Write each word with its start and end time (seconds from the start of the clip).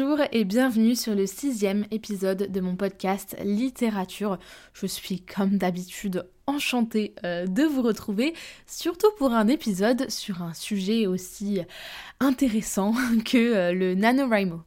Bonjour 0.00 0.20
et 0.30 0.44
bienvenue 0.44 0.94
sur 0.94 1.16
le 1.16 1.26
sixième 1.26 1.84
épisode 1.90 2.52
de 2.52 2.60
mon 2.60 2.76
podcast 2.76 3.36
Littérature. 3.42 4.38
Je 4.72 4.86
suis 4.86 5.22
comme 5.22 5.58
d'habitude 5.58 6.24
enchantée 6.46 7.16
euh, 7.24 7.46
de 7.46 7.64
vous 7.64 7.82
retrouver, 7.82 8.32
surtout 8.64 9.10
pour 9.18 9.32
un 9.32 9.48
épisode 9.48 10.08
sur 10.08 10.42
un 10.42 10.54
sujet 10.54 11.08
aussi 11.08 11.62
intéressant 12.20 12.92
que 13.24 13.38
euh, 13.38 13.72
le 13.72 13.96
NaNoWriMo. 13.96 14.62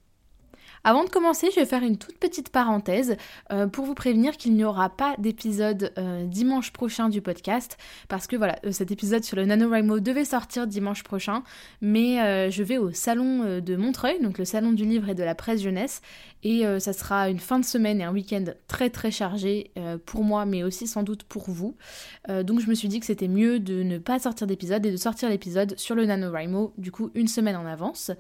Avant 0.84 1.04
de 1.04 1.10
commencer, 1.10 1.50
je 1.54 1.60
vais 1.60 1.66
faire 1.68 1.84
une 1.84 1.98
toute 1.98 2.18
petite 2.18 2.50
parenthèse 2.50 3.16
euh, 3.52 3.68
pour 3.68 3.86
vous 3.86 3.94
prévenir 3.94 4.36
qu'il 4.36 4.56
n'y 4.56 4.64
aura 4.64 4.90
pas 4.90 5.14
d'épisode 5.20 5.94
euh, 6.00 6.26
dimanche 6.26 6.72
prochain 6.72 7.08
du 7.08 7.22
podcast 7.22 7.78
parce 8.08 8.26
que 8.26 8.36
voilà, 8.36 8.58
euh, 8.66 8.72
cet 8.72 8.90
épisode 8.90 9.24
sur 9.24 9.38
le 9.38 9.46
NaNoWriMo 9.46 10.00
devait 10.00 10.26
sortir 10.26 10.66
dimanche 10.66 11.04
prochain, 11.04 11.44
mais 11.82 12.50
je 12.52 12.64
vais 12.64 12.78
au 12.78 12.92
salon 12.92 13.60
de 13.60 13.76
Montreuil, 13.76 14.20
donc 14.22 14.38
le 14.38 14.46
salon 14.46 14.72
du 14.72 14.86
livre 14.86 15.10
et 15.10 15.16
de 15.16 15.24
la 15.24 15.36
presse 15.36 15.62
jeunesse, 15.62 16.02
et 16.44 16.64
ça 16.80 16.94
sera 16.94 17.30
une 17.30 17.40
fin 17.40 17.60
de 17.60 17.66
semaine 17.66 18.02
et 18.02 18.04
un 18.04 18.12
week-end 18.12 18.46
très 18.68 18.90
très 18.90 19.12
chargé 19.12 19.72
pour 20.06 20.24
moi, 20.24 20.46
mais 20.46 20.64
aussi 20.64 20.88
sans 20.88 21.04
doute 21.04 21.24
pour 21.24 21.50
vous. 21.50 21.76
donc 22.28 22.60
je 22.60 22.68
me 22.68 22.74
suis 22.74 22.88
dit 22.88 23.00
que 23.00 23.06
c'était 23.06 23.28
mieux 23.28 23.60
de 23.60 23.84
ne 23.84 23.98
pas 23.98 24.20
sortir 24.20 24.48
d'épisode 24.48 24.86
et 24.86 24.92
de 24.92 24.98
sortir 24.98 25.30
l'épisode 25.30 25.78
sur 25.78 25.96
le 25.96 26.06
NaNoWriMo, 26.06 26.74
du 26.78 26.92
coup 26.92 27.12
une 27.14 27.28
semaine 27.28 27.56
en 27.56 27.66
avance. 27.66 28.12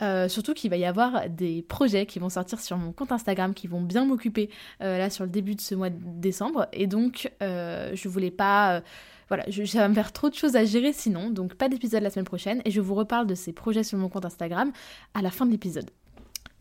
Euh, 0.00 0.28
surtout 0.28 0.54
qu'il 0.54 0.70
va 0.70 0.76
y 0.76 0.84
avoir 0.84 1.28
des 1.28 1.62
projets 1.62 2.06
qui 2.06 2.18
vont 2.18 2.28
sortir 2.28 2.60
sur 2.60 2.76
mon 2.76 2.92
compte 2.92 3.10
Instagram 3.10 3.52
qui 3.54 3.66
vont 3.66 3.80
bien 3.80 4.04
m'occuper 4.04 4.48
euh, 4.80 4.98
là 4.98 5.10
sur 5.10 5.24
le 5.24 5.30
début 5.30 5.54
de 5.54 5.60
ce 5.60 5.74
mois 5.74 5.90
de 5.90 5.98
décembre. 6.00 6.68
Et 6.72 6.86
donc, 6.86 7.32
euh, 7.42 7.90
je 7.94 8.08
voulais 8.08 8.30
pas. 8.30 8.82
voilà, 9.28 9.44
ça 9.66 9.78
va 9.80 9.88
me 9.88 9.94
faire 9.94 10.12
trop 10.12 10.30
de 10.30 10.34
choses 10.34 10.56
à 10.56 10.64
gérer 10.64 10.92
sinon. 10.92 11.30
Donc, 11.30 11.54
pas 11.54 11.68
d'épisode 11.68 12.02
la 12.02 12.10
semaine 12.10 12.24
prochaine. 12.24 12.62
Et 12.64 12.70
je 12.70 12.80
vous 12.80 12.94
reparle 12.94 13.26
de 13.26 13.34
ces 13.34 13.52
projets 13.52 13.82
sur 13.82 13.98
mon 13.98 14.08
compte 14.08 14.24
Instagram 14.24 14.72
à 15.14 15.22
la 15.22 15.30
fin 15.30 15.46
de 15.46 15.50
l'épisode. 15.50 15.90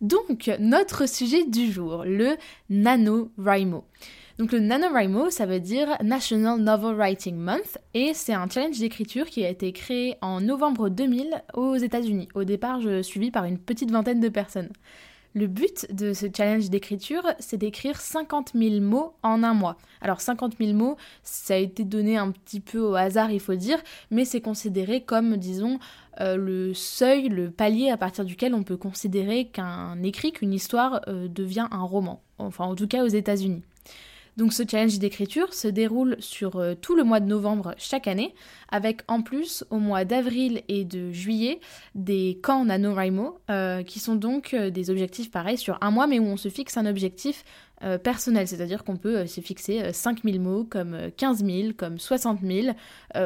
Donc, 0.01 0.51
notre 0.59 1.07
sujet 1.07 1.45
du 1.45 1.71
jour, 1.71 2.03
le 2.05 2.35
NaNoWriMo. 2.69 3.83
Donc 4.37 4.51
le 4.51 4.59
NaNoWriMo, 4.59 5.31
ça 5.31 5.47
veut 5.47 5.59
dire 5.59 5.97
National 6.03 6.59
Novel 6.59 6.95
Writing 6.95 7.35
Month 7.35 7.79
et 7.95 8.13
c'est 8.13 8.33
un 8.33 8.47
challenge 8.47 8.77
d'écriture 8.77 9.25
qui 9.25 9.43
a 9.43 9.49
été 9.49 9.71
créé 9.71 10.15
en 10.21 10.41
novembre 10.41 10.89
2000 10.89 11.41
aux 11.55 11.75
États-Unis. 11.75 12.27
Au 12.35 12.43
départ, 12.43 12.79
je 12.79 13.01
suivi 13.01 13.31
par 13.31 13.45
une 13.45 13.57
petite 13.57 13.89
vingtaine 13.89 14.19
de 14.19 14.29
personnes. 14.29 14.69
Le 15.33 15.47
but 15.47 15.91
de 15.91 16.13
ce 16.13 16.27
challenge 16.35 16.69
d'écriture, 16.69 17.23
c'est 17.39 17.57
d'écrire 17.57 17.99
50 17.99 18.51
000 18.53 18.79
mots 18.79 19.13
en 19.23 19.43
un 19.43 19.53
mois. 19.53 19.77
Alors 20.01 20.21
50 20.21 20.53
000 20.59 20.73
mots, 20.73 20.97
ça 21.23 21.55
a 21.55 21.57
été 21.57 21.83
donné 21.83 22.17
un 22.17 22.31
petit 22.31 22.59
peu 22.59 22.79
au 22.79 22.95
hasard, 22.95 23.31
il 23.31 23.39
faut 23.39 23.55
dire, 23.55 23.79
mais 24.11 24.25
c'est 24.25 24.41
considéré 24.41 25.01
comme, 25.01 25.37
disons, 25.37 25.79
euh, 26.19 26.35
le 26.35 26.73
seuil, 26.73 27.29
le 27.29 27.51
palier 27.51 27.89
à 27.89 27.97
partir 27.97 28.25
duquel 28.25 28.53
on 28.53 28.63
peut 28.63 28.77
considérer 28.77 29.45
qu'un 29.45 30.01
écrit, 30.03 30.31
qu'une 30.31 30.53
histoire 30.53 31.01
euh, 31.07 31.27
devient 31.27 31.67
un 31.71 31.83
roman. 31.83 32.21
Enfin, 32.39 32.65
en 32.65 32.75
tout 32.75 32.87
cas 32.87 33.03
aux 33.03 33.07
États-Unis. 33.07 33.63
Donc 34.37 34.53
ce 34.53 34.61
challenge 34.69 34.99
d'écriture 34.99 35.51
se 35.55 35.67
déroule 35.67 36.15
sur 36.19 36.57
euh, 36.57 36.75
tout 36.79 36.95
le 36.95 37.03
mois 37.03 37.19
de 37.19 37.25
novembre 37.25 37.73
chaque 37.79 38.07
année, 38.07 38.35
avec 38.69 39.01
en 39.07 39.23
plus 39.23 39.65
au 39.71 39.79
mois 39.79 40.05
d'avril 40.05 40.61
et 40.67 40.85
de 40.85 41.11
juillet 41.11 41.59
des 41.95 42.39
camps 42.43 42.63
NaNoWriMo, 42.63 43.39
euh, 43.49 43.81
qui 43.81 43.99
sont 43.99 44.15
donc 44.15 44.53
euh, 44.53 44.69
des 44.69 44.91
objectifs 44.91 45.31
pareils 45.31 45.57
sur 45.57 45.79
un 45.81 45.89
mois, 45.89 46.05
mais 46.05 46.19
où 46.19 46.25
on 46.25 46.37
se 46.37 46.49
fixe 46.49 46.77
un 46.77 46.85
objectif 46.85 47.43
personnel, 48.03 48.47
c'est-à-dire 48.47 48.83
qu'on 48.83 48.97
peut 48.97 49.27
se 49.27 49.39
fixer 49.39 49.93
5000 49.93 50.41
mots, 50.41 50.63
comme 50.63 50.97
15 51.15 51.45
000, 51.45 51.73
comme 51.77 51.99
60 51.99 52.39
000, 52.41 52.75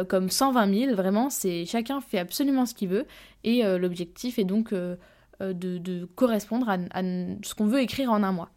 comme 0.10 0.30
120 0.30 0.88
000, 0.88 0.94
vraiment, 0.94 1.30
c'est 1.30 1.66
chacun 1.66 2.02
fait 2.02 2.20
absolument 2.20 2.66
ce 2.66 2.74
qu'il 2.74 2.90
veut, 2.90 3.06
et 3.46 3.64
l'objectif 3.78 4.40
est 4.40 4.44
donc 4.44 4.74
de, 4.74 6.06
correspondre 6.16 6.68
à 6.68 7.02
ce 7.02 7.56
qu'on 7.56 7.68
veut 7.68 7.80
écrire 7.80 8.12
en 8.12 8.24
un 8.24 8.34
mois. 8.34 8.50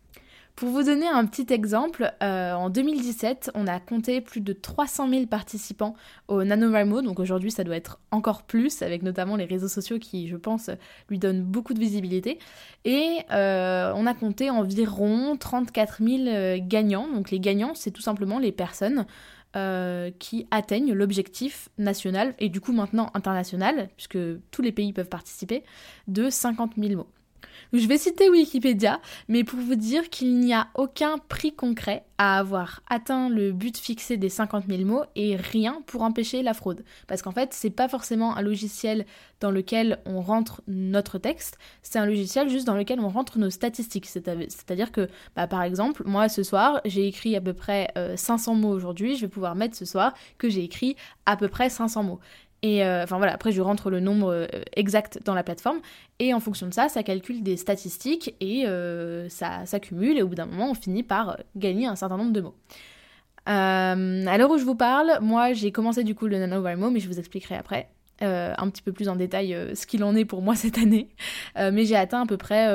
Pour 0.57 0.69
vous 0.69 0.85
donner 0.85 1.09
un 1.09 1.27
petit 1.27 1.53
exemple, 1.53 2.13
euh, 2.23 2.53
en 2.53 2.71
2017, 2.71 3.51
on 3.55 3.67
a 3.67 3.81
compté 3.81 4.21
plus 4.21 4.41
de 4.41 4.53
300 4.53 5.09
000 5.09 5.27
participants 5.27 5.97
au 6.29 6.45
NaNoWriMo, 6.45 7.03
donc 7.03 7.19
aujourd'hui 7.19 7.51
ça 7.51 7.65
doit 7.65 7.75
être 7.75 7.99
encore 8.13 8.45
plus, 8.45 8.81
avec 8.83 9.03
notamment 9.03 9.35
les 9.35 9.47
réseaux 9.47 9.67
sociaux 9.67 9.99
qui, 9.99 10.29
je 10.29 10.37
pense, 10.37 10.71
lui 11.11 11.19
donnent 11.19 11.43
beaucoup 11.43 11.75
de 11.75 11.81
visibilité. 11.81 12.39
Et 12.85 13.19
euh, 13.33 13.93
on 13.97 14.07
a 14.07 14.15
compté 14.15 14.49
environ 14.49 15.37
34 15.37 16.01
000 16.01 16.29
euh, 16.29 16.59
gagnants, 16.63 17.09
donc 17.09 17.33
les 17.33 17.41
gagnants, 17.41 17.75
c'est 17.75 17.91
tout 17.91 18.03
simplement 18.03 18.39
les 18.39 18.53
personnes 18.53 19.07
qui 20.19 20.49
atteignent 20.51 20.93
l'objectif 20.93 21.69
national 21.79 22.35
et 22.41 22.49
du 22.49 22.61
coup 22.61 22.73
maintenant 22.73 23.13
international, 23.15 23.89
puisque 23.97 24.19
tous 24.51 24.63
les 24.63 24.73
pays 24.73 24.93
peuvent 24.93 25.09
participer, 25.09 25.63
de 26.09 26.29
50 26.29 26.73
000 26.77 26.97
mots. 26.97 27.07
Je 27.73 27.87
vais 27.87 27.99
citer 27.99 28.29
Wikipédia, 28.31 29.01
mais 29.29 29.45
pour 29.45 29.59
vous 29.59 29.75
dire 29.75 30.11
qu'il 30.11 30.39
n'y 30.39 30.55
a 30.55 30.69
aucun 30.75 31.19
prix 31.19 31.53
concret 31.53 32.05
à 32.19 32.39
avoir 32.39 32.81
atteint 32.89 33.29
le 33.29 33.53
but 33.53 33.77
fixé 33.77 34.17
des 34.17 34.29
50 34.29 34.67
000 34.69 34.83
mots 34.85 35.03
et 35.17 35.37
rien 35.37 35.83
pour 35.87 36.03
empêcher 36.03 36.43
la 36.43 36.55
fraude. 36.55 36.85
Parce 37.09 37.23
qu'en 37.23 37.33
fait, 37.33 37.53
c'est 37.53 37.71
pas 37.71 37.89
forcément 37.89 38.37
un 38.37 38.43
logiciel 38.43 39.05
dans 39.41 39.51
lequel 39.51 39.99
on 40.07 40.21
rentre 40.21 40.63
notre 40.69 41.19
texte, 41.19 41.59
c'est 41.83 41.99
un 41.99 42.07
logiciel 42.07 42.49
juste 42.49 42.67
dans 42.67 42.77
lequel 42.77 43.01
on 43.01 43.09
rentre 43.09 43.39
nos 43.39 43.51
statistiques. 43.51 44.07
C'est-à-dire 44.07 44.93
que, 44.93 45.09
bah, 45.37 45.47
par 45.47 45.63
exemple, 45.63 46.03
moi 46.07 46.29
ce 46.29 46.43
soir, 46.43 46.81
j'ai 46.85 47.07
écrit 47.07 47.37
à 47.37 47.41
peu 47.41 47.53
près 47.53 47.93
500 48.17 48.53
euh, 48.53 48.57
mots 48.57 48.71
aujourd'hui, 48.71 49.17
je 49.17 49.23
vais 49.23 49.29
pouvoir 49.29 49.55
mettre 49.55 49.77
ce 49.77 49.85
soir 49.85 50.15
que 50.39 50.49
j'ai 50.49 50.65
écrit 50.65 50.97
à 51.27 51.37
peu 51.37 51.49
près 51.49 51.69
500 51.69 52.05
mots. 52.05 52.21
Et 52.65 52.83
euh, 52.83 53.03
enfin 53.03 53.19
voilà, 53.19 53.35
après 53.35 53.53
je 53.53 53.61
rentre 53.61 53.91
le 53.91 54.01
nombre 54.01 54.33
euh, 54.33 54.47
exact 54.75 55.21
dans 55.23 55.35
la 55.35 55.43
plateforme 55.43 55.81
et 56.19 56.33
en 56.33 56.41
fonction 56.41 56.67
de 56.67 56.73
ça, 56.73 56.89
ça 56.89 57.03
calcule 57.03 57.43
des 57.43 57.59
statistiques 57.59 58.35
et 58.41 58.67
euh, 58.67 59.29
ça 59.29 59.67
s'accumule 59.67 60.17
et 60.17 60.23
au 60.23 60.29
bout 60.29 60.35
d'un 60.35 60.47
moment, 60.47 60.71
on 60.71 60.75
finit 60.75 61.03
par 61.03 61.37
gagner 61.57 61.87
un 61.87 61.95
certain 61.95 62.17
nombre 62.17 62.33
de 62.33 62.41
mots. 62.41 62.55
à 63.45 64.39
l'heure 64.39 64.51
où 64.51 64.57
je 64.57 64.65
vous 64.65 64.77
parle, 64.77 65.19
moi 65.21 65.53
j'ai 65.53 65.73
commencé 65.73 66.05
du 66.05 66.15
coup 66.15 66.27
le 66.27 66.39
NaNoWriMo, 66.39 66.89
mais 66.89 67.01
je 67.01 67.09
vous 67.09 67.19
expliquerai 67.19 67.57
après. 67.57 67.91
un 68.23 68.71
petit 68.71 68.81
peu 68.81 68.93
plus 68.93 69.11
en 69.11 69.17
détail 69.17 69.55
ce 69.75 69.87
qu'il 69.87 70.03
en 70.03 70.17
est 70.17 70.25
pour 70.25 70.41
moi 70.41 70.57
cette 70.57 70.79
année. 70.79 71.11
mais 71.57 71.85
j'ai 71.85 71.97
atteint 71.97 72.23
à 72.23 72.27
peu 72.27 72.39
près 72.39 72.67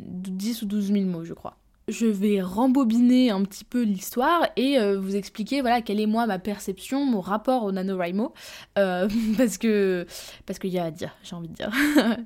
10 0.00 0.62
ou 0.62 0.66
12 0.66 0.92
000 0.92 1.04
mots, 1.04 1.24
je 1.24 1.34
crois 1.34 1.58
je 1.88 2.06
vais 2.06 2.42
rembobiner 2.42 3.30
un 3.30 3.42
petit 3.42 3.64
peu 3.64 3.82
l'histoire 3.82 4.46
et 4.56 4.78
euh, 4.78 4.98
vous 5.00 5.16
expliquer 5.16 5.60
voilà 5.60 5.80
quelle 5.80 6.00
est 6.00 6.06
moi 6.06 6.26
ma 6.26 6.38
perception, 6.38 7.04
mon 7.04 7.20
rapport 7.20 7.64
au 7.64 7.72
NaNoWriMo 7.72 8.32
euh, 8.78 9.08
parce 9.36 9.58
que 9.58 10.06
parce 10.46 10.58
qu'il 10.58 10.70
y 10.70 10.78
a 10.78 10.84
à 10.84 10.90
dire, 10.90 11.16
j'ai 11.22 11.34
envie 11.34 11.48
de 11.48 11.54
dire. 11.54 11.70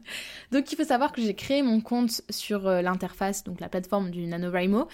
donc 0.53 0.71
il 0.71 0.77
faut 0.77 0.85
savoir 0.85 1.13
que 1.13 1.23
j'ai 1.23 1.35
créé 1.35 1.63
mon 1.63 1.81
compte 1.81 2.23
sur 2.29 2.67
euh, 2.67 2.83
l'interface, 2.83 3.45
donc 3.45 3.61
la 3.61 3.69
plateforme 3.69 4.11
du 4.11 4.27
NaNoWriMo, 4.27 4.89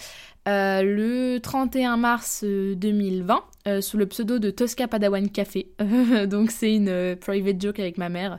le 0.46 1.38
31 1.38 1.96
mars 1.96 2.44
2020 2.44 3.80
sous 3.80 3.98
le 3.98 4.06
pseudo 4.06 4.38
de 4.38 4.50
Tosca 4.50 4.88
Padawan 4.88 5.28
Café. 5.28 5.72
donc 6.26 6.50
c'est 6.50 6.74
une 6.74 7.16
private 7.16 7.60
joke 7.60 7.80
avec 7.80 7.98
ma 7.98 8.08
mère 8.08 8.38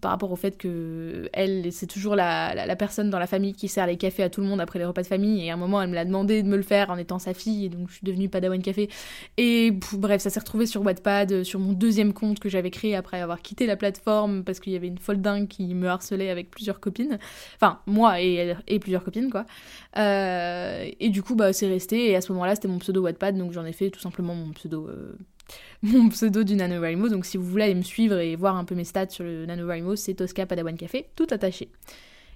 par 0.00 0.10
rapport 0.10 0.32
au 0.32 0.36
fait 0.36 0.56
que 0.56 1.28
elle, 1.32 1.72
c'est 1.72 1.86
toujours 1.86 2.16
la, 2.16 2.76
personne 2.76 3.10
dans 3.10 3.18
la 3.18 3.26
famille 3.26 3.52
qui 3.52 3.68
sert 3.68 3.86
les 3.86 3.96
cafés 3.96 4.22
à 4.22 4.30
tout 4.30 4.40
le 4.40 4.46
monde 4.46 4.60
après 4.60 4.78
les 4.78 4.84
repas 4.84 5.02
de 5.02 5.06
famille. 5.06 5.44
Et 5.44 5.50
à 5.50 5.54
un 5.54 5.56
moment, 5.56 5.82
elle 5.82 5.90
me 5.90 5.94
l'a 5.94 6.04
demandé 6.04 6.42
de 6.42 6.48
me 6.48 6.56
le 6.56 6.62
faire 6.62 6.90
en 6.90 6.96
étant 6.96 7.18
sa 7.18 7.34
fille, 7.34 7.66
et 7.66 7.68
donc 7.68 7.88
je 7.88 7.94
suis 7.94 8.04
devenue 8.04 8.28
Padawan 8.28 8.60
Café. 8.62 8.88
Et 9.36 9.70
bref, 9.92 10.22
ça 10.22 10.30
s'est 10.30 10.40
retrouvé 10.40 10.66
sur 10.66 10.82
Wattpad, 10.82 11.44
sur 11.44 11.60
mon 11.60 11.72
deuxième 11.72 12.12
compte 12.12 12.40
que 12.40 12.48
j'avais 12.48 12.70
créé 12.70 12.96
après 12.96 13.20
avoir 13.20 13.40
quitté 13.42 13.66
la 13.66 13.76
plateforme 13.76 14.44
parce 14.44 14.60
qu'il 14.60 14.72
y 14.72 14.76
avait 14.76 14.88
une 14.88 14.98
folle 14.98 15.20
dingue 15.20 15.48
qui 15.48 15.74
me 15.74 15.88
harcelait 15.88 16.30
avec 16.30 16.50
plusieurs 16.50 16.80
copines. 16.80 17.18
Enfin, 17.56 17.80
moi 17.86 18.20
et, 18.20 18.54
et 18.66 18.78
plusieurs 18.78 19.04
copines, 19.04 19.30
quoi. 19.30 19.46
Euh, 19.96 20.90
et 21.00 21.10
du 21.10 21.22
coup, 21.22 21.34
bah, 21.34 21.52
c'est 21.52 21.68
resté. 21.68 22.10
Et 22.10 22.16
à 22.16 22.20
ce 22.20 22.32
moment-là, 22.32 22.54
c'était 22.54 22.68
mon 22.68 22.78
pseudo 22.78 23.02
Wattpad, 23.02 23.36
donc 23.36 23.52
j'en 23.52 23.64
ai 23.64 23.72
fait 23.72 23.90
tout 23.90 24.00
simplement 24.00 24.34
mon 24.34 24.52
pseudo. 24.52 24.88
Euh, 24.88 25.16
mon 25.82 26.08
pseudo 26.08 26.44
du 26.44 26.56
NaNoWriMo. 26.56 27.08
Donc 27.08 27.24
si 27.24 27.36
vous 27.36 27.44
voulez 27.44 27.64
aller 27.64 27.74
me 27.74 27.82
suivre 27.82 28.18
et 28.18 28.36
voir 28.36 28.56
un 28.56 28.64
peu 28.64 28.74
mes 28.74 28.84
stats 28.84 29.10
sur 29.10 29.24
le 29.24 29.46
NaNoWriMo, 29.46 29.96
c'est 29.96 30.14
Tosca 30.14 30.46
Padawan 30.46 30.76
Café, 30.76 31.06
tout 31.16 31.26
attaché. 31.30 31.68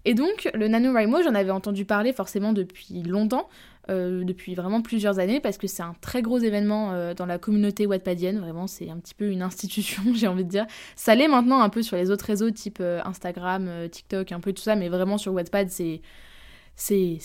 Et 0.07 0.15
donc, 0.15 0.49
le 0.55 0.69
NaNoWriMo, 0.69 1.23
j'en 1.25 1.35
avais 1.35 1.51
entendu 1.51 1.85
parler 1.85 2.13
forcément 2.13 2.53
depuis 2.53 3.03
longtemps, 3.03 3.49
euh, 3.91 4.23
depuis 4.23 4.55
vraiment 4.55 4.81
plusieurs 4.81 5.19
années, 5.19 5.41
parce 5.41 5.59
que 5.59 5.67
c'est 5.67 5.83
un 5.83 5.97
très 6.01 6.23
gros 6.23 6.39
événement 6.39 6.93
euh, 6.93 7.13
dans 7.13 7.27
la 7.27 7.39
communauté 7.39 7.87
wattpadienne. 7.87 8.39
Vraiment, 8.39 8.69
c'est 8.69 8.89
un 8.89 8.99
petit 8.99 9.15
peu 9.15 9.29
une 9.29 9.43
institution, 9.43 10.05
j'ai 10.15 10.29
envie 10.29 10.45
de 10.45 10.49
dire. 10.49 10.65
Ça 10.95 11.17
l'est 11.17 11.27
maintenant 11.27 11.61
un 11.61 11.71
peu 11.71 11.83
sur 11.83 11.97
les 11.97 12.13
autres 12.13 12.25
réseaux, 12.25 12.53
type 12.53 12.79
euh, 12.81 13.01
Instagram, 13.05 13.69
TikTok, 13.91 14.31
un 14.31 14.39
peu 14.39 14.53
tout 14.53 14.63
ça, 14.63 14.77
mais 14.77 14.89
vraiment 14.89 15.19
sur 15.19 15.33
Wattpad, 15.33 15.71
c'est 15.71 16.01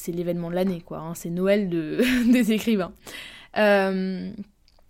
l'événement 0.08 0.50
de 0.50 0.56
l'année, 0.56 0.82
quoi. 0.82 1.02
Hein. 1.02 1.14
C'est 1.14 1.30
Noël 1.30 1.70
de, 1.70 2.00
des 2.32 2.52
écrivains. 2.52 2.94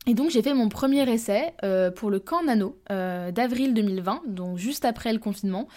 Et 0.07 0.13
donc 0.13 0.30
j'ai 0.31 0.42
fait 0.42 0.53
mon 0.53 0.69
premier 0.69 1.09
essai 1.09 1.53
pour 1.95 2.09
le 2.09 2.19
camp 2.19 2.44
Nano 2.44 2.77
d'avril 2.89 3.74
2020, 3.74 4.24
donc 4.27 4.57
juste 4.57 4.86
après 4.86 5.13
le 5.13 5.19
confinement. 5.19 5.68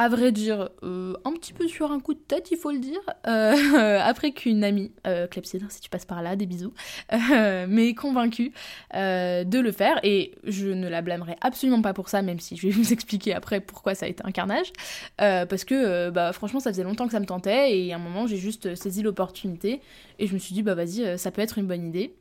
À 0.00 0.08
vrai 0.08 0.32
dire, 0.32 0.70
euh, 0.82 1.12
un 1.26 1.32
petit 1.32 1.52
peu 1.52 1.68
sur 1.68 1.92
un 1.92 2.00
coup 2.00 2.14
de 2.14 2.20
tête, 2.20 2.50
il 2.50 2.56
faut 2.56 2.70
le 2.70 2.78
dire, 2.78 3.00
euh, 3.26 4.00
après 4.02 4.32
qu'une 4.32 4.64
amie, 4.64 4.92
euh, 5.06 5.26
Clepsydre, 5.26 5.66
si 5.68 5.82
tu 5.82 5.90
passes 5.90 6.06
par 6.06 6.22
là, 6.22 6.36
des 6.36 6.46
bisous, 6.46 6.72
euh, 7.12 7.66
m'ait 7.66 7.92
convaincue 7.92 8.54
de 8.94 9.58
le 9.58 9.72
faire, 9.72 10.00
et 10.02 10.32
je 10.44 10.68
ne 10.68 10.88
la 10.88 11.02
blâmerai 11.02 11.36
absolument 11.42 11.82
pas 11.82 11.92
pour 11.92 12.08
ça, 12.08 12.22
même 12.22 12.40
si 12.40 12.56
je 12.56 12.66
vais 12.66 12.72
vous 12.82 12.94
expliquer 12.94 13.34
après 13.34 13.60
pourquoi 13.60 13.94
ça 13.94 14.06
a 14.06 14.08
été 14.08 14.24
un 14.24 14.32
carnage, 14.32 14.72
parce 15.18 15.64
que 15.64 16.08
bah, 16.08 16.32
franchement, 16.32 16.60
ça 16.60 16.70
faisait 16.70 16.82
longtemps 16.82 17.04
que 17.04 17.12
ça 17.12 17.20
me 17.20 17.26
tentait, 17.26 17.78
et 17.78 17.92
à 17.92 17.96
un 17.96 17.98
moment, 17.98 18.26
j'ai 18.26 18.38
juste 18.38 18.74
saisi 18.76 19.02
l'opportunité, 19.02 19.82
et 20.18 20.26
je 20.26 20.32
me 20.32 20.38
suis 20.38 20.54
dit, 20.54 20.62
bah 20.62 20.74
vas-y, 20.74 21.18
ça 21.18 21.30
peut 21.30 21.42
être 21.42 21.58
une 21.58 21.66
bonne 21.66 21.86
idée. 21.86 22.14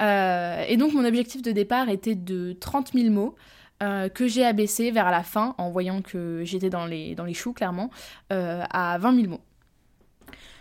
Et 0.00 0.76
donc, 0.76 0.92
mon 0.92 1.04
objectif 1.04 1.42
de 1.42 1.52
départ 1.52 1.88
était 1.88 2.14
de 2.14 2.52
30 2.52 2.92
000 2.94 3.10
mots. 3.10 3.34
Euh, 3.82 4.08
que 4.08 4.28
j'ai 4.28 4.44
abaissé 4.44 4.92
vers 4.92 5.10
la 5.10 5.24
fin, 5.24 5.54
en 5.58 5.68
voyant 5.70 6.00
que 6.00 6.42
j'étais 6.44 6.70
dans 6.70 6.86
les, 6.86 7.16
dans 7.16 7.24
les 7.24 7.34
choux 7.34 7.52
clairement, 7.52 7.90
euh, 8.32 8.62
à 8.70 8.98
20 8.98 9.16
000 9.16 9.28
mots. 9.28 9.40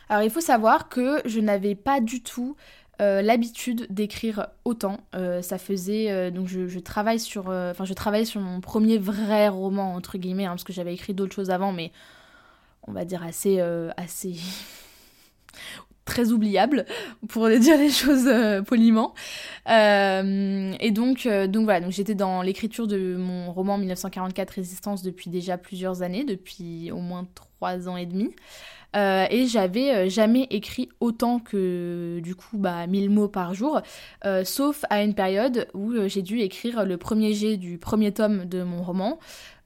Alors 0.10 0.24
il 0.24 0.32
faut 0.32 0.42
savoir 0.42 0.90
que 0.90 1.22
je 1.26 1.40
n'avais 1.40 1.76
pas 1.76 2.02
du 2.02 2.24
tout 2.24 2.56
euh, 3.02 3.22
l'habitude 3.22 3.86
d'écrire 3.92 4.48
autant. 4.66 4.98
ça 5.42 5.58
faisait 5.60 6.32
donc 6.32 6.48
je, 6.48 6.80
travaille 6.80 7.20
sur, 7.20 7.50
enfin 7.50 7.86
je 7.86 7.94
travaille 7.94 8.26
sur 8.26 8.42
mon 8.42 8.62
premier 8.62 8.98
vrai 8.98 9.48
roman 9.48 9.94
entre 9.94 10.18
guillemets, 10.18 10.46
hein, 10.46 10.52
parce 10.52 10.64
que 10.64 10.74
j'avais 10.74 10.94
écrit 10.94 11.14
d'autres 11.14 11.36
choses 11.36 11.52
avant, 11.52 11.72
mais 11.72 11.92
on 12.88 12.94
va 12.94 13.06
dire 13.06 13.24
assez 13.24 13.62
assez 13.96 14.36
très 16.06 16.32
oubliable, 16.32 16.86
pour 17.28 17.48
dire 17.50 17.78
les 17.78 17.90
choses 17.92 18.28
euh, 18.28 18.62
poliment. 18.62 19.14
Euh, 19.70 20.74
et 20.80 20.92
donc, 20.92 21.26
euh, 21.26 21.48
donc 21.48 21.64
voilà, 21.64 21.82
donc 21.82 21.92
j'étais 21.92 22.16
dans 22.16 22.42
l'écriture 22.42 22.88
de 22.88 23.16
mon 23.16 23.52
roman 23.52 23.78
1944 23.78 24.52
Résistance 24.52 25.04
depuis 25.04 25.30
déjà 25.30 25.58
plusieurs 25.58 26.02
années, 26.02 26.24
depuis 26.24 26.92
au 26.92 27.00
moins 27.00 27.28
trois 27.36 27.88
ans 27.88 27.98
et 27.98 28.06
demi. 28.06 28.36
et 28.96 29.48
j'avais 29.48 30.08
jamais 30.10 30.44
écrit 30.52 30.90
autant 31.00 31.40
que 31.40 32.20
du 32.22 32.36
coup 32.36 32.58
bah 32.60 32.86
1000 32.86 33.10
mots 33.10 33.28
par 33.28 33.56
jour, 33.56 33.82
sauf 34.44 34.86
à 34.92 35.02
une 35.02 35.16
période 35.16 35.68
où 35.74 35.94
j'ai 36.08 36.22
dû 36.22 36.42
écrire 36.42 36.86
le 36.86 36.98
premier 36.98 37.34
jet 37.34 37.58
du 37.58 37.80
premier 37.80 38.12
tome 38.12 38.46
de 38.46 38.62
mon 38.62 38.84
roman. 38.84 39.18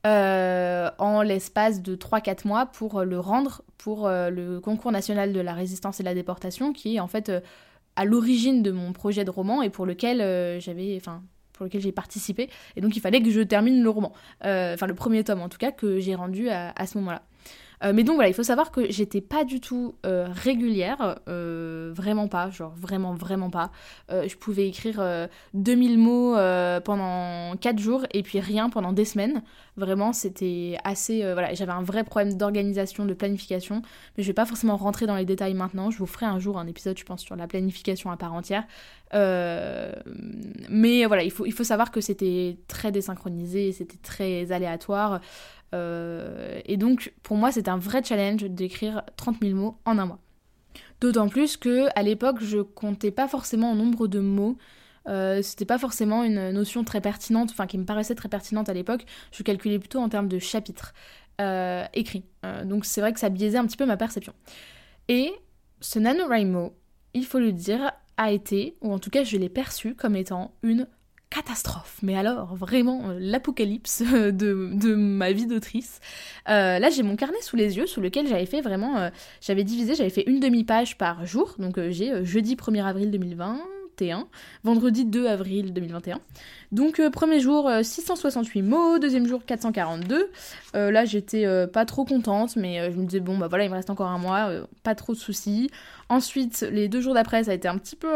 Euh, 0.08 0.90
en 1.00 1.22
l'espace 1.22 1.82
de 1.82 1.96
3-4 1.96 2.48
mois 2.48 2.66
pour 2.66 3.04
le 3.04 3.20
rendre 3.20 3.62
pour 3.78 4.08
euh, 4.08 4.30
le 4.30 4.62
concours 4.62 4.94
national 4.94 5.34
de 5.34 5.42
la 5.42 5.54
résistance 5.54 6.00
et 6.00 6.04
de 6.04 6.08
la 6.08 6.14
déportation 6.14 6.72
qui 6.72 6.96
est 6.96 7.00
en 7.02 7.08
fait 7.08 7.28
euh, 7.28 7.42
à 7.98 8.06
l'origine 8.06 8.64
de 8.64 8.72
mon 8.72 8.94
projet 8.94 9.26
de 9.26 9.32
roman 9.32 9.62
et 9.64 9.70
pour 9.70 9.86
lequel 9.86 10.20
j'avais 10.62 10.96
enfin 10.96 11.24
pour 11.52 11.66
lequel 11.66 11.82
j'ai 11.82 11.92
participé. 11.92 12.50
Et 12.78 12.82
donc 12.82 12.96
il 12.96 13.02
fallait 13.02 13.22
que 13.22 13.32
je 13.32 13.42
termine 13.42 13.84
le 13.84 13.90
roman. 13.90 14.14
Enfin 14.42 14.88
le 14.88 14.94
premier 14.94 15.24
tome 15.26 15.42
en 15.42 15.50
tout 15.50 15.58
cas 15.58 15.72
que 15.72 16.00
j'ai 16.00 16.16
rendu 16.16 16.50
à 16.50 16.86
ce 16.86 16.98
moment-là 17.00 17.24
euh, 17.84 17.94
mais 17.94 18.04
donc 18.04 18.16
voilà, 18.16 18.30
il 18.30 18.34
faut 18.34 18.44
savoir 18.44 18.72
que 18.72 18.92
j'étais 18.92 19.22
pas 19.22 19.44
du 19.44 19.60
tout 19.60 19.96
euh, 20.06 20.28
régulière, 20.32 21.20
euh, 21.28 21.92
vraiment 21.94 22.28
pas, 22.28 22.50
genre 22.50 22.74
vraiment, 22.76 23.14
vraiment 23.14 23.50
pas. 23.50 23.72
je 24.10 24.36
pouvais 24.36 24.68
écrire 24.68 25.02
2000 25.54 25.98
mots 25.98 26.36
pendant 26.84 27.56
4 27.58 27.80
jours 27.80 28.06
et 28.14 28.24
puis 28.24 28.40
rien 28.40 28.70
pendant 28.70 28.94
des 28.94 29.06
semaines. 29.06 29.44
Vraiment, 29.76 30.12
c'était 30.12 30.78
assez. 30.84 31.22
voilà, 31.34 31.54
j'avais 31.54 31.72
un 31.72 31.84
vrai 31.84 32.04
problème 32.04 32.36
d'organisation, 32.36 33.06
de 33.06 33.14
planification, 33.14 33.84
mais 34.18 34.24
je 34.24 34.28
vais 34.28 34.34
pas 34.34 34.46
forcément 34.46 34.76
rentrer 34.76 35.06
dans 35.06 35.16
les 35.16 35.26
détails 35.26 35.54
maintenant. 35.54 35.92
Je 35.92 36.00
vous 36.00 36.08
ferai 36.08 36.26
un 36.26 36.40
jour 36.40 36.58
un 36.58 36.68
épisode, 36.68 36.98
je 36.98 37.06
pense, 37.06 37.22
sur 37.22 37.36
la 37.36 37.48
planification 37.48 38.10
à 38.10 38.18
part 38.18 38.34
entière. 38.34 38.64
mais 39.14 41.06
voilà, 41.06 41.24
il 41.24 41.32
faut, 41.32 41.46
il 41.46 41.54
faut 41.54 41.64
savoir 41.64 41.92
que 41.92 42.02
c'était 42.02 42.58
très 42.68 42.92
désynchronisé, 42.92 43.72
c'était 43.72 44.00
très 44.02 44.52
aléatoire. 44.52 45.22
Euh, 45.74 46.60
et 46.66 46.78
donc, 46.78 47.14
pour 47.24 47.38
moi, 47.38 47.52
c'est 47.52 47.68
un 47.68 47.78
vrai 47.78 48.04
challenge 48.04 48.44
d'écrire 48.44 49.04
30 49.18 49.38
000 49.42 49.56
mots 49.56 49.78
en 49.86 49.98
un 49.98 50.06
mois. 50.06 50.20
D'autant 51.02 51.28
plus 51.28 51.58
que 51.58 51.88
à 51.96 52.04
l'époque, 52.04 52.38
je 52.42 52.60
comptais 52.60 53.12
pas 53.12 53.28
forcément 53.28 53.72
en 53.72 53.76
nombre 53.76 54.08
de 54.08 54.20
mots. 54.20 54.58
Euh, 55.08 55.42
c'était 55.42 55.66
pas 55.66 55.78
forcément 55.78 56.24
une 56.24 56.52
notion 56.52 56.84
très 56.84 57.02
pertinente, 57.02 57.52
enfin 57.52 57.68
qui 57.68 57.78
me 57.78 57.86
paraissait 57.86 58.16
très 58.16 58.30
pertinente 58.30 58.70
à 58.70 58.74
l'époque. 58.74 59.06
Je 59.32 59.44
calculais 59.44 59.80
plutôt 59.80 60.00
en 60.00 60.10
termes 60.10 60.28
de 60.28 60.40
chapitres 60.40 60.94
euh, 61.40 61.86
écrits. 61.94 62.24
donc 62.66 62.84
c'est 62.84 63.00
vrai 63.00 63.14
que 63.14 63.20
ça 63.20 63.30
biaisait 63.30 63.60
un 63.60 63.66
petit 63.66 63.78
peu 63.78 63.86
ma 63.86 63.96
perception. 63.96 64.34
Et 65.08 65.32
ce 65.80 66.00
NaNoWriMo, 66.00 66.74
il 67.14 67.26
faut 67.26 67.40
le 67.40 67.52
dire, 67.52 67.92
a 68.18 68.32
été, 68.32 68.76
ou 68.82 68.92
en 68.92 69.00
tout 69.00 69.12
cas 69.12 69.24
je 69.24 69.38
l'ai 69.38 69.50
perçu 69.50 69.96
comme 69.96 70.16
étant 70.16 70.52
une 70.64 70.88
catastrophe, 71.30 71.98
mais 72.02 72.16
alors 72.16 72.56
vraiment 72.56 73.10
euh, 73.10 73.18
l'apocalypse 73.20 74.02
de, 74.02 74.96
ma 74.96 75.32
vie 75.32 75.46
d'autrice. 75.46 76.00
Euh, 76.50 76.80
là 76.80 76.90
j'ai 76.90 77.04
mon 77.04 77.16
carnet 77.16 77.42
sous 77.42 77.56
les 77.56 77.78
yeux 77.78 77.86
sous 77.86 78.02
lequel 78.02 78.28
j'avais 78.28 78.46
fait 78.46 78.62
vraiment, 78.62 78.98
euh, 78.98 79.10
j'avais 79.42 79.64
divisé, 79.64 79.96
j'avais 79.96 80.10
fait 80.10 80.24
une 80.28 80.40
demi-page 80.40 80.98
par 80.98 81.26
jour, 81.26 81.56
donc 81.60 81.80
j'ai 81.90 82.24
jeudi 82.24 82.56
1er 82.56 82.86
avril 82.86 83.12
2021, 83.12 84.28
vendredi 84.64 85.04
2 85.04 85.28
avril 85.28 85.74
2021. 85.74 86.20
Donc 86.72 87.02
premier 87.10 87.40
jour 87.42 87.70
668 87.82 88.62
mots, 88.62 88.98
deuxième 89.00 89.28
jour 89.28 89.44
442. 89.46 90.30
là 90.74 91.06
j'étais 91.06 91.46
pas 91.68 91.86
trop 91.86 92.06
contente, 92.06 92.56
mais 92.56 92.90
je 92.92 92.98
me 92.98 93.06
disais 93.06 93.20
bon 93.20 93.38
bah 93.38 93.48
voilà 93.48 93.66
il 93.66 93.70
me 93.70 93.76
reste 93.76 93.90
encore 93.90 94.08
un 94.08 94.18
mois, 94.18 94.50
pas 94.84 94.96
trop 94.96 95.14
de 95.14 95.18
soucis. 95.18 95.70
Ensuite 96.10 96.66
les 96.72 96.88
deux 96.88 97.02
jours 97.02 97.14
d'après 97.14 97.44
ça 97.44 97.52
a 97.52 97.54
été 97.54 97.68
un 97.68 97.78
petit 97.78 97.98
peu 97.98 98.08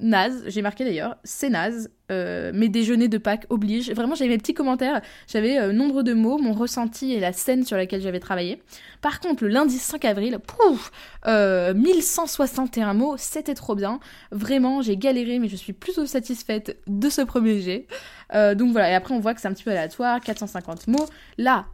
naze, 0.00 0.44
j'ai 0.46 0.62
marqué 0.62 0.84
d'ailleurs, 0.84 1.16
c'est 1.24 1.50
naze, 1.50 1.90
euh, 2.10 2.50
mes 2.54 2.68
déjeuners 2.68 3.08
de 3.08 3.18
Pâques 3.18 3.46
obligent. 3.50 3.92
Vraiment, 3.92 4.14
j'avais 4.14 4.30
mes 4.30 4.38
petits 4.38 4.54
commentaires, 4.54 5.00
j'avais 5.26 5.58
euh, 5.58 5.72
nombre 5.72 6.02
de 6.02 6.12
mots, 6.12 6.38
mon 6.38 6.52
ressenti 6.52 7.12
et 7.12 7.20
la 7.20 7.32
scène 7.32 7.64
sur 7.64 7.76
laquelle 7.76 8.00
j'avais 8.00 8.20
travaillé. 8.20 8.62
Par 9.00 9.20
contre, 9.20 9.44
le 9.44 9.50
lundi 9.50 9.78
5 9.78 10.04
avril, 10.04 10.38
pouf, 10.38 10.90
1161 11.26 12.90
euh, 12.90 12.94
mots, 12.94 13.14
c'était 13.16 13.54
trop 13.54 13.74
bien. 13.74 14.00
Vraiment, 14.32 14.82
j'ai 14.82 14.96
galéré, 14.96 15.38
mais 15.38 15.48
je 15.48 15.56
suis 15.56 15.72
plutôt 15.72 16.06
satisfaite 16.06 16.78
de 16.86 17.08
ce 17.08 17.22
premier 17.22 17.60
jet. 17.60 17.86
donc 18.32 18.72
voilà, 18.72 18.90
et 18.90 18.94
après 18.94 19.14
on 19.14 19.20
voit 19.20 19.34
que 19.34 19.40
c'est 19.40 19.48
un 19.48 19.52
petit 19.52 19.64
peu 19.64 19.70
aléatoire, 19.70 20.20
450 20.20 20.88
mots. 20.88 21.06
Là, 21.38 21.66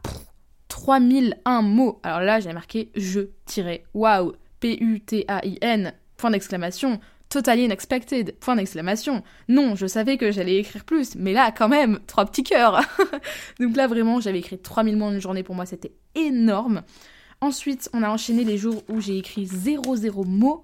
3001 0.67 1.61
mots. 1.61 1.99
Alors 2.03 2.21
là, 2.21 2.39
j'ai 2.39 2.53
marqué 2.53 2.91
je 2.95 3.21
tirais, 3.45 3.83
waouh, 3.93 4.33
P-U-T-A-I-N, 4.59 5.93
point 6.17 6.31
d'exclamation 6.31 6.99
Totally 7.29 7.65
unexpected, 7.65 8.37
point 8.39 8.55
d'exclamation. 8.55 9.21
Non, 9.49 9.75
je 9.75 9.85
savais 9.85 10.17
que 10.17 10.31
j'allais 10.31 10.57
écrire 10.57 10.85
plus, 10.85 11.15
mais 11.15 11.33
là, 11.33 11.51
quand 11.51 11.67
même, 11.67 11.99
trois 12.07 12.25
petits 12.25 12.43
cœurs. 12.43 12.81
Donc 13.59 13.75
là, 13.75 13.87
vraiment, 13.87 14.21
j'avais 14.21 14.39
écrit 14.39 14.57
3000 14.57 14.95
mots 14.95 15.05
en 15.05 15.11
une 15.11 15.19
journée, 15.19 15.43
pour 15.43 15.55
moi, 15.55 15.65
c'était 15.65 15.91
énorme. 16.15 16.83
Ensuite, 17.41 17.89
on 17.93 18.01
a 18.01 18.09
enchaîné 18.09 18.43
les 18.43 18.57
jours 18.57 18.83
où 18.87 19.01
j'ai 19.01 19.17
écrit 19.17 19.45
00 19.45 20.23
mots. 20.23 20.63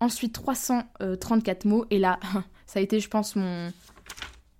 Ensuite, 0.00 0.34
334 0.34 1.64
mots. 1.64 1.84
Et 1.90 1.98
là, 1.98 2.18
ça 2.66 2.78
a 2.78 2.82
été, 2.82 3.00
je 3.00 3.08
pense, 3.08 3.36
mon, 3.36 3.72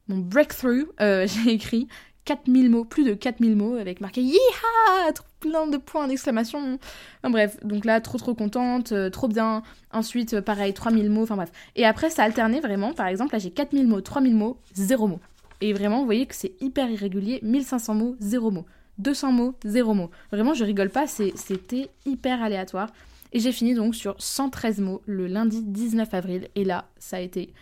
mon 0.09 0.19
breakthrough. 0.19 0.87
Euh, 1.01 1.27
j'ai 1.45 1.53
écrit 1.53 1.89
4000 2.25 2.71
mots, 2.71 2.85
plus 2.85 3.05
de 3.05 3.15
4000 3.15 3.57
mots, 3.57 3.75
avec 3.75 4.01
marqué 4.01 4.23
Yeeha 4.23 5.13
Plein 5.41 5.67
de 5.67 5.77
points 5.77 6.09
d'exclamation. 6.09 6.79
Enfin 7.19 7.31
bref, 7.31 7.59
donc 7.63 7.85
là, 7.85 8.01
trop 8.01 8.17
trop 8.17 8.35
contente, 8.35 8.93
euh, 8.93 9.11
trop 9.11 9.29
bien. 9.29 9.63
Ensuite, 9.93 10.35
euh, 10.35 10.41
pareil, 10.41 10.73
3000 10.73 11.11
mots, 11.11 11.25
enfin 11.25 11.37
bref. 11.37 11.53
Et 11.77 11.85
après, 11.85 12.09
ça 12.09 12.23
alternait 12.23 12.61
vraiment. 12.61 12.95
Par 12.95 13.09
exemple, 13.09 13.35
là, 13.35 13.39
j'ai 13.39 13.51
4000 13.51 13.87
mots, 13.87 14.01
3000 14.01 14.35
mots, 14.35 14.57
0 14.75 15.07
mots. 15.07 15.21
Et 15.61 15.75
vraiment, 15.75 15.99
vous 15.99 16.07
voyez 16.07 16.25
que 16.25 16.35
c'est 16.35 16.55
hyper 16.63 16.89
irrégulier. 16.91 17.41
1500 17.43 17.95
mots, 17.95 18.17
0 18.21 18.51
mots. 18.51 18.65
200 18.99 19.33
mots, 19.33 19.55
0 19.65 19.93
mots. 19.93 20.11
Vraiment, 20.33 20.55
je 20.55 20.65
rigole 20.65 20.91
pas, 20.91 21.07
c'était 21.07 21.91
hyper 22.07 22.43
aléatoire. 22.43 22.91
Et 23.33 23.41
j'ai 23.41 23.53
fini 23.53 23.75
donc 23.75 23.95
sur 23.95 24.15
113 24.19 24.81
mots 24.81 25.03
le 25.07 25.27
lundi 25.27 25.63
19 25.63 26.15
avril. 26.15 26.49
Et 26.55 26.65
là, 26.65 26.87
ça 26.99 27.17
a 27.17 27.21
été 27.21 27.53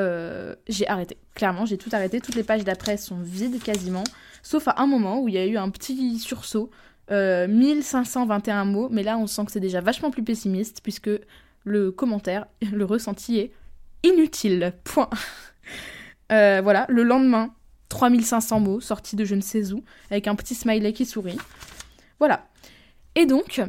euh, 0.00 0.54
j'ai 0.68 0.88
arrêté. 0.88 1.16
Clairement, 1.34 1.66
j'ai 1.66 1.78
tout 1.78 1.90
arrêté. 1.92 2.20
Toutes 2.20 2.34
les 2.34 2.42
pages 2.42 2.64
d'après 2.64 2.96
sont 2.96 3.18
vides 3.20 3.62
quasiment. 3.62 4.04
Sauf 4.42 4.66
à 4.68 4.74
un 4.78 4.86
moment 4.86 5.20
où 5.20 5.28
il 5.28 5.34
y 5.34 5.38
a 5.38 5.46
eu 5.46 5.56
un 5.56 5.70
petit 5.70 6.18
sursaut. 6.18 6.70
1521 7.10 8.60
euh, 8.60 8.64
mots. 8.64 8.88
Mais 8.90 9.02
là, 9.02 9.18
on 9.18 9.26
sent 9.26 9.44
que 9.44 9.52
c'est 9.52 9.60
déjà 9.60 9.80
vachement 9.80 10.10
plus 10.10 10.22
pessimiste 10.22 10.80
puisque 10.82 11.10
le 11.64 11.90
commentaire, 11.90 12.46
le 12.72 12.84
ressenti 12.84 13.38
est 13.38 13.52
inutile. 14.02 14.74
Point. 14.84 15.10
Euh, 16.32 16.60
voilà, 16.62 16.86
le 16.88 17.02
lendemain, 17.02 17.52
3500 17.88 18.60
mots 18.60 18.80
sortis 18.80 19.16
de 19.16 19.24
je 19.24 19.34
ne 19.34 19.40
sais 19.40 19.72
où 19.72 19.82
avec 20.12 20.28
un 20.28 20.36
petit 20.36 20.54
smiley 20.54 20.92
qui 20.92 21.04
sourit. 21.04 21.36
Voilà. 22.20 22.46
Et 23.16 23.26
donc, 23.26 23.60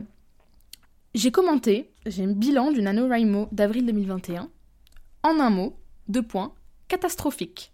j'ai 1.15 1.31
commenté, 1.31 1.89
j'ai 2.05 2.23
un 2.23 2.31
bilan 2.31 2.71
du 2.71 2.83
NaNoWriMo 2.83 3.49
d'avril 3.51 3.87
2021. 3.87 4.47
En 5.23 5.39
un 5.39 5.49
mot, 5.49 5.75
deux 6.07 6.23
points, 6.23 6.53
catastrophique. 6.87 7.71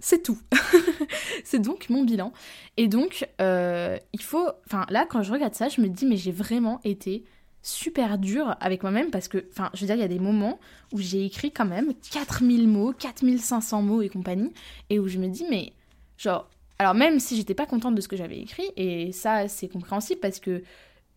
C'est 0.00 0.22
tout. 0.22 0.38
c'est 1.44 1.60
donc 1.60 1.88
mon 1.88 2.02
bilan. 2.02 2.32
Et 2.76 2.88
donc, 2.88 3.28
euh, 3.40 3.96
il 4.12 4.22
faut... 4.22 4.48
Enfin, 4.66 4.84
là, 4.90 5.06
quand 5.08 5.22
je 5.22 5.32
regarde 5.32 5.54
ça, 5.54 5.68
je 5.68 5.80
me 5.80 5.88
dis, 5.88 6.06
mais 6.06 6.16
j'ai 6.16 6.32
vraiment 6.32 6.80
été 6.82 7.24
super 7.62 8.18
dur 8.18 8.56
avec 8.60 8.82
moi-même 8.82 9.10
parce 9.10 9.28
que, 9.28 9.46
enfin, 9.50 9.70
je 9.74 9.80
veux 9.80 9.86
dire, 9.86 9.94
il 9.94 10.00
y 10.00 10.04
a 10.04 10.08
des 10.08 10.18
moments 10.18 10.58
où 10.92 10.98
j'ai 10.98 11.24
écrit 11.24 11.52
quand 11.52 11.64
même 11.64 11.94
4000 12.10 12.66
mots, 12.68 12.92
4500 12.92 13.82
mots 13.82 14.02
et 14.02 14.08
compagnie, 14.08 14.52
et 14.90 14.98
où 14.98 15.06
je 15.06 15.18
me 15.18 15.28
dis, 15.28 15.46
mais 15.48 15.72
genre, 16.18 16.50
alors 16.78 16.94
même 16.94 17.20
si 17.20 17.36
j'étais 17.36 17.54
pas 17.54 17.66
contente 17.66 17.94
de 17.94 18.00
ce 18.00 18.08
que 18.08 18.16
j'avais 18.16 18.40
écrit, 18.40 18.68
et 18.76 19.12
ça 19.12 19.46
c'est 19.46 19.68
compréhensible 19.68 20.20
parce 20.20 20.40
que, 20.40 20.64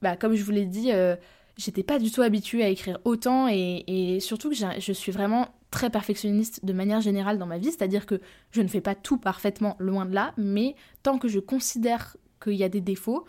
bah, 0.03 0.15
comme 0.15 0.35
je 0.35 0.43
vous 0.43 0.51
l'ai 0.51 0.67
dit, 0.67 0.91
euh, 0.91 1.15
j'étais 1.57 1.83
pas 1.83 1.99
du 1.99 2.11
tout 2.11 2.21
habituée 2.21 2.63
à 2.63 2.69
écrire 2.69 2.99
autant, 3.05 3.47
et, 3.49 4.19
surtout 4.21 4.49
que 4.49 4.55
je 4.55 4.91
suis 4.93 5.11
vraiment 5.11 5.49
très 5.71 5.89
perfectionniste 5.89 6.63
de 6.63 6.73
manière 6.73 7.01
générale 7.01 7.37
dans 7.37 7.45
ma 7.45 7.57
vie, 7.57 7.71
c'est-à-dire 7.71 8.05
que 8.05 8.21
je 8.51 8.61
ne 8.61 8.67
fais 8.67 8.81
pas 8.81 8.95
tout 8.95 9.17
parfaitement, 9.17 9.75
loin 9.79 10.05
de 10.05 10.13
là, 10.13 10.33
mais 10.37 10.75
tant 11.03 11.17
que 11.17 11.27
je 11.27 11.39
considère 11.39 12.15
qu'il 12.41 12.53
y 12.53 12.63
a 12.63 12.69
des 12.69 12.81
défauts, 12.81 13.25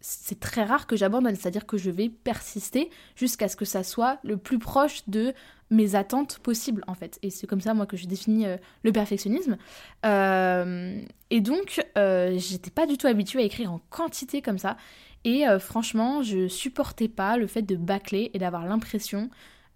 c'est 0.00 0.40
très 0.40 0.64
rare 0.64 0.86
que 0.86 0.96
j'abandonne, 0.96 1.36
c'est-à-dire 1.36 1.66
que 1.66 1.76
je 1.76 1.90
vais 1.90 2.08
persister 2.08 2.90
jusqu'à 3.16 3.48
ce 3.48 3.56
que 3.56 3.64
ça 3.64 3.82
soit 3.82 4.18
le 4.24 4.36
plus 4.36 4.58
proche 4.58 5.02
de 5.08 5.34
mes 5.70 5.94
attentes 5.94 6.38
possibles 6.40 6.82
en 6.86 6.94
fait. 6.94 7.18
Et 7.22 7.30
c'est 7.30 7.46
comme 7.46 7.60
ça 7.60 7.74
moi 7.74 7.86
que 7.86 7.96
je 7.96 8.06
définis 8.06 8.46
euh, 8.46 8.56
le 8.82 8.92
perfectionnisme. 8.92 9.56
Euh, 10.04 11.00
et 11.30 11.40
donc 11.40 11.84
euh, 11.96 12.36
j'étais 12.36 12.70
pas 12.70 12.86
du 12.86 12.98
tout 12.98 13.06
habituée 13.06 13.40
à 13.40 13.44
écrire 13.44 13.72
en 13.72 13.80
quantité 13.90 14.42
comme 14.42 14.58
ça. 14.58 14.76
Et 15.24 15.44
franchement 15.58 16.22
je 16.22 16.48
supportais 16.48 17.08
pas 17.08 17.36
le 17.36 17.46
fait 17.46 17.60
de 17.60 17.76
bâcler 17.76 18.30
et 18.32 18.38
d'avoir 18.38 18.64
l'impression 18.64 19.28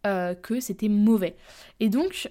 que 0.04 0.60
c'était 0.60 0.88
mauvais. 0.88 1.36
Et 1.80 1.90
donc 1.90 2.30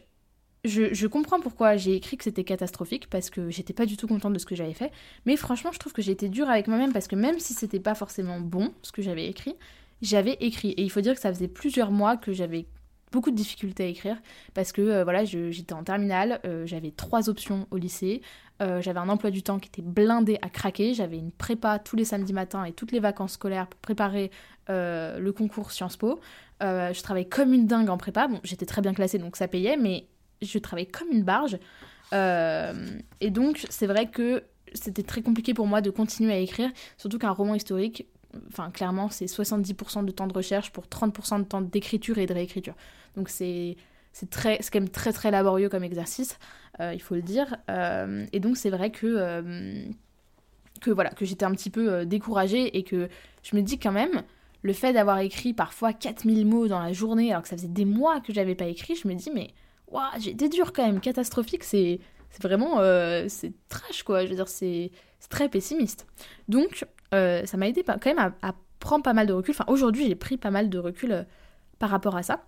je, 0.66 1.08
comprends 1.08 1.40
pourquoi 1.40 1.76
j'ai 1.76 1.94
écrit 1.96 2.18
que 2.18 2.24
c'était 2.24 2.44
catastrophique 2.44 3.10
parce 3.10 3.30
que 3.30 3.50
j'étais 3.50 3.74
pas 3.74 3.86
du 3.86 3.98
tout 3.98 4.08
contente 4.08 4.34
de 4.34 4.40
ce 4.40 4.46
que 4.46 4.56
j'avais 4.56 4.74
fait. 4.74 4.92
Mais 5.26 5.36
franchement, 5.36 5.72
je 5.74 5.80
trouve 5.80 5.94
que 5.94 6.02
j'ai 6.02 6.14
été 6.14 6.30
dure 6.30 6.50
avec 6.50 6.68
moi-même 6.68 6.94
parce 6.94 7.08
que 7.08 7.16
même 7.16 7.40
si 7.40 7.54
c'était 7.54 7.80
pas 7.80 7.96
forcément 7.96 8.40
bon 8.40 8.74
ce 8.82 8.92
que 8.92 9.02
j'avais 9.02 9.28
écrit, 9.28 9.56
j'avais 10.02 10.38
écrit. 10.40 10.70
Et 10.72 10.84
il 10.84 10.90
faut 10.90 11.02
dire 11.02 11.16
que 11.16 11.20
ça 11.20 11.34
faisait 11.34 11.48
plusieurs 11.48 11.92
mois 11.92 12.18
que 12.18 12.34
j'avais 12.34 12.66
beaucoup 13.14 13.32
de 13.32 13.36
difficultés 13.36 13.84
à 13.84 13.88
écrire 13.88 14.18
parce 14.54 14.74
que 14.74 14.82
euh, 14.82 15.04
voilà, 15.06 15.24
j'étais 15.24 15.74
en 15.74 15.84
terminale, 15.84 16.42
euh, 16.46 16.66
j'avais 16.66 16.92
trois 16.92 17.30
options 17.30 17.68
au 17.72 17.78
lycée, 17.78 18.22
euh, 18.62 18.82
j'avais 18.82 19.00
un 19.00 19.08
emploi 19.08 19.30
du 19.30 19.44
temps 19.44 19.60
qui 19.60 19.70
était 19.70 19.84
blindé 19.84 20.40
à 20.42 20.50
craquer, 20.50 20.94
j'avais 20.94 21.18
une 21.18 21.32
prépa 21.32 21.80
tous 21.80 21.96
les 21.96 22.06
samedis 22.06 22.34
matins 22.34 22.66
et 22.66 22.74
toutes 22.74 22.92
les 22.92 23.00
vacances 23.00 23.34
scolaires 23.34 23.68
pour 23.68 23.80
préparer 23.80 24.32
le 24.68 25.32
concours 25.32 25.72
Sciences 25.72 25.98
Po. 25.98 26.20
je 26.62 27.02
travaillais 27.04 27.28
comme 27.28 27.54
une 27.54 27.68
dingue 27.68 27.90
en 27.90 27.98
prépa. 27.98 28.28
Bon, 28.28 28.40
j'étais 28.44 28.66
très 28.66 28.82
bien 28.82 28.94
classée 28.94 29.20
donc 29.20 29.36
ça 29.36 29.48
payait, 29.48 29.78
mais 29.78 30.08
je 30.42 30.58
travaillais 30.58 30.90
comme 30.90 31.10
une 31.12 31.24
barge. 31.24 31.60
Et 32.14 33.30
donc, 33.30 33.66
c'est 33.70 33.88
vrai 33.88 34.10
que 34.10 34.44
c'était 34.74 35.04
très 35.04 35.22
compliqué 35.22 35.54
pour 35.54 35.68
moi 35.68 35.82
de 35.82 35.90
continuer 35.90 36.32
à 36.32 36.38
écrire, 36.38 36.72
surtout 36.98 37.20
qu'un 37.20 37.32
roman 37.32 37.56
historique, 37.56 38.08
enfin, 38.48 38.72
clairement, 38.72 39.10
c'est 39.10 39.26
70% 39.26 40.06
de 40.06 40.12
temps 40.12 40.28
de 40.28 40.34
recherche 40.34 40.72
pour 40.72 40.86
30% 40.86 41.40
de 41.40 41.44
temps 41.44 41.62
d'écriture 41.62 42.18
et 42.18 42.26
de 42.26 42.34
réécriture. 42.34 42.76
Donc, 43.16 43.30
c'est 43.30 43.78
c'est 44.12 44.30
très 44.30 44.60
c'est 44.62 44.72
quand 44.72 44.80
même 44.80 44.90
très 44.90 45.12
très 45.12 45.32
laborieux 45.32 45.70
comme 45.70 45.84
exercice 45.84 46.38
euh, 46.80 46.94
il 46.94 47.02
faut 47.02 47.16
le 47.16 47.24
dire 47.24 47.58
euh, 47.72 48.28
et 48.32 48.40
donc 48.40 48.58
c'est 48.58 48.70
vrai 48.70 48.92
que 48.92 49.88
que 50.82 50.92
voilà 50.92 51.10
que 51.10 51.26
j'étais 51.26 51.46
un 51.46 51.52
petit 51.52 51.72
peu 51.72 52.06
découragée 52.06 52.78
et 52.78 52.84
que 52.84 53.10
je 53.42 53.56
me 53.56 53.64
dis 53.64 53.80
quand 53.80 53.92
même 53.92 54.22
le 54.62 54.74
fait 54.74 54.94
d'avoir 54.94 55.18
écrit 55.18 55.56
parfois 55.56 55.94
4000 55.94 56.46
mots 56.46 56.68
dans 56.68 56.80
la 56.80 56.94
journée 56.94 57.32
alors 57.32 57.42
que 57.42 57.50
ça 57.50 57.58
faisait 57.58 57.68
des 57.68 57.86
mois 57.86 58.22
que 58.22 58.32
j'avais 58.32 58.54
pas 58.54 58.66
écrit 58.66 58.96
je 58.96 59.08
me 59.08 59.16
dis 59.16 59.32
mais 59.34 59.52
j'ai 60.20 60.32
été 60.32 60.50
dur 60.50 60.74
quand 60.74 60.86
même, 60.86 61.00
catastrophique, 61.00 61.64
c'est 61.64 62.00
vraiment 62.42 62.80
euh, 62.80 63.26
c'est 63.28 63.54
trash 63.70 64.04
quoi, 64.04 64.24
je 64.26 64.30
veux 64.30 64.36
dire 64.36 64.48
c'est 64.48 64.92
très 65.30 65.50
pessimiste. 65.50 66.06
Donc 66.48 66.86
euh, 67.14 67.46
ça 67.46 67.58
m'a 67.58 67.68
aidé 67.68 67.84
quand 67.84 68.06
même 68.06 68.34
à, 68.42 68.56
prendre 68.80 69.04
pas 69.04 69.14
mal 69.14 69.28
de 69.28 69.34
recul, 69.34 69.54
enfin 69.58 69.64
aujourd'hui 69.72 70.08
j'ai 70.08 70.16
pris 70.16 70.36
pas 70.36 70.52
mal 70.52 70.70
de 70.70 70.78
recul 70.78 71.12
euh, 71.14 71.24
par 71.80 71.90
rapport 71.90 72.18
à 72.18 72.24
ça. 72.24 72.44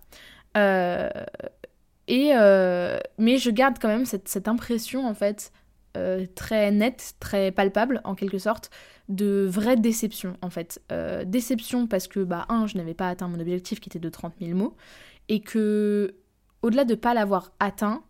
et 2.08 2.32
mais 3.18 3.38
je 3.38 3.50
garde 3.50 3.78
quand 3.80 3.88
même 3.88 4.04
cette, 4.04 4.48
impression 4.48 5.06
en 5.06 5.14
fait 5.14 5.52
très 6.34 6.70
nette, 6.72 7.14
très 7.20 7.52
palpable 7.52 8.02
en 8.04 8.14
quelque 8.14 8.38
sorte, 8.38 8.70
de 9.08 9.46
vraie 9.48 9.76
déception 9.76 10.36
en 10.42 10.50
fait. 10.50 10.82
déception 11.24 11.86
parce 11.86 12.06
que, 12.06 12.20
bah, 12.20 12.44
un, 12.48 12.66
je 12.66 12.76
n'avais 12.76 12.94
pas 12.94 13.08
atteint 13.08 13.28
mon 13.28 13.40
objectif 13.40 13.80
qui 13.80 13.88
était 13.88 13.98
de 13.98 14.10
30 14.10 14.34
000 14.40 14.56
mots, 14.56 14.76
et 15.28 15.40
que 15.40 16.14
au-delà 16.62 16.84
de 16.84 16.94
pas 16.94 17.14
l'avoir 17.14 17.52
atteint, 17.60 18.02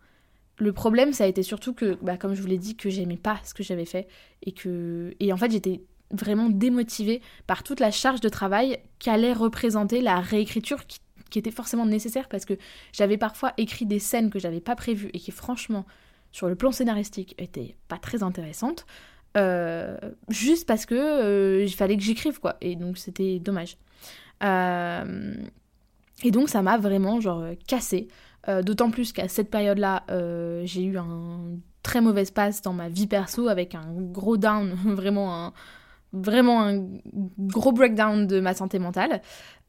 le 0.58 0.72
problème, 0.72 1.12
ça 1.12 1.24
a 1.24 1.26
été 1.26 1.42
surtout 1.42 1.74
que, 1.74 1.98
bah, 2.02 2.16
comme 2.16 2.34
je 2.34 2.40
vous 2.40 2.48
l'ai 2.48 2.58
dit, 2.58 2.76
que 2.76 2.88
j'aimais 2.88 3.16
pas 3.16 3.40
ce 3.44 3.52
que 3.54 3.62
j'avais 3.62 3.84
fait 3.84 4.08
et 4.42 4.52
que, 4.52 5.14
et 5.20 5.32
en 5.32 5.36
fait, 5.36 5.50
j'étais 5.50 5.82
vraiment 6.10 6.48
démotivée 6.48 7.20
par 7.46 7.62
toute 7.62 7.80
la 7.80 7.90
charge 7.90 8.20
de 8.20 8.28
travail 8.28 8.78
qu'allait 8.98 9.32
représenter 9.32 10.00
la 10.00 10.20
réécriture 10.20 10.86
qui, 10.86 11.00
était 11.36 11.50
forcément 11.50 11.84
nécessaire 11.84 12.30
parce 12.30 12.46
que 12.46 12.54
j'avais 12.94 13.18
parfois 13.18 13.52
écrit 13.58 13.84
des 13.84 13.98
scènes 13.98 14.30
que 14.30 14.38
j'avais 14.38 14.60
pas 14.60 14.74
prévues 14.74 15.10
et 15.12 15.18
qui, 15.18 15.30
franchement, 15.32 15.84
sur 16.32 16.48
le 16.48 16.54
plan 16.54 16.72
scénaristique, 16.72 17.34
étaient 17.36 17.76
pas 17.88 17.98
très 17.98 18.22
intéressantes. 18.22 18.86
Euh, 19.36 19.98
juste 20.30 20.66
parce 20.66 20.86
que 20.86 20.94
euh, 20.94 21.62
il 21.62 21.74
fallait 21.74 21.98
que 21.98 22.02
j'écrive 22.02 22.40
quoi 22.40 22.56
et 22.62 22.74
donc 22.74 22.96
c'était 22.96 23.38
dommage 23.38 23.76
euh, 24.42 25.34
et 26.22 26.30
donc 26.30 26.48
ça 26.48 26.62
m'a 26.62 26.78
vraiment 26.78 27.20
genre 27.20 27.44
cassé 27.66 28.08
d'autant 28.62 28.90
plus 28.90 29.12
qu'à 29.12 29.28
cette 29.28 29.50
période-là, 29.50 30.04
euh, 30.10 30.62
j'ai 30.64 30.84
eu 30.84 30.98
un 30.98 31.40
très 31.82 32.00
mauvais 32.00 32.24
passe 32.24 32.62
dans 32.62 32.72
ma 32.72 32.88
vie 32.88 33.06
perso 33.06 33.48
avec 33.48 33.74
un 33.74 33.92
gros 33.92 34.36
down, 34.36 34.72
vraiment 34.84 35.46
un, 35.46 35.52
vraiment 36.22 36.62
un 36.62 36.86
gros 37.38 37.72
breakdown 37.72 38.26
de 38.26 38.40
ma 38.40 38.54
santé 38.54 38.78
mentale. 38.78 39.22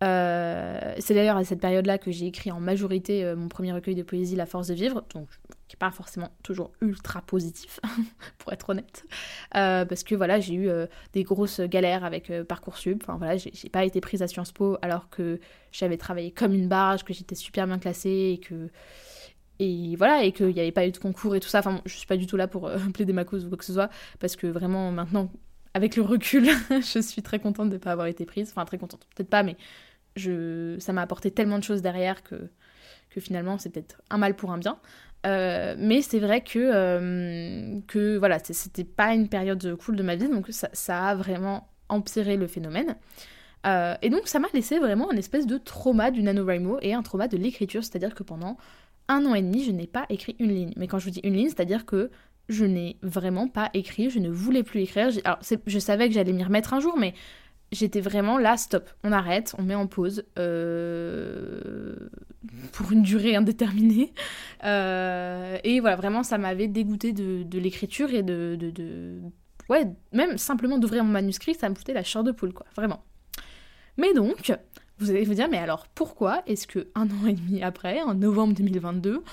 Euh, 0.04 0.94
c'est 1.00 1.14
d'ailleurs 1.14 1.38
à 1.38 1.44
cette 1.44 1.60
période-là 1.60 1.98
que 1.98 2.12
j'ai 2.12 2.28
écrit 2.28 2.52
en 2.52 2.60
majorité 2.60 3.34
mon 3.36 3.48
premier 3.48 3.74
recueil 3.74 3.96
de 3.96 4.04
poésie, 4.04 4.36
La 4.36 4.46
force 4.46 4.68
de 4.68 4.74
vivre, 4.74 5.04
donc 5.14 5.28
qui 5.68 5.76
n'est 5.76 5.80
pas 5.80 5.92
forcément 5.92 6.30
toujours 6.44 6.72
ultra 6.82 7.22
positif, 7.22 7.80
pour 8.38 8.54
être 8.54 8.70
honnête, 8.70 9.04
parce 9.52 10.04
que 10.04 10.16
voilà, 10.16 10.40
j'ai 10.40 10.54
eu 10.54 10.70
des 11.14 11.24
grosses 11.24 11.62
galères 11.62 12.06
avec 12.06 12.32
Parcoursup, 12.48 13.04
enfin 13.04 13.18
voilà, 13.18 13.38
j'ai 13.38 13.70
pas 13.70 13.84
été 13.84 14.00
prise 14.00 14.22
à 14.22 14.28
Sciences 14.28 14.52
Po 14.52 14.78
alors 14.82 15.10
que 15.10 15.40
j'avais 15.72 15.98
travaillé 15.98 16.32
comme 16.32 16.54
une 16.54 16.68
barge, 16.68 17.04
que 17.04 17.14
j'étais 17.14 17.36
super 17.36 17.66
bien 17.66 17.80
classée 17.80 18.36
et 18.36 18.40
que 18.40 18.70
et 19.60 19.96
voilà 19.96 20.24
et 20.24 20.32
qu'il 20.32 20.48
n'y 20.48 20.60
avait 20.60 20.72
pas 20.72 20.88
eu 20.88 20.92
de 20.92 20.98
concours 20.98 21.36
et 21.36 21.40
tout 21.40 21.48
ça. 21.48 21.60
Enfin, 21.60 21.82
je 21.86 21.96
suis 21.96 22.08
pas 22.08 22.18
du 22.18 22.28
tout 22.28 22.38
là 22.38 22.48
pour 22.48 22.68
euh, 22.68 22.78
plaider 22.94 23.14
ma 23.14 23.26
cause 23.26 23.46
ou 23.46 23.50
quoi 23.50 23.58
que 23.58 23.66
ce 23.66 23.74
soit 23.74 23.90
parce 24.20 24.36
que 24.36 24.48
vraiment 24.48 24.92
maintenant, 24.92 25.32
avec 25.74 25.96
le 25.96 26.02
recul, 26.04 26.50
je 26.70 27.00
suis 27.00 27.22
très 27.22 27.40
contente 27.40 27.70
de 27.70 27.76
ne 27.76 27.80
pas 27.80 27.92
avoir 27.92 28.08
été 28.08 28.26
prise. 28.26 28.50
Enfin, 28.50 28.66
très 28.66 28.78
contente, 28.78 29.08
peut-être 29.16 29.30
pas, 29.30 29.44
mais 29.44 29.56
je 30.16 30.78
ça 30.80 30.94
m'a 30.94 31.02
apporté 31.02 31.32
tellement 31.32 31.60
de 31.60 31.64
choses 31.64 31.82
derrière 31.82 32.24
que 32.24 32.50
que 33.10 33.22
finalement 33.22 33.58
c'est 33.58 33.70
peut-être 33.70 34.02
un 34.10 34.18
mal 34.18 34.36
pour 34.36 34.52
un 34.52 34.58
bien. 34.58 34.80
Euh, 35.26 35.76
mais 35.78 36.02
c'est 36.02 36.20
vrai 36.20 36.42
que, 36.42 36.60
euh, 36.60 37.80
que 37.88 38.18
voilà, 38.18 38.40
c'était 38.40 38.84
pas 38.84 39.14
une 39.14 39.28
période 39.28 39.76
cool 39.78 39.96
de 39.96 40.04
ma 40.04 40.16
vie, 40.16 40.30
donc 40.30 40.48
ça, 40.50 40.70
ça 40.74 41.08
a 41.08 41.16
vraiment 41.16 41.68
empiré 41.90 42.38
le 42.38 42.48
phénomène. 42.48 42.96
Euh, 43.66 43.96
et 44.02 44.10
donc 44.10 44.28
ça 44.28 44.40
m'a 44.40 44.48
laissé 44.54 44.80
vraiment 44.80 45.12
une 45.12 45.18
espèce 45.18 45.48
de 45.48 45.58
trauma 45.58 46.12
du 46.12 46.22
NaNoWriMo 46.22 46.78
et 46.82 46.94
un 46.94 47.02
trauma 47.02 47.28
de 47.28 47.38
l'écriture, 47.38 47.84
c'est-à-dire 47.84 48.14
que 48.14 48.24
pendant 48.24 48.58
un 49.10 49.26
an 49.26 49.36
et 49.36 49.42
demi, 49.42 49.64
je 49.64 49.72
n'ai 49.72 49.88
pas 49.88 50.06
écrit 50.10 50.36
une 50.40 50.52
ligne. 50.52 50.74
Mais 50.78 50.88
quand 50.88 51.00
je 51.00 51.06
vous 51.06 51.12
dis 51.12 51.22
une 51.24 51.34
ligne, 51.34 51.48
c'est-à-dire 51.48 51.86
que 51.86 52.12
je 52.50 52.66
n'ai 52.66 52.98
vraiment 53.02 53.48
pas 53.48 53.70
écrit, 53.74 54.10
je 54.10 54.20
ne 54.20 54.30
voulais 54.30 54.64
plus 54.64 54.82
écrire. 54.82 55.10
Je 55.12 55.80
savais 55.80 56.08
que 56.08 56.14
j'allais 56.14 56.34
m'y 56.34 56.44
remettre 56.44 56.74
un 56.74 56.80
jour, 56.80 56.98
mais 56.98 57.14
j'étais 57.72 58.02
vraiment 58.02 58.38
là, 58.38 58.58
stop, 58.58 58.90
on 59.04 59.12
arrête, 59.12 59.54
on 59.58 59.64
met 59.64 59.76
en 59.76 59.88
pause 59.88 60.24
euh, 60.40 61.96
pour 62.72 62.92
une 62.92 63.04
durée 63.04 63.36
indéterminée. 63.36 64.14
Euh, 64.64 65.60
et 65.64 65.80
voilà, 65.80 65.96
vraiment, 65.96 66.24
ça 66.24 66.40
m'avait 66.40 66.68
dégoûté 66.68 67.14
de, 67.14 67.60
l'écriture 67.60 68.12
et 68.12 68.24
de, 68.24 69.22
Ouais, 69.70 69.86
même 70.12 70.40
simplement 70.40 70.80
d'ouvrir 70.80 71.04
mon 71.04 71.12
manuscrit, 71.12 71.54
ça 71.54 71.70
me 71.70 71.76
foutait 71.76 71.94
la 71.94 72.04
chair 72.04 72.24
de 72.24 72.32
poule, 72.32 72.54
quoi, 72.54 72.66
vraiment. 72.76 73.04
Mais 73.98 74.16
donc, 74.16 74.52
vous 74.98 75.12
allez 75.12 75.26
vous 75.26 75.36
dire, 75.36 75.48
mais 75.48 75.60
alors 75.60 75.86
pourquoi 75.94 76.42
est-ce 76.48 76.66
que 76.66 76.88
un 76.96 77.06
an 77.06 77.28
et 77.28 77.34
demi 77.34 77.62
après, 77.62 78.02
en 78.02 78.16
novembre 78.16 78.56
2022, 78.56 79.24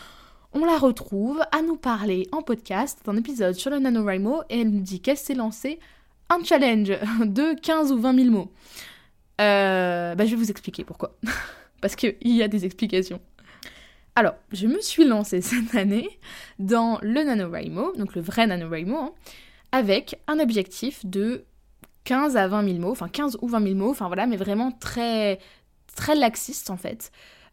on 0.55 0.65
la 0.65 0.79
retrouve 0.79 1.43
à 1.51 1.63
nous 1.63 1.77
parler 1.77 2.29
en 2.31 2.41
podcast 2.41 3.01
d'un 3.05 3.17
épisode 3.17 3.55
sur 3.55 3.71
le 3.71 3.81
NaNoWriMo 3.81 4.43
et 4.49 4.61
elle 4.61 4.71
nous 4.71 4.81
dit 4.81 5.01
qu'elle 5.01 5.17
s'est 5.17 5.35
lancée 5.35 5.81
un 6.31 6.43
challenge 6.45 6.89
de 7.25 7.59
15 7.61 7.93
ou 7.93 7.99
20 7.99 8.15
000 8.15 8.31
mots. 8.31 8.53
Euh, 9.41 10.15
bah, 10.15 10.25
je 10.25 10.31
vais 10.31 10.37
vous 10.37 10.51
expliquer 10.51 10.85
pourquoi. 10.85 11.17
Parce 11.81 11.97
qu'il 11.97 12.17
y 12.23 12.43
a 12.43 12.49
des 12.49 12.65
explications. 12.65 13.21
Alors, 14.15 14.35
je 14.53 14.69
me 14.69 14.81
suis 14.81 15.05
lancée 15.05 15.41
cette 15.43 15.75
année 15.75 16.09
dans 16.61 16.99
le 17.03 17.25
NaNoWriMo, 17.25 17.97
donc 17.97 18.15
le 18.15 18.23
vrai 18.23 18.47
NaNoWriMo, 18.47 18.97
hein, 18.97 19.13
avec 19.73 20.21
un 20.29 20.39
objectif 20.39 21.05
de 21.05 21.45
15 22.05 22.37
à 22.37 22.47
20 22.47 22.65
000 22.65 22.79
mots, 22.79 22.93
enfin 22.93 23.09
15 23.09 23.39
ou 23.43 23.49
20 23.49 23.61
000 23.61 23.75
mots, 23.75 23.91
enfin 23.91 24.07
voilà, 24.07 24.29
mais 24.29 24.37
vraiment 24.37 24.71
très, 24.71 25.41
très 25.97 26.15
laxiste 26.15 26.71
en 26.71 26.77
fait. 26.77 27.11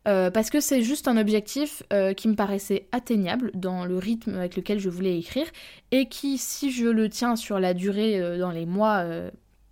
Euh, 0.07 0.31
parce 0.31 0.49
que 0.49 0.59
c'est 0.59 0.81
juste 0.81 1.07
un 1.07 1.15
objectif 1.17 1.83
euh, 1.93 2.13
qui 2.13 2.27
me 2.27 2.35
paraissait 2.35 2.87
atteignable 2.91 3.51
dans 3.53 3.85
le 3.85 3.97
rythme 3.97 4.35
avec 4.35 4.55
lequel 4.55 4.79
je 4.79 4.89
voulais 4.89 5.17
écrire 5.17 5.45
et 5.91 6.07
qui, 6.07 6.39
si 6.39 6.71
je 6.71 6.87
le 6.87 7.07
tiens 7.07 7.35
sur 7.35 7.59
la 7.59 7.75
durée 7.75 8.19
euh, 8.19 8.39
dans 8.39 8.49
les 8.49 8.65
mois 8.65 9.05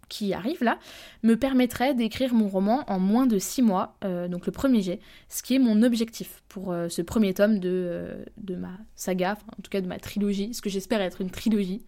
qui 0.08 0.34
arrivent 0.34 0.64
là, 0.64 0.80
me 1.24 1.36
permettrait 1.36 1.94
d'écrire 1.94 2.34
mon 2.34 2.48
roman 2.48 2.84
en 2.88 3.00
moins 3.00 3.28
de 3.28 3.38
6 3.38 3.62
mois, 3.62 3.96
donc 4.02 4.48
le 4.48 4.52
premier 4.52 4.82
jet, 4.82 5.00
ce 5.28 5.44
qui 5.44 5.56
est 5.56 5.60
mon 5.60 5.84
objectif 5.84 6.42
pour 6.50 6.74
ce 6.90 7.02
premier 7.04 7.36
tome 7.36 7.60
de, 7.60 8.26
de 8.38 8.56
ma 8.56 8.72
saga, 8.96 9.38
en 9.58 9.62
tout 9.62 9.70
cas 9.70 9.82
de 9.82 9.88
ma 9.88 10.00
trilogie, 10.00 10.56
ce 10.56 10.64
que 10.64 10.70
j'espère 10.70 11.00
être 11.02 11.22
une 11.22 11.30
trilogie. 11.30 11.84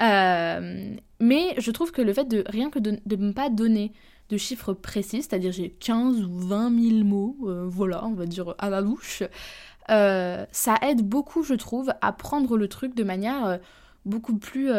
mais 0.00 1.54
je 1.58 1.70
trouve 1.70 1.92
que 1.92 2.02
le 2.02 2.12
fait 2.12 2.26
de 2.26 2.42
rien 2.48 2.70
que 2.70 2.80
de 2.80 2.98
ne 3.06 3.32
pas 3.32 3.50
donner 3.50 3.92
de 4.30 4.36
chiffres 4.36 4.72
précis, 4.72 5.22
c'est-à-dire 5.22 5.52
j'ai 5.52 5.70
15 5.70 6.22
ou 6.22 6.38
20 6.38 6.90
000 6.90 7.04
mots, 7.04 7.36
euh, 7.42 7.66
voilà, 7.66 8.04
on 8.06 8.14
va 8.14 8.26
dire 8.26 8.54
à 8.58 8.70
la 8.70 8.80
louche. 8.80 9.22
Euh, 9.90 10.46
ça 10.52 10.76
aide 10.82 11.02
beaucoup, 11.02 11.42
je 11.42 11.54
trouve, 11.54 11.92
à 12.00 12.12
prendre 12.12 12.56
le 12.56 12.68
truc 12.68 12.94
de 12.94 13.02
manière 13.02 13.44
euh, 13.44 13.58
beaucoup 14.04 14.36
plus 14.36 14.70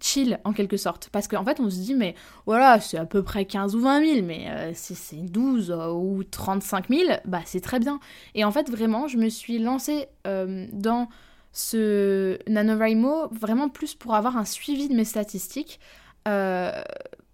chill 0.00 0.40
en 0.44 0.52
quelque 0.52 0.78
sorte. 0.78 1.10
Parce 1.12 1.28
qu'en 1.28 1.44
fait, 1.44 1.60
on 1.60 1.68
se 1.68 1.76
dit, 1.76 1.94
mais 1.94 2.14
voilà, 2.46 2.80
c'est 2.80 2.96
à 2.96 3.04
peu 3.04 3.22
près 3.22 3.44
15 3.44 3.76
ou 3.76 3.80
20 3.80 4.14
000, 4.14 4.26
mais 4.26 4.72
si 4.74 4.94
c'est 4.94 5.16
12 5.16 5.70
ou 5.92 6.24
35 6.24 6.88
000, 6.88 7.02
bah 7.26 7.40
c'est 7.44 7.60
très 7.60 7.78
bien. 7.78 8.00
Et 8.34 8.44
en 8.44 8.50
fait, 8.50 8.70
vraiment, 8.70 9.06
je 9.06 9.18
me 9.18 9.28
suis 9.28 9.58
lancée 9.58 10.08
dans 10.24 11.08
ce 11.52 12.38
NaNoWriMo 12.48 13.28
vraiment 13.32 13.68
plus 13.68 13.94
pour 13.94 14.14
avoir 14.14 14.36
un 14.36 14.44
suivi 14.44 14.88
de 14.88 14.94
mes 14.94 15.04
statistiques 15.04 15.78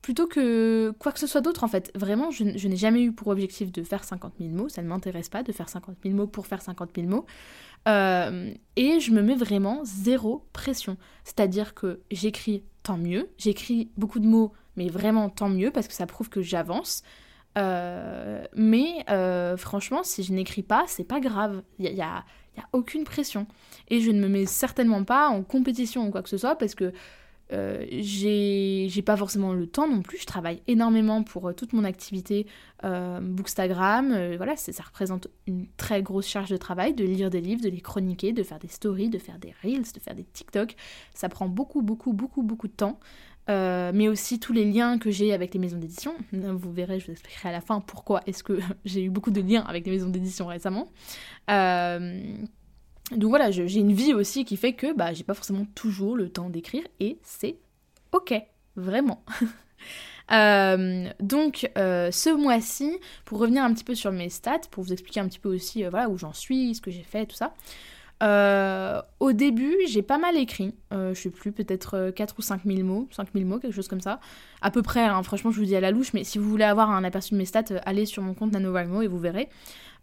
plutôt 0.06 0.28
que 0.28 0.94
quoi 1.00 1.10
que 1.10 1.18
ce 1.18 1.26
soit 1.26 1.40
d'autre 1.40 1.64
en 1.64 1.66
fait. 1.66 1.90
Vraiment, 1.96 2.30
je, 2.30 2.44
n'ai 2.44 2.76
jamais 2.76 3.02
eu 3.02 3.10
pour 3.10 3.26
objectif 3.26 3.72
de 3.72 3.82
faire 3.82 4.04
50 4.04 4.34
000 4.38 4.52
mots, 4.52 4.68
ça 4.68 4.80
ne 4.80 4.86
m'intéresse 4.86 5.28
pas 5.28 5.42
de 5.42 5.50
faire 5.50 5.68
50 5.68 5.96
000 6.04 6.14
mots 6.14 6.28
pour 6.28 6.46
faire 6.46 6.62
50 6.62 6.90
000 6.94 7.08
mots. 7.08 7.26
Euh, 7.88 8.54
et 8.76 9.00
je 9.00 9.10
me 9.10 9.20
mets 9.20 9.34
vraiment 9.34 9.80
zéro 9.82 10.46
pression. 10.52 10.96
C'est-à-dire 11.24 11.74
que 11.74 12.02
j'écris 12.12 12.62
tant 12.84 12.96
mieux, 12.96 13.30
j'écris 13.36 13.90
beaucoup 13.96 14.20
de 14.20 14.28
mots, 14.28 14.52
mais 14.76 14.88
vraiment 14.88 15.28
tant 15.28 15.48
mieux 15.48 15.72
parce 15.72 15.88
que 15.88 15.94
ça 15.94 16.06
prouve 16.06 16.28
que 16.28 16.40
j'avance. 16.40 17.02
Euh, 17.58 18.44
mais 18.54 19.04
euh, 19.10 19.56
franchement, 19.56 20.04
si 20.04 20.22
je 20.22 20.32
n'écris 20.32 20.62
pas, 20.62 20.84
c'est 20.86 21.02
pas 21.02 21.18
grave. 21.18 21.64
Il 21.80 21.92
n'y 21.92 22.00
a, 22.00 22.18
a, 22.18 22.68
aucune 22.72 23.02
pression. 23.02 23.48
Et 23.88 24.00
je 24.00 24.12
ne 24.12 24.20
me 24.20 24.28
mets 24.28 24.46
certainement 24.46 25.02
pas 25.02 25.26
en 25.26 25.42
compétition 25.42 26.06
ou 26.06 26.12
quoi 26.12 26.22
que 26.22 26.28
ce 26.28 26.38
soit 26.38 26.54
parce 26.54 26.76
que 26.76 26.92
euh, 27.52 27.84
j'ai 27.90 29.02
pas 29.02 29.16
forcément 29.16 29.52
le 29.52 29.66
temps 29.66 29.88
non 29.88 30.02
plus, 30.02 30.18
je 30.18 30.26
travaille 30.26 30.62
énormément 30.66 31.22
pour 31.22 31.48
euh, 31.48 31.52
toute 31.52 31.72
mon 31.72 31.84
activité 31.84 32.46
euh, 32.84 33.20
Bookstagram, 33.20 34.12
euh, 34.12 34.34
voilà, 34.36 34.56
ça 34.56 34.82
représente 34.82 35.28
une 35.46 35.66
très 35.76 36.02
grosse 36.02 36.26
charge 36.26 36.50
de 36.50 36.56
travail, 36.56 36.94
de 36.94 37.04
lire 37.04 37.30
des 37.30 37.40
livres, 37.40 37.62
de 37.62 37.68
les 37.68 37.80
chroniquer, 37.80 38.32
de 38.32 38.42
faire 38.42 38.58
des 38.58 38.68
stories, 38.68 39.10
de 39.10 39.18
faire 39.18 39.38
des 39.38 39.54
reels, 39.62 39.82
de 39.82 40.00
faire 40.00 40.14
des 40.14 40.24
TikTok, 40.24 40.74
ça 41.14 41.28
prend 41.28 41.48
beaucoup, 41.48 41.82
beaucoup, 41.82 42.12
beaucoup, 42.12 42.42
beaucoup 42.42 42.68
de 42.68 42.72
temps. 42.72 42.98
mais 43.48 44.08
aussi 44.08 44.40
tous 44.40 44.52
les 44.52 44.64
liens 44.64 44.98
que 44.98 45.10
j'ai 45.10 45.32
avec 45.32 45.54
les 45.54 45.60
maisons 45.60 45.78
d'édition. 45.78 46.14
Vous 46.32 46.72
verrez, 46.72 46.98
je 46.98 47.06
vous 47.06 47.12
expliquerai 47.12 47.50
à 47.50 47.52
la 47.52 47.60
fin 47.60 47.80
pourquoi 47.80 48.22
est-ce 48.26 48.42
que 48.42 48.58
j'ai 48.84 49.04
eu 49.04 49.10
beaucoup 49.10 49.30
de 49.30 49.40
liens 49.40 49.62
avec 49.62 49.86
les 49.86 49.92
maisons 49.92 50.08
d'édition 50.08 50.46
récemment. 50.46 50.88
Donc 53.12 53.30
voilà, 53.30 53.50
j'ai 53.50 53.78
une 53.78 53.92
vie 53.92 54.14
aussi 54.14 54.44
qui 54.44 54.56
fait 54.56 54.72
que 54.72 54.92
bah, 54.92 55.12
j'ai 55.12 55.24
pas 55.24 55.34
forcément 55.34 55.66
toujours 55.74 56.16
le 56.16 56.28
temps 56.28 56.50
d'écrire 56.50 56.82
et 56.98 57.18
c'est 57.22 57.56
ok, 58.12 58.34
vraiment. 58.76 59.24
Euh, 60.32 61.08
donc 61.20 61.70
euh, 61.78 62.10
ce 62.10 62.30
mois-ci, 62.30 62.98
pour 63.24 63.38
revenir 63.38 63.62
un 63.62 63.72
petit 63.72 63.84
peu 63.84 63.94
sur 63.94 64.10
mes 64.10 64.28
stats, 64.28 64.58
pour 64.72 64.82
vous 64.82 64.92
expliquer 64.92 65.20
un 65.20 65.28
petit 65.28 65.38
peu 65.38 65.48
aussi 65.48 65.84
euh, 65.84 65.88
voilà, 65.88 66.08
où 66.08 66.18
j'en 66.18 66.32
suis, 66.32 66.74
ce 66.74 66.80
que 66.80 66.90
j'ai 66.90 67.04
fait, 67.04 67.26
tout 67.26 67.36
ça. 67.36 67.54
au 69.20 69.32
début, 69.32 69.76
j'ai 69.86 70.02
pas 70.02 70.18
mal 70.18 70.36
écrit, 70.36 70.74
je 70.90 71.14
sais 71.14 71.30
plus, 71.30 71.52
peut-être 71.52 72.10
4 72.10 72.34
ou 72.38 72.42
5 72.42 72.62
000 72.64 72.82
mots, 72.82 73.06
5 73.12 73.28
000 73.34 73.44
mots, 73.44 73.60
quelque 73.60 73.74
chose 73.74 73.86
comme 73.86 74.00
ça. 74.00 74.18
À 74.62 74.72
peu 74.72 74.82
près, 74.82 75.04
hein, 75.04 75.22
franchement, 75.22 75.52
je 75.52 75.60
vous 75.60 75.66
dis 75.66 75.76
à 75.76 75.80
la 75.80 75.92
louche, 75.92 76.12
mais 76.12 76.24
si 76.24 76.38
vous 76.38 76.50
voulez 76.50 76.64
avoir 76.64 76.90
un 76.90 77.04
aperçu 77.04 77.34
de 77.34 77.38
mes 77.38 77.44
stats, 77.44 77.78
allez 77.84 78.04
sur 78.04 78.24
mon 78.24 78.34
compte 78.34 78.50
NanoValmo 78.50 79.02
et 79.02 79.06
vous 79.06 79.20
verrez. 79.20 79.48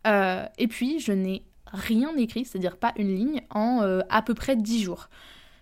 et 0.06 0.68
puis, 0.70 1.02
je 1.02 1.12
n'ai 1.12 1.44
rien 1.74 2.16
écrit, 2.16 2.46
c'est-à-dire 2.46 2.78
pas 2.78 2.94
une 2.98 3.14
ligne, 3.14 3.42
en 3.50 3.82
euh, 3.82 4.02
à 4.10 4.22
peu 4.22 4.34
près 4.34 4.56
10 4.56 4.84
jours. 4.84 5.10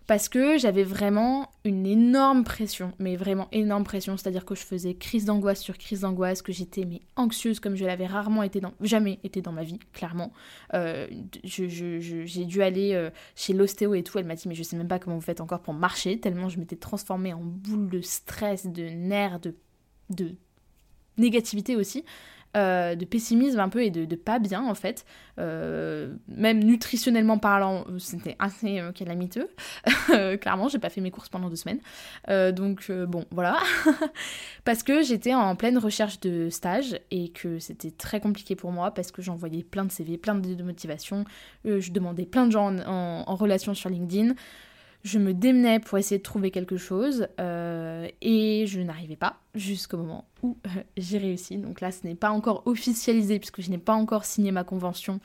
Parce 0.07 0.27
que 0.27 0.57
j'avais 0.57 0.83
vraiment 0.83 1.49
une 1.63 1.85
énorme 1.85 2.43
pression, 2.43 2.91
mais 2.99 3.15
vraiment 3.15 3.47
énorme 3.53 3.85
pression, 3.85 4.17
c'est-à-dire 4.17 4.43
que 4.43 4.55
je 4.55 4.63
faisais 4.63 4.93
crise 4.93 5.25
d'angoisse 5.25 5.61
sur 5.61 5.77
crise 5.77 6.01
d'angoisse, 6.01 6.41
que 6.41 6.51
j'étais 6.51 6.83
mais 6.83 7.01
anxieuse 7.15 7.61
comme 7.61 7.75
je 7.75 7.85
l'avais 7.85 8.07
rarement 8.07 8.43
été 8.43 8.59
dans, 8.59 8.73
jamais 8.81 9.19
été 9.23 9.41
dans 9.41 9.53
ma 9.53 9.63
vie, 9.63 9.79
clairement. 9.93 10.33
Euh, 10.73 11.07
j'ai 11.43 12.45
dû 12.45 12.61
aller 12.61 12.93
euh, 12.93 13.09
chez 13.35 13.53
l'ostéo 13.53 13.93
et 13.93 14.03
tout, 14.03 14.17
elle 14.17 14.25
m'a 14.25 14.35
dit 14.35 14.49
mais 14.49 14.55
je 14.55 14.63
sais 14.63 14.75
même 14.75 14.89
pas 14.89 14.99
comment 14.99 15.15
vous 15.15 15.21
faites 15.21 15.39
encore 15.39 15.61
pour 15.61 15.73
marcher, 15.73 16.19
tellement 16.19 16.49
je 16.49 16.59
m'étais 16.59 16.75
transformée 16.75 17.31
en 17.31 17.41
boule 17.41 17.89
de 17.89 18.01
stress, 18.01 18.67
de 18.67 18.83
nerfs, 18.83 19.39
de, 19.39 19.55
de 20.09 20.35
négativité 21.17 21.77
aussi. 21.77 22.03
Euh, 22.57 22.95
de 22.95 23.05
pessimisme 23.05 23.61
un 23.61 23.69
peu 23.69 23.81
et 23.81 23.91
de, 23.91 24.15
pas 24.15 24.37
bien 24.37 24.61
en 24.61 24.75
fait. 24.75 25.05
Euh, 25.39 26.13
même 26.27 26.61
nutritionnellement 26.61 27.37
parlant, 27.37 27.85
c'était 27.97 28.35
assez 28.39 28.79
euh, 28.79 28.91
calamiteux. 28.91 29.49
Clairement, 30.41 30.67
j'ai 30.67 30.79
pas 30.79 30.89
fait 30.89 30.99
mes 30.99 31.11
courses 31.11 31.29
pendant 31.29 31.49
deux 31.49 31.55
semaines. 31.55 31.79
donc 32.53 32.91
bon, 32.91 33.25
voilà. 33.31 33.57
parce 34.65 34.83
que 34.83 35.01
j'étais 35.01 35.33
en 35.33 35.55
pleine 35.55 35.77
recherche 35.77 36.19
de 36.19 36.49
stage 36.49 36.99
et 37.09 37.29
que 37.29 37.59
c'était 37.59 37.91
très 37.91 38.19
compliqué 38.19 38.55
pour 38.55 38.73
moi 38.73 38.91
parce 38.91 39.11
que 39.11 39.21
j'envoyais 39.21 39.63
plein 39.63 39.85
de 39.85 39.91
CV, 39.91 40.17
plein 40.17 40.35
de, 40.35 40.63
motivations. 40.63 41.23
je 41.63 41.91
demandais 41.91 42.25
plein 42.25 42.47
de 42.47 42.51
gens 42.51 42.75
en 42.85 43.35
relation 43.35 43.73
sur 43.73 43.89
LinkedIn 43.89 44.33
je 45.03 45.17
me 45.17 45.33
démenais 45.33 45.79
pour 45.79 45.97
essayer 45.97 46.19
de 46.19 46.23
trouver 46.23 46.51
quelque 46.51 46.77
chose 46.77 47.27
euh, 47.39 48.07
et 48.21 48.65
je 48.67 48.81
n'arrivais 48.81 49.15
pas 49.15 49.39
jusqu'au 49.55 49.97
moment 49.97 50.25
où 50.43 50.57
euh, 50.67 50.83
j'ai 50.97 51.17
réussi. 51.17 51.57
Donc 51.57 51.81
là, 51.81 51.91
ce 51.91 52.05
n'est 52.05 52.15
pas 52.15 52.29
encore 52.29 52.63
officialisé 52.65 53.39
puisque 53.39 53.61
je 53.61 53.71
n'ai 53.71 53.77
pas 53.77 53.93
encore 53.93 54.25
signé 54.25 54.51
ma 54.51 54.63
convention, 54.63 55.19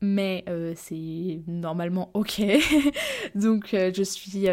mais 0.00 0.44
euh, 0.48 0.74
c'est 0.76 1.40
normalement 1.48 2.10
ok. 2.14 2.42
Donc 3.34 3.70
je 3.72 4.02
suis 4.02 4.46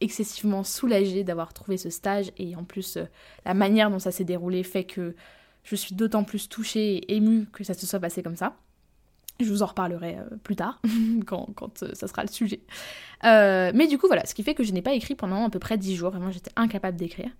excessivement 0.00 0.62
soulagée 0.62 1.24
d'avoir 1.24 1.52
trouvé 1.52 1.76
ce 1.76 1.90
stage 1.90 2.30
et 2.36 2.54
en 2.56 2.64
plus 2.64 2.98
la 3.44 3.54
manière 3.54 3.90
dont 3.90 3.98
ça 3.98 4.12
s'est 4.12 4.24
déroulé 4.24 4.62
fait 4.62 4.84
que 4.84 5.14
je 5.64 5.76
suis 5.76 5.94
d'autant 5.94 6.24
plus 6.24 6.48
touchée 6.48 6.96
et 6.96 7.16
émue 7.16 7.46
que 7.52 7.64
ça 7.64 7.74
se 7.74 7.86
soit 7.86 8.00
passé 8.00 8.22
comme 8.22 8.36
ça. 8.36 8.56
Je 9.40 9.46
vous 9.46 9.62
en 9.62 9.66
reparlerai 9.66 10.18
euh, 10.18 10.36
plus 10.42 10.54
tard, 10.54 10.80
quand, 11.26 11.48
quand 11.56 11.82
euh, 11.82 11.90
ça 11.94 12.06
sera 12.06 12.22
le 12.22 12.28
sujet. 12.28 12.60
Euh, 13.24 13.72
mais 13.74 13.88
du 13.88 13.98
coup, 13.98 14.06
voilà, 14.06 14.24
ce 14.26 14.34
qui 14.34 14.42
fait 14.42 14.54
que 14.54 14.62
je 14.62 14.72
n'ai 14.72 14.82
pas 14.82 14.92
écrit 14.92 15.16
pendant 15.16 15.46
à 15.46 15.50
peu 15.50 15.58
près 15.58 15.76
10 15.76 15.96
jours. 15.96 16.10
Vraiment, 16.10 16.30
j'étais 16.30 16.52
incapable 16.56 16.96
d'écrire. 16.96 17.30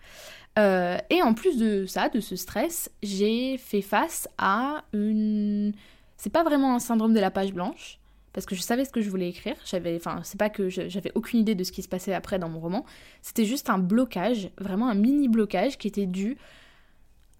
et 0.57 1.22
en 1.22 1.35
plus 1.35 1.57
de 1.57 1.87
ça, 1.87 2.09
de 2.09 2.20
ce 2.20 2.37
stress, 2.37 2.90
j'ai 3.02 3.59
fait 3.59 3.83
face 3.83 4.28
à 4.38 4.85
une... 4.92 5.72
C'est 6.16 6.30
pas 6.30 6.42
vraiment 6.42 6.74
un 6.74 6.78
syndrome 6.78 7.12
de 7.12 7.20
la 7.20 7.30
page 7.30 7.52
blanche, 7.52 7.98
parce 8.33 8.46
que 8.46 8.54
je 8.54 8.62
savais 8.62 8.85
ce 8.85 8.90
que 8.90 9.00
je 9.00 9.11
voulais 9.11 9.28
écrire. 9.28 9.57
J'avais, 9.64 9.96
enfin, 9.96 10.20
c'est 10.24 10.38
pas 10.38 10.50
que 10.50 10.68
j'avais 10.68 11.12
aucune 11.14 11.40
idée 11.40 11.54
de 11.54 11.62
ce 11.62 11.70
qui 11.70 11.83
se 11.83 11.88
passait 11.88 12.14
après 12.14 12.38
dans 12.38 12.48
mon 12.48 12.61
roman. 12.61 12.85
C'était 13.22 13.44
juste 13.44 13.70
un 13.70 13.78
blocage, 13.78 14.50
vraiment 14.59 14.88
un 14.88 14.94
mini 14.94 15.28
blocage 15.28 15.78
qui 15.78 15.87
était 15.87 16.07
dû 16.07 16.37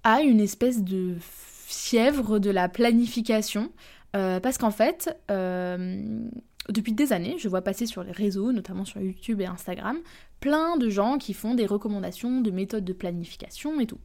à 0.05 0.21
une 0.21 0.41
espèce 0.41 0.83
de 0.83 1.17
fièvre 1.21 2.39
de 2.39 2.51
la 2.51 2.69
planification. 2.69 3.71
Euh, 4.15 4.41
parce 4.41 4.59
qu'en 4.59 4.71
fait, 4.71 5.17
euh, 5.31 6.29
depuis 6.69 6.93
des 6.93 7.13
années, 7.13 7.37
je 7.39 7.49
vois 7.49 7.63
passer 7.63 7.87
sur 7.87 8.05
les 8.05 8.13
réseaux, 8.13 8.53
notamment 8.53 8.85
sur 8.85 9.01
YouTube 9.01 9.41
et 9.41 9.47
Instagram, 9.47 9.99
plein 10.41 10.77
de 10.77 10.89
gens 10.89 11.19
qui 11.19 11.35
font 11.35 11.55
des 11.55 11.67
recommandations 11.67 12.41
de 12.41 12.51
méthodes 12.51 12.85
de 12.85 12.93
planification 12.93 13.81
et 13.81 13.87
tout. 13.87 13.99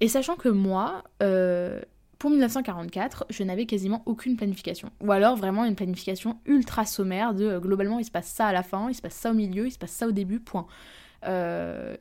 Et 0.00 0.08
sachant 0.08 0.36
que 0.36 0.48
moi, 0.48 1.04
euh, 1.22 1.80
pour 2.18 2.30
1944, 2.30 3.26
je 3.30 3.42
n'avais 3.44 3.66
quasiment 3.66 4.02
aucune 4.04 4.36
planification. 4.36 4.90
Ou 5.00 5.12
alors 5.12 5.36
vraiment 5.36 5.64
une 5.64 5.74
planification 5.74 6.38
ultra 6.44 6.84
sommaire 6.84 7.34
de 7.34 7.58
globalement 7.58 7.98
il 7.98 8.04
se 8.04 8.10
passe 8.10 8.28
ça 8.28 8.46
à 8.46 8.52
la 8.52 8.62
fin, 8.62 8.88
il 8.90 8.94
se 8.94 9.02
passe 9.02 9.14
ça 9.14 9.30
au 9.30 9.34
milieu, 9.34 9.66
il 9.66 9.70
se 9.70 9.78
passe 9.78 9.92
ça 9.92 10.06
au 10.06 10.12
début, 10.12 10.40
point. 10.40 10.66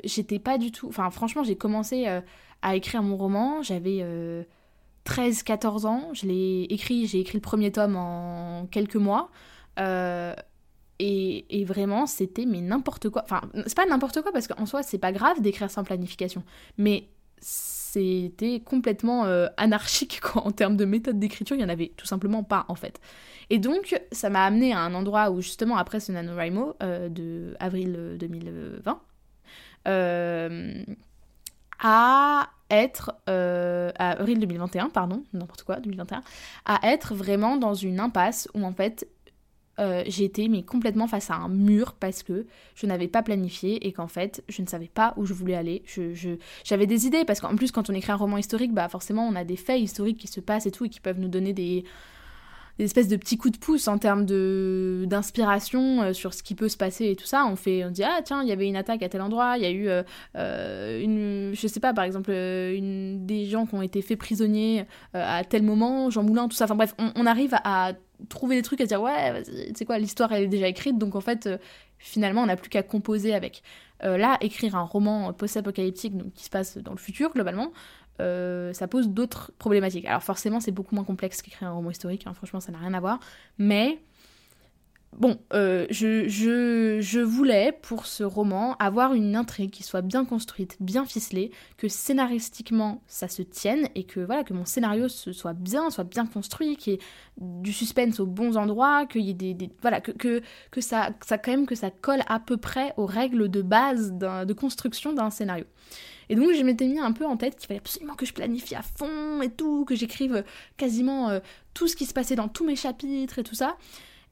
J'étais 0.04 0.39
pas 0.39 0.58
du 0.58 0.72
tout. 0.72 0.88
Enfin, 0.88 1.10
franchement, 1.10 1.44
j'ai 1.44 1.56
commencé 1.56 2.06
à 2.62 2.76
écrire 2.76 3.02
mon 3.02 3.18
roman, 3.18 3.63
j'avais 3.63 4.04
13-14 5.06 5.86
ans. 5.86 6.10
Je 6.13 6.26
l'ai 6.26 6.63
écrit, 6.70 7.08
j'ai 7.08 7.20
écrit 7.20 7.38
le 7.38 7.41
premier 7.41 7.72
tome 7.72 7.96
en 7.96 8.68
quelques 8.72 8.96
mois. 8.96 9.30
Euh, 9.80 10.34
et, 11.00 11.65
vraiment, 11.65 12.06
c'était 12.06 12.46
mais 12.46 12.62
n'importe 12.62 13.10
quoi. 13.10 13.24
Enfin, 13.24 13.41
c'est 13.65 13.76
pas 13.76 13.86
n'importe 13.86 14.22
quoi 14.22 14.32
parce 14.32 14.48
qu'en 14.48 14.65
soi, 14.65 14.84
c'est 14.84 14.98
pas 14.98 15.12
grave 15.12 15.41
d'écrire 15.41 15.70
sans 15.70 15.84
planification. 15.84 16.44
Mais 16.78 17.10
c'était 17.39 18.62
complètement 18.62 19.26
euh, 19.26 19.48
anarchique 19.58 20.22
quoi, 20.24 20.46
en 20.46 20.52
termes 20.52 20.78
de 20.78 20.86
méthode 20.86 21.20
d'écriture. 21.20 21.56
Il 21.56 21.62
y 21.62 21.65
en 21.65 21.70
avait 21.70 21.91
tout 21.96 22.08
simplement 22.08 22.44
pas 22.44 22.65
en 22.70 22.76
fait. 22.76 23.00
Et 23.50 23.60
donc, 23.60 24.00
ça 24.12 24.30
m'a 24.30 24.44
amené 24.46 24.74
à 24.74 24.80
un 24.80 24.94
endroit 24.96 25.30
où 25.30 25.41
justement 25.41 25.78
après 25.78 26.00
ce 26.00 26.12
NaNoWriMo 26.12 26.78
euh, 26.82 27.10
de 27.10 27.56
avril 27.60 28.18
2020, 28.20 29.02
à 31.80 32.50
être, 32.69 33.12
à 33.28 34.12
avril 34.12 34.39
2021, 34.39 34.89
pardon, 34.89 35.23
n'importe 35.34 35.63
quoi, 35.63 35.78
2021, 35.78 36.23
à 36.65 36.80
être 36.84 37.13
vraiment 37.13 37.58
dans 37.58 37.73
une 37.73 37.99
impasse 37.99 38.47
où 38.54 38.63
en 38.63 38.73
fait 38.73 39.08
euh, 39.78 40.04
j'étais 40.08 40.47
mais 40.47 40.63
complètement 40.63 41.08
face 41.08 41.30
à 41.30 41.36
un 41.36 41.49
mur 41.49 41.93
parce 41.99 42.23
que 42.23 42.45
je 42.75 42.86
n'avais 42.86 43.10
pas 43.10 43.21
planifié 43.21 43.86
et 43.86 43.91
qu'en 43.91 44.08
fait 44.08 44.43
je 44.47 44.62
ne 44.62 44.67
savais 44.67 44.88
pas 44.88 45.13
où 45.17 45.25
je 45.25 45.34
voulais 45.34 45.56
aller. 45.56 45.84
Je, 45.86 46.38
j'avais 46.63 46.88
des 46.88 47.06
idées 47.08 47.25
parce 47.25 47.41
qu'en 47.41 47.56
plus 47.56 47.71
quand 47.71 47.89
on 47.89 47.93
écrit 47.93 48.12
un 48.12 48.15
roman 48.15 48.38
historique, 48.38 48.73
bah 48.73 48.88
forcément 48.88 49.28
on 49.28 49.36
a 49.36 49.43
des 49.43 49.58
faits 49.58 49.82
historiques 49.82 50.17
qui 50.17 50.28
se 50.28 50.39
passent 50.39 50.65
et 50.65 50.71
tout 50.71 50.86
et 50.86 50.89
qui 50.89 51.01
peuvent 51.01 51.19
nous 51.19 51.28
donner 51.28 51.51
des, 51.51 51.84
des 52.77 52.85
espèces 52.85 53.07
de 53.07 53.15
petits 53.15 53.38
coups 53.38 53.53
de 53.53 53.63
pouce 53.63 53.88
en 53.88 53.97
termes 53.97 54.25
de 54.25 55.05
d'inspiration 55.07 56.01
euh, 56.01 56.13
sur 56.13 56.33
ce 56.33 56.43
qui 56.43 56.55
peut 56.55 56.69
se 56.69 56.77
passer 56.77 57.11
et 57.11 57.15
tout 57.15 57.25
ça. 57.25 57.45
On 57.45 57.55
fait, 57.55 57.83
on 57.85 57.91
dit 57.91 58.03
ah 58.03 58.21
tiens 58.23 58.43
il 58.43 58.49
y 58.49 58.51
avait 58.51 58.67
une 58.67 58.75
attaque 58.75 59.03
à 59.03 59.09
tel 59.09 59.21
endroit, 59.21 59.57
il 59.57 59.63
y 59.63 59.65
a 59.65 59.71
eu 59.71 59.88
euh, 60.35 61.01
une, 61.01 61.51
je 61.55 61.67
sais 61.67 61.79
pas 61.79 61.93
par 61.93 62.05
exemple 62.05 62.31
une, 62.31 63.25
des 63.25 63.45
gens 63.45 63.65
qui 63.65 63.75
ont 63.75 63.81
été 63.81 64.01
faits 64.01 64.19
prisonniers 64.19 64.85
à 65.13 65.43
tel 65.43 65.63
moment, 65.63 66.09
Jean 66.09 66.23
Moulin, 66.23 66.47
tout 66.47 66.55
ça. 66.55 66.65
Enfin 66.65 66.75
bref, 66.75 66.95
on, 66.99 67.25
arrive 67.25 67.55
à 67.63 67.93
trouver 68.29 68.55
des 68.55 68.61
trucs 68.61 68.81
à 68.81 68.85
dire 68.85 69.01
ouais, 69.01 69.43
c'est 69.75 69.85
quoi, 69.85 69.97
l'histoire 69.97 70.31
elle 70.31 70.43
est 70.43 70.47
déjà 70.47 70.67
écrite, 70.67 70.97
donc 70.97 71.15
en 71.15 71.21
fait, 71.21 71.47
euh, 71.47 71.57
finalement, 71.97 72.43
on 72.43 72.45
n'a 72.47 72.55
plus 72.55 72.69
qu'à 72.69 72.84
composer 72.84 73.34
avec. 73.34 73.63
Euh, 74.03 74.17
là, 74.17 74.38
écrire 74.41 74.75
un 74.75 74.84
roman 74.84 75.34
post-apocalyptique, 75.34 76.17
donc 76.17 76.34
qui 76.34 76.43
se 76.43 76.49
passe 76.49 76.77
dans 76.77 76.91
le 76.91 76.97
futur 76.97 77.31
globalement, 77.34 77.71
euh, 78.21 78.73
ça 78.73 78.88
pose 78.88 79.10
d'autres 79.10 79.51
problématiques. 79.58 80.05
Alors 80.05 80.23
forcément, 80.23 80.60
c'est 80.60 80.71
beaucoup 80.71 80.95
moins 80.95 81.03
complexe 81.03 81.41
qu'écrire 81.41 81.69
un 81.69 81.73
roman 81.73 81.91
historique, 81.91 82.25
hein, 82.27 82.34
franchement, 82.34 82.60
ça 82.60 82.71
n'a 82.71 82.77
rien 82.77 82.93
à 82.93 82.99
voir, 82.99 83.19
mais 83.58 83.99
Bon, 85.17 85.38
euh, 85.54 85.88
je, 85.89 87.19
voulais, 87.21 87.71
pour 87.82 88.06
ce 88.06 88.23
roman, 88.23 88.75
avoir 88.80 89.13
une 89.13 89.38
intrigue 89.38 89.71
qui 89.71 89.82
soit 89.82 90.01
bien 90.01 90.25
construite, 90.25 90.75
bien 90.82 91.06
ficelée, 91.06 91.51
que 91.78 91.88
scénaristiquement 91.88 93.01
ça 93.08 93.30
se 93.30 93.41
tienne 93.41 93.88
et 93.95 94.04
que 94.04 94.19
voilà 94.19 94.43
que 94.43 94.54
mon 94.54 94.65
scénario 94.65 95.08
soit 95.08 95.54
bien, 95.54 95.89
soit 95.89 96.04
bien 96.04 96.25
construit, 96.25 96.75
qu'il 96.75 96.93
y 96.93 96.95
ait 96.97 96.99
du 97.38 97.71
suspense 97.71 98.19
aux 98.19 98.25
bons 98.25 98.58
endroits, 98.58 99.06
qu'il 99.06 99.21
y 99.21 99.34
des, 99.34 99.56
voilà 99.82 100.01
que, 100.01 100.41
ça 100.80 101.12
quand 101.30 101.47
même 101.47 101.65
que 101.65 101.75
ça 101.75 101.91
colle 101.91 102.21
à 102.28 102.41
peu 102.41 102.58
près 102.58 102.93
aux 102.97 103.06
règles 103.06 103.47
de 103.47 103.62
base 103.62 104.12
de 104.12 104.54
construction 104.54 105.13
d'un 105.13 105.30
scénario. 105.30 105.65
Et 106.28 106.36
donc 106.36 106.54
je 106.54 106.62
m'étais 106.63 106.88
mis 106.88 106.99
un 106.99 107.13
peu 107.13 107.25
en 107.25 107.38
tête 107.38 107.56
qu'il 107.56 107.67
fallait 107.67 107.80
absolument 107.80 108.15
que 108.15 108.25
je 108.25 108.34
planifie 108.34 108.75
à 108.75 108.82
fond 108.82 109.41
et 109.41 109.49
tout, 109.49 109.86
que 109.86 109.95
j'écrive 109.95 110.43
quasiment 110.75 111.30
euh, 111.30 111.39
tout 111.73 111.88
ce 111.88 111.95
qui 111.95 112.06
se 112.06 112.13
passait 112.13 112.36
dans 112.36 112.47
tous 112.47 112.65
mes 112.65 112.75
chapitres 112.75 113.39
et 113.39 113.43
tout 113.43 113.56
ça. 113.56 113.78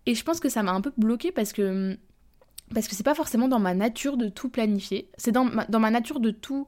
Et 0.05 0.15
je 0.15 0.23
pense 0.23 0.39
que 0.39 0.49
ça 0.49 0.63
m'a 0.63 0.71
un 0.71 0.81
peu 0.81 0.91
bloqué 0.97 1.31
parce 1.31 1.53
que 1.53 1.97
parce 2.73 2.87
que 2.87 2.95
c'est 2.95 3.03
pas 3.03 3.15
forcément 3.15 3.47
dans 3.47 3.59
ma 3.59 3.73
nature 3.73 4.17
de 4.17 4.29
tout 4.29 4.49
planifier. 4.49 5.09
C'est 5.17 5.31
dans 5.31 5.45
ma, 5.45 5.91
nature 5.91 6.19
de 6.19 6.31
tout 6.31 6.65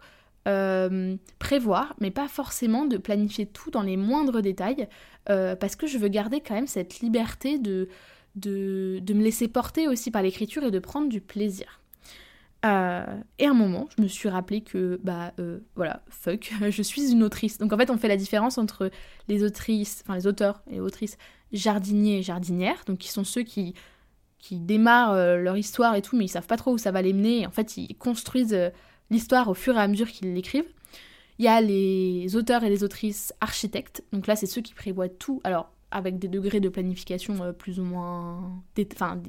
euh, 0.48 1.16
prévoir, 1.40 1.96
mais 2.00 2.12
pas 2.12 2.28
forcément 2.28 2.86
de 2.86 2.98
planifier 2.98 3.46
tout 3.48 3.72
dans 3.72 3.82
les 3.82 3.98
moindres 3.98 4.42
détails, 4.42 4.88
euh, 5.30 5.56
parce 5.56 5.76
que 5.76 5.88
je 5.88 5.98
veux 5.98 6.10
garder 6.10 6.42
quand 6.42 6.54
même 6.54 6.68
cette 6.68 7.00
liberté 7.00 7.58
de, 7.58 7.90
de 8.36 9.14
me 9.14 9.24
laisser 9.24 9.48
porter 9.48 9.88
aussi 9.88 10.12
par 10.12 10.22
l'écriture 10.22 10.64
et 10.64 10.72
de 10.72 10.80
prendre 10.80 11.10
du 11.10 11.22
plaisir. 11.22 11.82
Euh, 12.66 13.06
et 13.38 13.46
un 13.46 13.54
moment, 13.54 13.88
je 13.96 14.02
me 14.02 14.08
suis 14.08 14.28
rappelé 14.28 14.62
que, 14.62 15.00
bah, 15.04 15.34
voilà, 15.76 16.02
fuck, 16.10 16.52
je 16.70 16.82
suis 16.82 17.12
une 17.12 17.24
autrice. 17.24 17.58
Donc 17.58 17.72
en 17.72 17.78
fait, 17.78 17.90
on 17.90 17.98
fait 17.98 18.08
la 18.08 18.18
différence 18.18 18.58
entre 18.58 18.90
les 19.28 19.44
autrices, 19.44 20.04
enfin 20.06 20.16
les 20.16 20.28
auteurs 20.28 20.64
et 20.70 20.80
autrices 20.80 21.18
jardiniers 21.52 22.20
et 22.20 22.24
jardinières, 22.24 22.84
donc 22.86 22.98
qui 22.98 23.10
sont 23.10 23.24
ceux 23.24 23.44
qui, 23.44 23.74
qui 24.46 24.60
démarrent 24.60 25.14
euh, 25.14 25.38
leur 25.38 25.58
histoire 25.58 25.96
et 25.96 26.02
tout, 26.02 26.16
mais 26.16 26.26
ils 26.26 26.30
savent 26.30 26.46
pas 26.46 26.58
trop 26.58 26.74
où 26.74 26.78
ça 26.78 26.92
va 26.92 27.02
les 27.02 27.14
mener. 27.14 27.48
en 27.48 27.52
fait, 27.52 27.78
ils 27.78 27.96
construisent 27.96 28.54
euh, 28.54 28.70
l'histoire 29.10 29.50
au 29.50 29.56
fur 29.56 29.76
et 29.76 29.82
à 29.82 29.88
mesure 29.88 30.08
qu'ils 30.08 30.34
l'écrivent. 30.34 30.70
Il 31.40 31.46
y 31.46 31.48
a 31.48 31.60
les 31.62 32.36
auteurs 32.36 32.64
et 32.64 32.70
les 32.70 32.84
autrices 32.84 33.34
architectes, 33.42 34.04
donc 34.14 34.28
là, 34.28 34.36
c'est 34.36 34.46
ceux 34.46 34.62
qui 34.62 34.74
prévoient 34.74 35.10
tout, 35.10 35.42
alors 35.44 35.72
avec 35.92 36.20
des 36.20 36.28
degrés 36.28 36.60
de 36.60 36.70
planification 36.70 37.42
euh, 37.44 37.52
plus 37.54 37.80
ou 37.80 37.84
moins. 37.84 38.64
Enfin, 38.94 39.20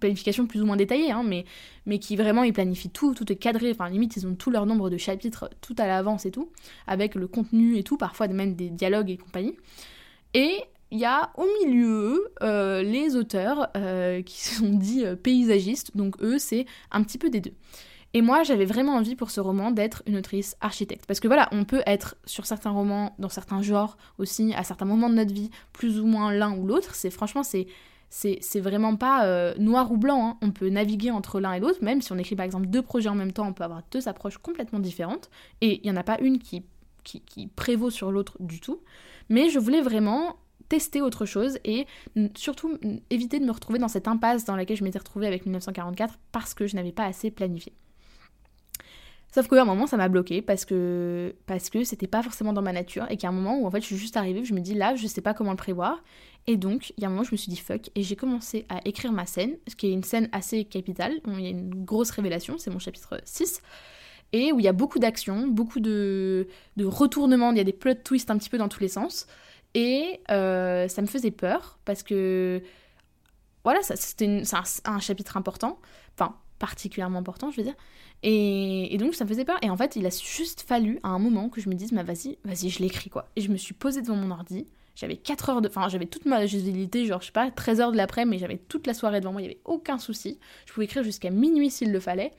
planifications 0.00 0.46
plus 0.46 0.62
ou 0.62 0.66
moins 0.66 0.76
détaillées, 0.76 1.12
hein, 1.12 1.22
mais, 1.24 1.44
mais 1.86 1.98
qui 1.98 2.16
vraiment 2.16 2.42
ils 2.42 2.52
planifient 2.52 2.90
tout, 2.90 3.14
tout 3.14 3.30
est 3.32 3.36
cadré, 3.36 3.70
enfin 3.70 3.88
limite 3.88 4.16
ils 4.16 4.26
ont 4.26 4.34
tout 4.34 4.50
leur 4.50 4.66
nombre 4.66 4.90
de 4.90 4.96
chapitres 4.96 5.50
tout 5.60 5.74
à 5.78 5.86
l'avance 5.86 6.26
et 6.26 6.30
tout, 6.30 6.50
avec 6.86 7.14
le 7.14 7.26
contenu 7.26 7.76
et 7.76 7.82
tout, 7.82 7.96
parfois 7.96 8.28
même 8.28 8.54
des 8.54 8.70
dialogues 8.70 9.10
et 9.10 9.16
compagnie. 9.16 9.56
Et 10.34 10.64
il 10.90 10.98
y 10.98 11.04
a 11.06 11.30
au 11.36 11.46
milieu 11.64 12.32
euh, 12.42 12.82
les 12.82 13.16
auteurs 13.16 13.68
euh, 13.76 14.22
qui 14.22 14.40
sont 14.44 14.68
dits 14.68 15.04
euh, 15.04 15.16
paysagistes, 15.16 15.96
donc 15.96 16.22
eux 16.22 16.38
c'est 16.38 16.66
un 16.90 17.02
petit 17.02 17.18
peu 17.18 17.30
des 17.30 17.40
deux. 17.40 17.54
Et 18.14 18.20
moi 18.20 18.42
j'avais 18.42 18.66
vraiment 18.66 18.96
envie 18.96 19.16
pour 19.16 19.30
ce 19.30 19.40
roman 19.40 19.70
d'être 19.70 20.02
une 20.06 20.18
autrice 20.18 20.54
architecte. 20.60 21.06
Parce 21.06 21.18
que 21.18 21.28
voilà, 21.28 21.48
on 21.50 21.64
peut 21.64 21.82
être 21.86 22.16
sur 22.26 22.44
certains 22.44 22.70
romans, 22.70 23.14
dans 23.18 23.30
certains 23.30 23.62
genres 23.62 23.96
aussi, 24.18 24.52
à 24.54 24.64
certains 24.64 24.84
moments 24.84 25.08
de 25.08 25.14
notre 25.14 25.32
vie, 25.32 25.50
plus 25.72 25.98
ou 25.98 26.06
moins 26.06 26.30
l'un 26.30 26.54
ou 26.54 26.66
l'autre. 26.66 26.94
C'est 26.94 27.10
franchement, 27.10 27.42
c'est 27.42 27.66
c'est 28.14 28.60
vraiment 28.60 28.94
pas 28.96 29.54
noir 29.56 29.90
ou 29.90 29.96
blanc. 29.96 30.28
Hein. 30.28 30.38
On 30.42 30.50
peut 30.50 30.68
naviguer 30.68 31.10
entre 31.10 31.40
l'un 31.40 31.54
et 31.54 31.60
l'autre, 31.60 31.82
même 31.82 32.02
si 32.02 32.12
on 32.12 32.18
écrit 32.18 32.36
par 32.36 32.44
exemple 32.44 32.66
deux 32.66 32.82
projets 32.82 33.08
en 33.08 33.14
même 33.14 33.32
temps, 33.32 33.48
on 33.48 33.54
peut 33.54 33.64
avoir 33.64 33.82
deux 33.90 34.06
approches 34.06 34.36
complètement 34.36 34.80
différentes. 34.80 35.30
Et 35.62 35.78
il 35.78 35.82
n'y 35.84 35.90
en 35.90 35.96
a 35.96 36.04
pas 36.04 36.18
une 36.20 36.38
qui 36.38 36.62
prévaut 37.56 37.90
sur 37.90 38.12
l'autre 38.12 38.36
du 38.38 38.60
tout. 38.60 38.80
Mais 39.30 39.48
je 39.48 39.58
voulais 39.58 39.80
vraiment 39.80 40.36
tester 40.68 41.00
autre 41.00 41.24
chose 41.26 41.58
et 41.64 41.86
surtout 42.34 42.78
éviter 43.10 43.38
de 43.40 43.44
me 43.44 43.52
retrouver 43.52 43.78
dans 43.78 43.88
cette 43.88 44.08
impasse 44.08 44.44
dans 44.44 44.56
laquelle 44.56 44.76
je 44.76 44.84
m'étais 44.84 44.98
retrouvée 44.98 45.26
avec 45.26 45.44
1944 45.46 46.18
parce 46.32 46.54
que 46.54 46.66
je 46.66 46.76
n'avais 46.76 46.92
pas 46.92 47.04
assez 47.04 47.30
planifié. 47.30 47.72
Sauf 49.34 49.48
qu'à 49.48 49.62
un 49.62 49.64
moment, 49.64 49.86
ça 49.86 49.96
m'a 49.96 50.08
bloqué 50.08 50.42
parce 50.42 50.64
que 50.64 51.34
parce 51.46 51.70
que 51.70 51.84
c'était 51.84 52.06
pas 52.06 52.22
forcément 52.22 52.52
dans 52.52 52.62
ma 52.62 52.72
nature 52.72 53.06
et 53.10 53.16
qu'à 53.16 53.28
un 53.28 53.32
moment 53.32 53.58
où 53.58 53.66
en 53.66 53.70
fait 53.70 53.80
je 53.80 53.86
suis 53.86 53.96
juste 53.96 54.16
arrivée, 54.16 54.44
je 54.44 54.54
me 54.54 54.60
dis 54.60 54.74
là, 54.74 54.94
je 54.94 55.06
sais 55.06 55.22
pas 55.22 55.34
comment 55.34 55.52
le 55.52 55.56
prévoir. 55.56 56.02
Et 56.46 56.56
donc, 56.56 56.92
il 56.96 57.02
y 57.02 57.04
a 57.04 57.08
un 57.08 57.10
moment, 57.10 57.22
je 57.22 57.32
me 57.32 57.36
suis 57.36 57.50
dit 57.50 57.56
fuck 57.56 57.90
et 57.94 58.02
j'ai 58.02 58.16
commencé 58.16 58.66
à 58.68 58.80
écrire 58.84 59.12
ma 59.12 59.26
scène, 59.26 59.56
ce 59.68 59.76
qui 59.76 59.86
est 59.86 59.92
une 59.92 60.02
scène 60.02 60.28
assez 60.32 60.64
capitale. 60.64 61.20
Il 61.26 61.40
y 61.40 61.46
a 61.46 61.50
une 61.50 61.84
grosse 61.84 62.10
révélation, 62.10 62.58
c'est 62.58 62.70
mon 62.70 62.78
chapitre 62.78 63.20
6 63.24 63.62
et 64.32 64.52
où 64.52 64.58
il 64.58 64.64
y 64.64 64.68
a 64.68 64.72
beaucoup 64.72 64.98
d'action, 64.98 65.46
beaucoup 65.46 65.80
de, 65.80 66.48
de 66.76 66.84
retournements, 66.84 67.52
il 67.52 67.58
y 67.58 67.60
a 67.60 67.64
des 67.64 67.72
plot 67.72 67.94
twists 68.02 68.30
un 68.30 68.38
petit 68.38 68.48
peu 68.48 68.58
dans 68.58 68.68
tous 68.68 68.80
les 68.80 68.88
sens. 68.88 69.26
Et 69.74 70.20
euh, 70.30 70.88
ça 70.88 71.02
me 71.02 71.06
faisait 71.06 71.30
peur 71.30 71.78
parce 71.84 72.02
que 72.02 72.62
voilà, 73.64 73.80
c'était 73.82 74.42
un, 74.84 75.00
chapitre 75.00 75.36
important, 75.36 75.78
enfin 76.14 76.36
particulièrement 76.58 77.18
important, 77.18 77.50
je 77.50 77.58
veux 77.58 77.62
dire. 77.62 77.76
Et, 78.22 78.96
donc 78.98 79.14
ça 79.14 79.24
me 79.24 79.28
faisait 79.28 79.44
peur. 79.44 79.58
Et 79.62 79.70
en 79.70 79.76
fait, 79.76 79.96
il 79.96 80.06
a 80.06 80.10
juste 80.10 80.62
fallu 80.62 80.98
à 81.02 81.08
un 81.08 81.18
moment 81.18 81.48
que 81.48 81.60
je 81.60 81.68
me 81.68 81.74
dise, 81.74 81.92
bah 81.92 82.02
vas-y, 82.02 82.38
vas-y, 82.44 82.70
je 82.70 82.80
l'écris 82.80 83.10
quoi. 83.10 83.28
Et 83.36 83.40
je 83.40 83.50
me 83.50 83.56
suis 83.56 83.74
posée 83.74 84.02
devant 84.02 84.16
mon 84.16 84.30
ordi. 84.30 84.66
J'avais 84.94 85.16
4 85.16 85.50
heures 85.50 85.60
de. 85.62 85.68
Enfin, 85.68 85.88
j'avais 85.88 86.06
toute 86.06 86.26
ma 86.26 86.44
visibilité, 86.44 87.06
genre, 87.06 87.20
je 87.20 87.26
sais 87.26 87.32
pas, 87.32 87.50
13 87.50 87.80
heures 87.80 87.92
de 87.92 87.96
l'après, 87.96 88.24
mais 88.26 88.38
j'avais 88.38 88.58
toute 88.58 88.86
la 88.86 88.94
soirée 88.94 89.20
devant 89.20 89.32
moi, 89.32 89.40
il 89.40 89.44
n'y 89.44 89.50
avait 89.50 89.60
aucun 89.64 89.98
souci. 89.98 90.38
Je 90.66 90.72
pouvais 90.72 90.84
écrire 90.84 91.02
jusqu'à 91.02 91.30
minuit 91.30 91.70
s'il 91.70 91.92
le 91.92 92.00
fallait. 92.00 92.32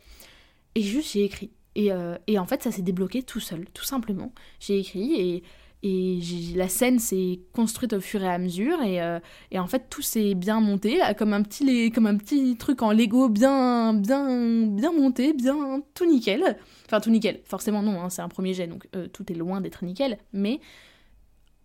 Et 0.76 0.82
juste, 0.82 1.14
j'ai 1.14 1.24
écrit. 1.24 1.52
Et, 1.76 1.92
euh, 1.92 2.16
et 2.28 2.38
en 2.38 2.46
fait, 2.46 2.62
ça 2.62 2.72
s'est 2.72 2.84
débloqué 2.84 3.24
tout 3.24 3.40
seul, 3.40 3.66
tout 3.74 3.84
simplement. 3.84 4.32
J'ai 4.60 4.80
écrit 4.80 5.20
et 5.20 5.44
et 5.86 6.20
la 6.56 6.70
scène 6.70 6.98
s'est 6.98 7.42
construite 7.52 7.92
au 7.92 8.00
fur 8.00 8.24
et 8.24 8.30
à 8.30 8.38
mesure 8.38 8.82
et, 8.82 9.02
euh, 9.02 9.20
en 9.54 9.68
fait 9.68 9.90
tout 9.90 10.02
s'est 10.02 10.34
bien 10.34 10.62
monté 10.62 11.02
comme 11.18 11.34
un 11.34 11.44
petit 11.44 11.92
comme 11.92 12.08
un 12.08 12.16
petit 12.16 12.56
truc 12.56 12.82
en 12.82 12.94
Lego 12.94 13.28
bien 13.28 13.94
bien 13.94 14.66
bien 14.66 14.94
monté 14.94 15.34
bien 15.34 15.84
tout 15.94 16.06
nickel. 16.06 16.58
Enfin 16.86 17.02
tout 17.02 17.10
nickel. 17.10 17.42
Forcément 17.44 17.84
non 17.84 18.02
hein, 18.02 18.10
c'est 18.10 18.22
un 18.22 18.30
premier 18.30 18.54
jet 18.54 18.68
donc 18.68 18.88
euh, 18.96 19.08
tout 19.08 19.30
est 19.30 19.36
loin 19.36 19.60
d'être 19.60 19.84
nickel 19.84 20.18
mais 20.32 20.62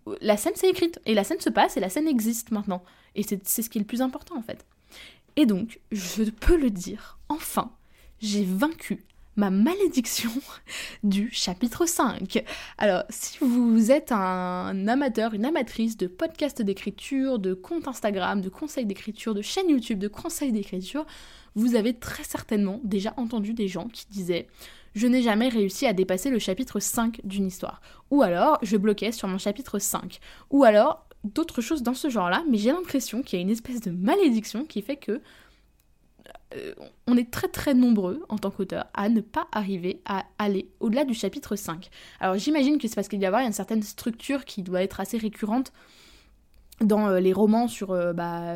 euh, 0.07 0.17
la 0.19 0.35
scène 0.35 0.55
s'est 0.55 0.69
écrite 0.69 0.99
et 1.05 1.13
la 1.13 1.23
scène 1.23 1.39
se 1.39 1.49
passe 1.49 1.77
et 1.77 1.79
la 1.79 1.89
scène 1.89 2.07
existe 2.07 2.51
maintenant. 2.51 2.83
Et 3.15 3.23
c'est 3.23 3.61
ce 3.61 3.69
qui 3.69 3.77
est 3.77 3.81
le 3.81 3.87
plus 3.87 4.01
important 4.01 4.37
en 4.37 4.41
fait. 4.41 4.65
Et 5.37 5.45
donc 5.45 5.79
je 5.93 6.23
peux 6.23 6.57
le 6.57 6.69
dire 6.69 7.19
enfin 7.29 7.71
j'ai 8.21 8.43
vaincu 8.43 9.05
ma 9.39 9.49
malédiction 9.49 10.29
du 11.03 11.29
chapitre 11.31 11.85
5. 11.85 12.43
Alors, 12.77 13.03
si 13.09 13.37
vous 13.39 13.89
êtes 13.89 14.11
un 14.11 14.87
amateur, 14.87 15.33
une 15.33 15.45
amatrice 15.45 15.95
de 15.97 16.07
podcasts 16.07 16.61
d'écriture, 16.61 17.39
de 17.39 17.53
comptes 17.53 17.87
Instagram, 17.87 18.41
de 18.41 18.49
conseils 18.49 18.85
d'écriture, 18.85 19.33
de 19.33 19.41
chaînes 19.41 19.69
YouTube, 19.69 19.97
de 19.97 20.09
conseils 20.09 20.51
d'écriture, 20.51 21.05
vous 21.55 21.75
avez 21.75 21.93
très 21.93 22.23
certainement 22.23 22.81
déjà 22.83 23.13
entendu 23.17 23.53
des 23.53 23.67
gens 23.67 23.87
qui 23.87 24.05
disaient 24.09 24.47
je 24.93 25.07
n'ai 25.07 25.21
jamais 25.21 25.49
réussi 25.49 25.85
à 25.85 25.93
dépasser 25.93 26.29
le 26.29 26.39
chapitre 26.39 26.79
5 26.79 27.21
d'une 27.23 27.45
histoire. 27.45 27.79
Ou 28.11 28.23
alors, 28.23 28.57
je 28.61 28.75
bloquais 28.75 29.11
sur 29.11 29.27
mon 29.27 29.37
chapitre 29.37 29.79
5. 29.79 30.19
Ou 30.49 30.63
alors, 30.63 31.07
d'autres 31.23 31.61
choses 31.61 31.83
dans 31.83 31.93
ce 31.93 32.09
genre-là, 32.09 32.43
mais 32.49 32.57
j'ai 32.57 32.71
l'impression 32.71 33.21
qu'il 33.21 33.37
y 33.37 33.41
a 33.41 33.43
une 33.43 33.51
espèce 33.51 33.81
de 33.81 33.91
malédiction 33.91 34.65
qui 34.65 34.81
fait 34.81 34.97
que 34.97 35.21
on 37.07 37.17
est 37.17 37.31
très 37.31 37.47
très 37.47 37.73
nombreux 37.73 38.25
en 38.29 38.37
tant 38.37 38.51
qu'auteur 38.51 38.85
à 38.93 39.09
ne 39.09 39.21
pas 39.21 39.47
arriver 39.51 40.01
à 40.05 40.25
aller 40.37 40.69
au-delà 40.79 41.05
du 41.05 41.13
chapitre 41.13 41.55
5. 41.55 41.89
Alors 42.19 42.37
j'imagine 42.37 42.77
que 42.77 42.87
c'est 42.87 42.95
parce 42.95 43.07
qu'il 43.07 43.21
y 43.21 43.25
a 43.25 43.41
une 43.43 43.51
certaine 43.51 43.83
structure 43.83 44.45
qui 44.45 44.63
doit 44.63 44.81
être 44.81 44.99
assez 44.99 45.17
récurrente 45.17 45.71
dans 46.81 47.07
euh, 47.07 47.19
les 47.19 47.33
romans 47.33 47.67
sur 47.67 47.91
euh, 47.91 48.13
bah, 48.13 48.55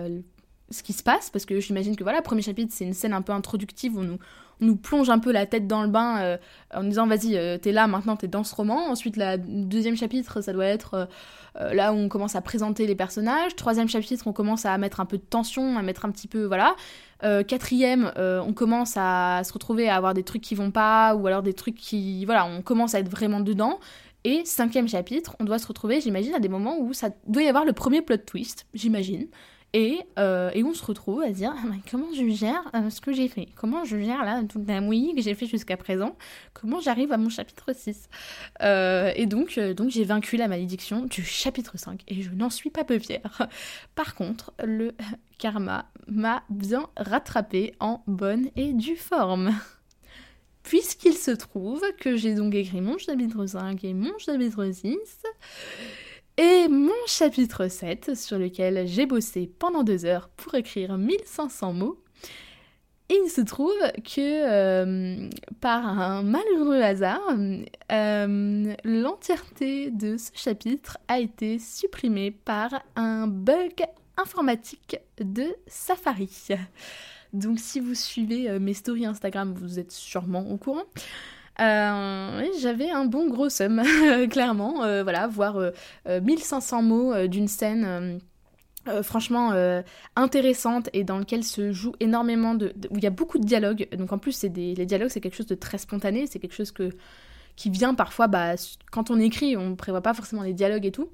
ce 0.73 0.83
qui 0.83 0.93
se 0.93 1.03
passe, 1.03 1.29
parce 1.29 1.45
que 1.45 1.59
j'imagine 1.59 1.95
que 1.95 2.03
voilà, 2.03 2.19
le 2.19 2.23
premier 2.23 2.41
chapitre, 2.41 2.73
c'est 2.75 2.85
une 2.85 2.93
scène 2.93 3.13
un 3.13 3.21
peu 3.21 3.31
introductive 3.31 3.95
où 3.95 3.99
on 3.99 4.03
nous, 4.03 4.19
nous 4.59 4.75
plonge 4.75 5.09
un 5.09 5.19
peu 5.19 5.31
la 5.31 5.45
tête 5.45 5.67
dans 5.67 5.83
le 5.83 5.89
bain 5.89 6.21
euh, 6.21 6.37
en 6.73 6.83
disant 6.83 7.07
vas-y, 7.07 7.37
euh, 7.37 7.57
t'es 7.57 7.71
là 7.71 7.87
maintenant, 7.87 8.15
t'es 8.15 8.27
dans 8.27 8.43
ce 8.43 8.55
roman. 8.55 8.89
Ensuite, 8.89 9.15
le 9.17 9.37
deuxième 9.37 9.95
chapitre, 9.95 10.41
ça 10.41 10.53
doit 10.53 10.65
être 10.65 11.07
euh, 11.59 11.73
là 11.73 11.93
où 11.93 11.97
on 11.97 12.09
commence 12.09 12.35
à 12.35 12.41
présenter 12.41 12.87
les 12.87 12.95
personnages. 12.95 13.55
Troisième 13.55 13.87
chapitre, 13.87 14.25
on 14.27 14.33
commence 14.33 14.65
à 14.65 14.77
mettre 14.77 14.99
un 14.99 15.05
peu 15.05 15.17
de 15.17 15.23
tension, 15.23 15.77
à 15.77 15.81
mettre 15.81 16.05
un 16.05 16.11
petit 16.11 16.27
peu, 16.27 16.45
voilà. 16.45 16.75
quatrième, 17.47 18.11
on 18.17 18.53
commence 18.53 18.95
à 18.97 19.41
se 19.43 19.53
retrouver 19.53 19.87
à 19.89 19.95
avoir 19.95 20.13
des 20.13 20.23
trucs 20.23 20.41
qui 20.41 20.55
vont 20.55 20.71
pas, 20.71 21.15
ou 21.15 21.27
alors 21.27 21.43
des 21.43 21.53
trucs 21.53 21.75
qui, 21.75 22.25
voilà, 22.25 22.45
on 22.45 22.61
commence 22.61 22.95
à 22.95 22.99
être 22.99 23.09
vraiment 23.09 23.39
dedans. 23.39 23.79
Et 24.25 24.43
cinquième 24.45 24.87
chapitre, 24.87 25.35
on 25.39 25.43
doit 25.43 25.59
se 25.59 25.67
retrouver, 25.67 25.99
j'imagine, 25.99 26.33
à 26.33 26.39
des 26.39 26.47
moments 26.47 26.77
où 26.79 26.93
ça 26.93 27.09
doit 27.27 27.43
y 27.43 27.47
avoir 27.47 27.65
le 27.65 27.73
premier 27.73 28.01
plot 28.01 28.17
twist, 28.17 28.65
j'imagine. 28.73 29.27
Et, 29.75 30.01
euh, 30.19 30.51
et, 30.53 30.63
on 30.63 30.75
se 30.75 30.85
retrouve 30.85 31.23
à 31.23 31.31
dire 31.31 31.51
ah, 31.57 31.67
comment 31.89 32.13
je 32.13 32.29
gère 32.29 32.63
euh, 32.75 32.91
ce 32.91 33.01
que 33.01 33.11
j'ai 33.11 33.27
fait? 33.27 33.47
Comment 33.55 33.85
je 33.85 33.97
gère 33.97 34.23
là 34.23 34.43
toute 34.47 34.67
la 34.67 34.81
mouille 34.81 35.15
que 35.15 35.21
j'ai 35.23 35.33
fait 35.33 35.47
jusqu'à 35.47 35.77
présent? 35.77 36.15
Comment 36.53 36.79
j'arrive 36.79 37.11
à 37.11 37.17
mon 37.17 37.29
chapitre 37.29 37.73
6 37.73 38.07
euh, 38.61 39.11
Et 39.15 39.25
donc, 39.25 39.57
donc 39.57 39.89
j'ai 39.89 40.03
vaincu 40.03 40.37
la 40.37 40.47
malédiction 40.47 41.05
du 41.05 41.23
chapitre 41.23 41.79
5 41.79 42.03
et 42.07 42.21
je 42.21 42.29
n'en 42.29 42.51
suis 42.51 42.69
pas 42.69 42.83
peu 42.83 42.99
fière. 42.99 43.49
Par 43.95 44.13
contre, 44.13 44.53
le 44.63 44.93
karma 45.39 45.89
m'a 46.07 46.43
bien 46.51 46.87
rattrapé 46.95 47.73
en 47.79 48.03
bonne 48.05 48.49
et 48.55 48.73
due 48.73 48.95
forme. 48.95 49.55
Puisqu'il 50.61 51.13
se 51.13 51.31
trouve 51.31 51.83
que 51.99 52.15
j'ai 52.15 52.35
donc 52.35 52.53
écrit 52.55 52.79
mon 52.79 52.97
chapitre 52.97 53.45
5 53.45 53.83
et 53.83 53.93
mon 53.93 54.17
chapitre 54.17 54.69
6, 54.71 54.97
et 56.37 56.67
mon 56.67 56.91
chapitre 57.05 57.67
7, 57.67 58.15
sur 58.15 58.39
lequel 58.39 58.87
j'ai 58.87 59.05
bossé 59.05 59.51
pendant 59.59 59.83
deux 59.83 60.05
heures 60.05 60.29
pour 60.29 60.55
écrire 60.55 60.97
1500 60.97 61.73
mots, 61.73 62.03
il 63.09 63.29
se 63.29 63.41
trouve 63.41 63.79
que 64.03 64.19
euh, 64.19 65.29
par 65.61 65.85
un 65.85 66.23
malheureux 66.23 66.81
hasard, 66.81 67.21
euh, 67.91 68.75
l'entièreté 68.83 69.91
de 69.91 70.17
ce 70.17 70.31
chapitre 70.33 70.97
a 71.07 71.19
été 71.19 71.59
supprimée 71.59 72.31
par 72.31 72.81
un 72.95 73.27
bug 73.27 73.85
informatique 74.17 74.97
de 75.19 75.55
Safari. 75.67 76.47
Donc 77.33 77.59
si 77.59 77.79
vous 77.79 77.95
suivez 77.95 78.49
euh, 78.49 78.59
mes 78.59 78.73
stories 78.73 79.05
Instagram, 79.05 79.53
vous 79.53 79.79
êtes 79.79 79.91
sûrement 79.91 80.49
au 80.49 80.57
courant. 80.57 80.85
Euh, 81.59 82.47
j'avais 82.59 82.89
un 82.89 83.05
bon 83.05 83.29
gros 83.29 83.49
somme, 83.49 83.81
clairement. 84.29 84.83
Euh, 84.83 85.03
voilà, 85.03 85.27
voir 85.27 85.57
1500 86.07 86.81
mots 86.81 87.27
d'une 87.27 87.47
scène. 87.47 88.19
franchement 89.01 89.53
intéressante 90.15 90.89
et 90.93 91.03
dans 91.03 91.17
lequel 91.17 91.43
se 91.43 91.71
joue 91.71 91.93
énormément 91.99 92.53
de, 92.53 92.73
où 92.89 92.97
il 92.97 93.03
y 93.03 93.07
a 93.07 93.11
beaucoup 93.11 93.39
de 93.39 93.45
dialogues 93.45 93.87
donc 93.97 94.11
en 94.11 94.17
plus 94.17 94.33
c'est 94.33 94.49
des 94.49 94.75
les 94.75 94.85
dialogues 94.85 95.07
c'est 95.07 95.21
quelque 95.21 95.37
chose 95.37 95.47
de 95.47 95.55
très 95.55 95.77
spontané 95.77 96.27
c'est 96.27 96.37
quelque 96.37 96.53
chose 96.53 96.71
que 96.73 96.89
qui 97.55 97.69
vient 97.69 97.93
parfois 97.93 98.27
bah, 98.27 98.55
quand 98.91 99.09
on 99.09 99.19
écrit 99.21 99.55
on 99.55 99.77
prévoit 99.77 100.01
pas 100.01 100.13
forcément 100.13 100.43
les 100.43 100.51
dialogues 100.53 100.85
et 100.85 100.91
tout 100.91 101.07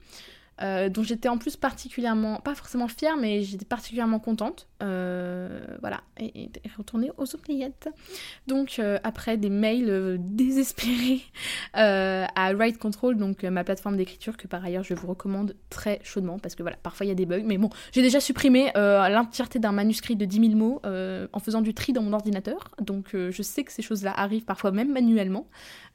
euh, 0.62 0.90
dont 0.90 1.04
j'étais 1.04 1.30
en 1.30 1.38
plus 1.38 1.56
particulièrement, 1.56 2.42
pas 2.42 2.54
forcément 2.54 2.90
fière, 2.90 3.16
mais 3.16 3.44
j'étais 3.44 3.66
particulièrement 3.66 4.20
contente. 4.20 4.68
Euh, 4.82 5.60
voilà, 5.80 6.02
et, 6.20 6.46
et, 6.46 6.52
retourner 6.78 7.12
aux 7.18 7.36
oubliettes. 7.36 7.90
Donc, 8.48 8.78
euh, 8.80 8.98
après 9.04 9.38
des 9.38 9.50
mails 9.50 10.18
désespérés 10.20 11.22
à 11.74 12.54
Write 12.54 12.78
Control, 12.78 13.16
donc 13.16 13.44
ma 13.44 13.64
plateforme 13.64 13.96
d'écriture, 13.96 14.36
que 14.36 14.48
par 14.48 14.64
ailleurs 14.64 14.84
je 14.84 14.94
vous 14.94 15.08
recommande 15.08 15.56
très 15.70 16.00
chaudement, 16.04 16.40
parce 16.40 16.56
que 16.56 16.64
voilà, 16.64 16.78
parfois 16.82 17.06
il 17.06 17.10
y 17.10 17.12
a 17.12 17.16
des 17.16 17.26
bugs, 17.26 17.44
mais 17.46 17.58
bon, 17.58 17.70
j'ai 17.92 18.02
déjà 18.02 18.20
supprimé 18.20 18.72
l'entièreté 18.76 19.60
d'un 19.60 19.72
manuscrit 19.72 20.16
de 20.16 20.26
10 20.26 20.52
000 20.52 20.56
mots 20.56 20.82
en 20.86 21.40
faisant 21.40 21.62
du 21.62 21.74
tri 21.74 21.94
dans 21.94 22.02
mon 22.02 22.14
ordinateur, 22.14 22.72
donc 22.82 23.10
je 23.14 23.42
sais 23.42 23.64
que 23.64 23.72
ces 23.72 23.82
choses-là 23.82 24.14
arrivent 24.16 24.46
parfois 24.46 24.72
même 24.72 24.92
manuellement. 24.92 25.48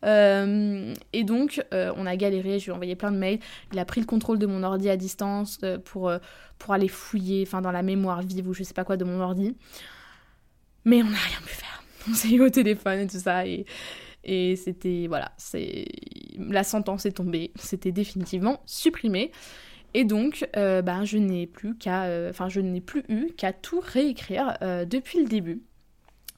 et 0.05 1.25
donc, 1.25 1.65
on 1.73 2.07
a 2.07 2.17
galéré, 2.17 2.59
je 2.59 2.67
lui 2.67 2.71
ai 2.71 2.75
envoyé 2.75 2.97
plein 2.97 3.13
de 3.13 3.19
mails, 3.19 3.39
il 3.73 3.79
a 3.79 3.85
pris 3.85 4.01
le 4.01 4.07
contrôle 4.07 4.39
de 4.39 4.47
mon 4.47 4.54
mon 4.55 4.63
ordi 4.63 4.89
à 4.89 4.97
distance 4.97 5.59
euh, 5.63 5.79
pour, 5.79 6.09
euh, 6.09 6.19
pour 6.59 6.73
aller 6.75 6.89
fouiller 6.89 7.45
enfin 7.47 7.61
dans 7.61 7.73
la 7.73 7.83
mémoire 7.83 8.23
vive 8.23 8.49
ou 8.49 8.55
je 8.55 8.63
sais 8.63 8.75
pas 8.75 8.85
quoi 8.85 8.97
de 8.97 9.05
mon 9.05 9.21
ordi. 9.21 9.57
Mais 10.85 11.03
on 11.03 11.07
n'a 11.07 11.19
rien 11.19 11.39
pu 11.45 11.55
faire. 11.55 11.83
On 12.09 12.15
s'est 12.15 12.31
eu 12.31 12.41
au 12.41 12.51
téléphone 12.51 13.01
et 13.01 13.07
tout 13.07 13.19
ça 13.19 13.47
et, 13.47 13.65
et 14.25 14.57
c'était 14.57 15.07
voilà, 15.09 15.33
c'est 15.39 15.87
la 16.39 16.65
sentence 16.65 17.07
est 17.07 17.13
tombée, 17.13 17.53
c'était 17.57 17.93
définitivement 17.93 18.63
supprimé. 18.67 19.33
Et 19.97 20.05
donc, 20.05 20.49
euh, 20.57 20.83
ben, 20.83 21.05
je 21.05 21.19
n'ai 21.19 21.47
plus 21.47 21.79
qu'à, 21.79 22.09
enfin, 22.29 22.49
je 22.49 22.61
n'ai 22.61 22.81
plus 22.81 23.05
eu 23.09 23.33
qu'à 23.37 23.53
tout 23.53 23.81
réécrire 23.81 24.59
depuis 24.87 25.21
le 25.21 25.27
début. 25.27 25.63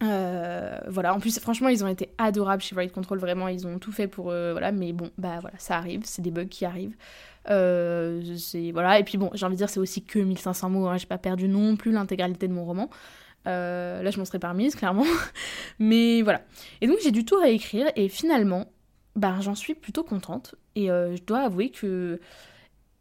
Voilà, 0.00 1.14
en 1.14 1.20
plus, 1.20 1.38
franchement, 1.38 1.68
ils 1.68 1.84
ont 1.84 1.88
été 1.88 2.10
adorables 2.18 2.62
chez 2.62 2.74
Write 2.74 2.92
Control, 2.92 3.18
vraiment, 3.18 3.48
ils 3.48 3.66
ont 3.66 3.78
tout 3.78 3.92
fait 3.92 4.08
pour, 4.08 4.24
voilà, 4.26 4.72
mais 4.72 4.92
bon, 4.92 5.10
bah 5.18 5.38
voilà, 5.40 5.58
ça 5.58 5.76
arrive, 5.76 6.02
c'est 6.04 6.22
des 6.22 6.30
bugs 6.30 6.46
qui 6.46 6.64
arrivent. 6.64 6.96
Euh, 7.50 8.20
voilà, 8.72 8.98
et 8.98 9.04
puis 9.04 9.18
bon, 9.18 9.30
j'ai 9.34 9.46
envie 9.46 9.54
de 9.54 9.58
dire, 9.58 9.70
c'est 9.70 9.80
aussi 9.80 10.02
que 10.02 10.18
1500 10.18 10.70
mots, 10.70 10.86
hein, 10.86 10.96
j'ai 10.96 11.06
pas 11.06 11.18
perdu 11.18 11.48
non 11.48 11.76
plus 11.76 11.92
l'intégralité 11.92 12.48
de 12.48 12.52
mon 12.52 12.64
roman. 12.64 12.90
Euh, 13.46 14.02
là, 14.02 14.10
je 14.10 14.18
m'en 14.18 14.24
serais 14.24 14.38
permise, 14.38 14.74
clairement. 14.74 15.04
Mais 15.78 16.22
voilà. 16.22 16.42
Et 16.80 16.88
donc, 16.88 16.98
j'ai 17.02 17.12
du 17.12 17.24
tout 17.24 17.36
réécrire, 17.38 17.86
et 17.94 18.08
finalement, 18.08 18.66
bah, 19.14 19.36
j'en 19.40 19.54
suis 19.54 19.74
plutôt 19.74 20.02
contente. 20.02 20.56
Et 20.74 20.90
euh, 20.90 21.14
je 21.16 21.22
dois 21.22 21.40
avouer 21.40 21.70
que. 21.70 22.20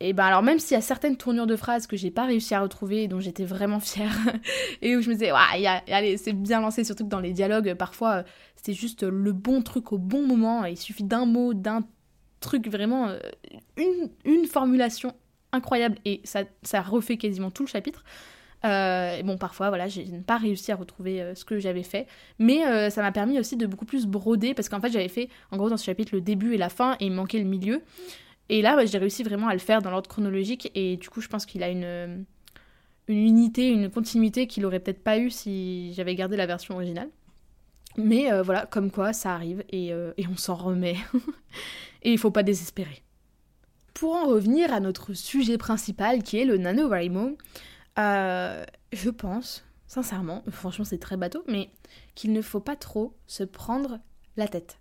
Et 0.02 0.14
ben 0.14 0.26
alors 0.26 0.44
même 0.44 0.60
s'il 0.60 0.76
y 0.76 0.78
a 0.78 0.82
certaines 0.82 1.16
tournures 1.16 1.48
de 1.48 1.56
phrases 1.56 1.88
que 1.88 1.96
j'ai 1.96 2.12
pas 2.12 2.26
réussi 2.26 2.54
à 2.54 2.62
retrouver 2.62 3.04
et 3.04 3.08
dont 3.08 3.22
j'étais 3.22 3.46
vraiment 3.46 3.80
fière 3.80 4.14
et 4.82 4.98
où 4.98 5.02
je 5.02 5.10
me 5.10 5.14
disais 5.14 5.32
ouais, 5.32 5.66
allez 5.90 6.18
c'est 6.18 6.34
bien 6.34 6.60
lancé 6.60 6.84
surtout 6.84 7.06
que 7.06 7.10
dans 7.10 7.22
les 7.22 7.32
dialogues 7.32 7.76
parfois 7.76 8.26
c'est 8.58 8.74
juste 8.74 9.04
le 9.04 9.32
bon 9.32 9.62
truc 9.62 9.94
au 9.94 9.98
bon 9.98 10.28
moment 10.28 10.66
il 10.66 10.78
suffit 10.78 11.06
d'un 11.06 11.26
mot 11.26 11.54
d'un 11.54 11.86
truc 12.46 12.68
vraiment, 12.68 13.08
euh, 13.10 13.20
une, 14.26 14.46
formulation 14.46 15.14
incroyable 15.52 15.98
et 16.06 16.22
ça, 16.24 16.44
ça 16.64 16.82
refait 16.82 17.18
quasiment 17.18 17.52
tout 17.52 17.64
le 17.64 17.68
chapitre. 17.68 18.04
Euh, 18.64 19.22
bon, 19.24 19.38
parfois, 19.38 19.70
voilà, 19.70 19.88
j'ai 19.88 20.06
pas 20.26 20.38
réussi 20.38 20.72
à 20.72 20.76
retrouver 20.76 21.22
euh, 21.22 21.36
ce 21.36 21.46
que 21.46 21.60
j'avais 21.60 21.84
fait, 21.84 22.08
mais 22.40 22.90
ça 22.90 23.02
m'a 23.02 23.12
permis 23.12 23.40
aussi 23.40 23.58
de 23.58 23.66
beaucoup 23.66 23.86
plus 23.86 24.06
broder 24.06 24.54
parce 24.54 24.70
qu'en 24.70 24.80
fait, 24.80 24.92
j'avais 24.92 25.08
fait, 25.08 25.30
en 25.52 25.58
gros, 25.58 25.70
dans 25.70 25.78
ce 25.78 25.86
chapitre, 25.86 26.14
le 26.14 26.22
début 26.22 26.54
et 26.54 26.58
la 26.58 26.70
fin 26.70 26.96
et 27.00 27.08
il 27.08 27.12
manquait 27.12 27.40
le 27.40 27.46
milieu. 27.46 27.82
Et 28.50 28.62
là, 28.62 28.86
j'ai 28.86 28.98
réussi 28.98 29.24
vraiment 29.24 29.48
à 29.48 29.54
le 29.54 29.60
faire 29.60 29.82
dans 29.82 29.90
l'ordre 29.90 30.10
chronologique 30.10 30.72
et 30.76 30.98
du 30.98 31.10
coup, 31.10 31.22
je 31.22 31.28
pense 31.28 31.46
qu'il 31.46 31.64
a 31.64 31.70
une, 31.70 32.26
une 33.08 33.18
unité, 33.18 33.70
une 33.70 33.90
continuité 33.90 34.48
qu'il 34.48 34.66
aurait 34.66 34.80
peut-être 34.80 35.04
pas 35.04 35.18
eu 35.18 35.32
si 35.32 35.94
j'avais 35.94 36.16
gardé 36.16 36.38
la 36.38 36.46
version 36.46 36.76
originale. 36.76 37.10
Mais 37.98 38.30
voilà, 38.42 38.66
comme 38.66 38.92
quoi, 38.92 39.14
ça 39.14 39.34
arrive 39.34 39.64
et, 39.72 39.88
et 39.88 40.28
on 40.32 40.38
s'en 40.38 40.56
remet. 40.56 40.98
et 42.04 42.12
il 42.12 42.20
faut 42.20 42.32
pas 42.32 42.44
désespérer. 42.44 43.02
Pour 43.96 44.14
en 44.14 44.28
revenir 44.28 44.74
à 44.74 44.80
notre 44.80 45.14
sujet 45.14 45.58
principal 45.58 46.22
qui 46.22 46.38
est 46.38 46.46
le 46.46 46.58
NaNoWriMo, 46.58 47.38
euh, 47.98 48.66
je 48.92 49.10
pense, 49.10 49.64
sincèrement, 49.88 50.44
franchement 50.50 50.86
c'est 50.86 50.98
très 50.98 51.18
bateau, 51.18 51.44
mais 51.48 51.70
qu'il 52.14 52.34
ne 52.34 52.42
faut 52.42 52.60
pas 52.60 52.76
trop 52.76 53.16
se 53.26 53.44
prendre 53.44 54.00
la 54.36 54.48
tête. 54.48 54.80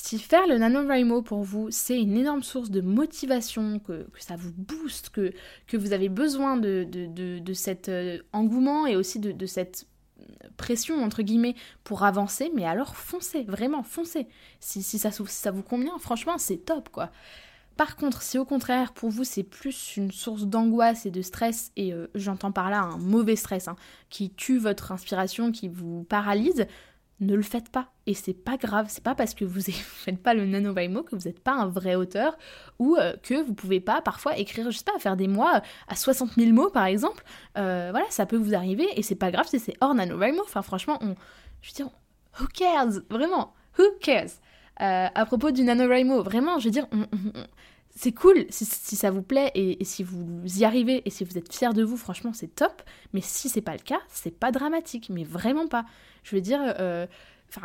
Si 0.00 0.16
faire 0.20 0.46
le 0.46 0.58
NaNoWriMo 0.58 1.22
pour 1.22 1.42
vous, 1.42 1.72
c'est 1.72 2.00
une 2.00 2.16
énorme 2.16 2.44
source 2.44 2.70
de 2.70 2.80
motivation, 2.80 3.80
que, 3.80 4.06
ça 4.16 4.36
vous 4.36 4.52
booste, 4.56 5.10
que, 5.10 5.32
vous 5.76 5.92
avez 5.92 6.08
besoin 6.08 6.56
de, 6.56 7.52
cet 7.52 7.88
euh, 7.88 8.18
engouement 8.32 8.86
et 8.86 8.94
aussi 8.94 9.18
de, 9.18 9.46
cette 9.46 9.88
pression 10.56 11.02
entre 11.02 11.22
guillemets 11.22 11.56
pour 11.82 12.04
avancer, 12.04 12.52
mais 12.54 12.64
alors 12.64 12.94
foncez, 12.94 13.42
vraiment 13.42 13.82
foncez. 13.82 14.28
Si, 14.60 14.82
ça, 14.82 15.10
ça 15.10 15.50
vous 15.50 15.64
convient, 15.64 15.98
franchement, 15.98 16.38
c'est 16.38 16.58
top 16.58 16.90
quoi. 16.90 17.10
Par 17.76 17.96
contre, 17.96 18.22
si 18.22 18.38
au 18.38 18.44
contraire 18.44 18.92
pour 18.92 19.10
vous 19.10 19.24
c'est 19.24 19.44
plus 19.44 19.96
une 19.96 20.12
source 20.12 20.46
d'angoisse 20.46 21.06
et 21.06 21.10
de 21.10 21.22
stress, 21.22 21.72
et 21.76 21.92
euh, 21.92 22.06
j'entends 22.14 22.52
par 22.52 22.70
là 22.70 22.82
un 22.82 22.98
mauvais 22.98 23.36
stress 23.36 23.66
hein, 23.66 23.76
qui 24.10 24.30
tue 24.30 24.58
votre 24.58 24.92
inspiration, 24.92 25.50
qui 25.50 25.68
vous 25.68 26.04
paralyse, 26.04 26.66
ne 27.20 27.34
le 27.34 27.42
faites 27.42 27.68
pas. 27.70 27.88
Et 28.06 28.14
c'est 28.14 28.34
pas 28.34 28.56
grave, 28.56 28.86
c'est 28.88 29.02
pas 29.02 29.14
parce 29.14 29.34
que 29.34 29.44
vous 29.44 29.58
ne 29.58 29.62
faites 29.72 30.22
pas 30.22 30.34
le 30.34 30.46
NaNoWriMo 30.46 31.02
que 31.02 31.16
vous 31.16 31.28
n'êtes 31.28 31.40
pas 31.40 31.52
un 31.52 31.66
vrai 31.66 31.94
auteur 31.94 32.36
ou 32.78 32.96
euh, 32.96 33.14
que 33.22 33.42
vous 33.42 33.54
pouvez 33.54 33.80
pas 33.80 34.00
parfois 34.00 34.36
écrire, 34.36 34.70
je 34.70 34.78
sais 34.78 34.84
pas, 34.84 34.98
faire 34.98 35.16
des 35.16 35.28
mois 35.28 35.62
à 35.88 35.96
60 35.96 36.32
000 36.36 36.52
mots 36.52 36.70
par 36.70 36.86
exemple. 36.86 37.24
Euh, 37.56 37.88
voilà, 37.90 38.06
ça 38.10 38.26
peut 38.26 38.36
vous 38.36 38.54
arriver 38.54 38.86
et 38.96 39.02
c'est 39.02 39.14
pas 39.14 39.30
grave 39.30 39.46
si 39.48 39.58
c'est 39.58 39.74
hors 39.80 39.94
NaNoWriMo. 39.94 40.42
Enfin, 40.42 40.62
franchement, 40.62 40.98
on, 41.00 41.14
je 41.62 41.70
veux 41.70 41.74
dire, 41.74 41.90
who 42.40 42.46
cares? 42.54 43.00
Vraiment, 43.10 43.52
who 43.78 43.84
cares? 44.00 44.30
Euh, 44.80 45.08
À 45.12 45.26
propos 45.26 45.50
du 45.50 45.64
NaNoWriMo, 45.64 46.22
vraiment, 46.22 46.58
je 46.58 46.66
veux 46.66 46.70
dire, 46.70 46.86
c'est 48.00 48.12
cool 48.12 48.46
si, 48.48 48.64
ça 48.64 49.10
vous 49.10 49.22
plaît 49.22 49.50
et, 49.56 49.84
si 49.84 50.04
vous 50.04 50.40
y 50.44 50.64
arrivez 50.64 51.02
et 51.04 51.10
si 51.10 51.24
vous 51.24 51.36
êtes 51.36 51.52
fier 51.52 51.74
de 51.74 51.82
vous, 51.82 51.96
franchement, 51.96 52.32
c'est 52.32 52.54
top. 52.54 52.82
Mais 53.12 53.20
si 53.20 53.48
c'est 53.48 53.60
pas 53.60 53.72
le 53.72 53.80
cas, 53.80 53.98
c'est 54.06 54.30
pas 54.30 54.52
dramatique, 54.52 55.10
mais 55.10 55.24
vraiment 55.24 55.66
pas. 55.66 55.84
Je 56.22 56.36
veux 56.36 56.40
dire, 56.40 56.60
euh, 56.78 57.08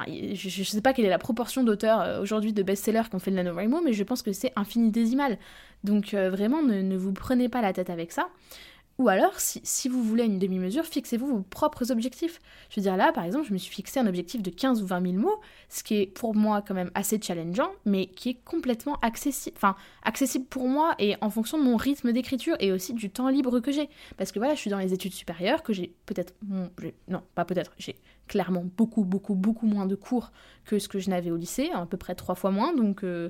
je, 0.08 0.50
je, 0.50 0.64
sais 0.64 0.82
pas 0.82 0.94
quelle 0.94 1.06
est 1.06 1.10
la 1.10 1.20
proportion 1.20 1.64
d'auteurs 1.64 2.02
euh, 2.02 2.20
aujourd'hui 2.20 2.52
de 2.52 2.64
best-sellers 2.64 3.04
qui 3.12 3.16
ont 3.16 3.20
fait 3.20 3.30
le 3.30 3.38
NaNoWriMo, 3.38 3.82
mais 3.82 3.94
je 3.94 4.04
pense 4.04 4.24
que 4.24 4.34
c'est 4.34 4.52
infinitésimal. 4.56 5.38
Donc 5.84 6.16
euh, 6.16 6.32
vraiment, 6.32 6.64
ne, 6.64 6.98
vous 6.98 7.14
prenez 7.14 7.48
pas 7.48 7.62
la 7.62 7.72
tête 7.72 7.92
avec 7.92 8.12
ça. 8.12 8.30
Ou 9.04 9.10
alors, 9.10 9.34
si, 9.38 9.90
vous 9.90 10.02
voulez 10.02 10.24
une 10.24 10.40
demi-mesure, 10.40 10.86
fixez-vous 10.86 11.28
vos 11.28 11.42
propres 11.42 11.92
objectifs. 11.92 12.40
Je 12.70 12.80
veux 12.80 12.84
dire, 12.84 12.96
là, 12.96 13.12
par 13.12 13.26
exemple, 13.26 13.46
je 13.46 13.52
me 13.52 13.58
suis 13.58 13.76
fixé 13.76 14.00
un 14.00 14.08
objectif 14.08 14.42
de 14.42 14.50
15 14.50 14.82
ou 14.82 14.86
20 14.86 15.12
000 15.12 15.22
mots, 15.22 15.42
ce 15.68 15.84
qui 15.84 15.96
est 15.96 16.06
pour 16.06 16.34
moi 16.34 16.62
quand 16.66 16.74
même 16.74 16.90
assez 16.96 17.20
challengeant, 17.22 17.70
mais 17.84 18.06
qui 18.06 18.30
est 18.30 18.38
complètement 18.46 18.98
accessible, 19.02 19.58
enfin, 19.58 19.76
accessible 20.04 20.46
pour 20.46 20.70
moi 20.70 20.96
et 21.00 21.18
en 21.20 21.30
fonction 21.30 21.58
de 21.58 21.64
mon 21.64 21.76
rythme 21.76 22.14
d'écriture 22.14 22.56
et 22.62 22.72
aussi 22.72 22.94
du 22.94 23.10
temps 23.10 23.28
libre 23.28 23.60
que 23.60 23.74
j'ai. 23.74 23.90
Parce 24.16 24.32
que 24.32 24.40
voilà, 24.40 24.56
je 24.56 24.62
suis 24.62 24.70
dans 24.70 24.80
les 24.80 24.94
études 24.94 25.14
supérieures, 25.14 25.64
que 25.64 25.74
j'ai 25.74 25.94
peut-être, 26.06 26.34
non, 27.10 27.24
pas 27.36 27.44
peut-être, 27.44 27.74
j'ai 27.78 27.98
clairement 28.30 28.64
beaucoup, 28.78 29.04
beaucoup, 29.04 29.36
beaucoup 29.36 29.68
moins 29.68 29.86
de 29.86 29.96
cours 29.96 30.32
que 30.64 30.80
ce 30.80 30.88
que 30.88 31.00
je 31.00 31.10
n'avais 31.10 31.30
au 31.30 31.36
lycée, 31.36 31.72
à 31.74 31.86
peu 31.86 31.98
près 31.98 32.16
trois 32.16 32.36
fois 32.36 32.52
moins, 32.52 32.74
donc... 32.74 33.04
Euh, 33.04 33.28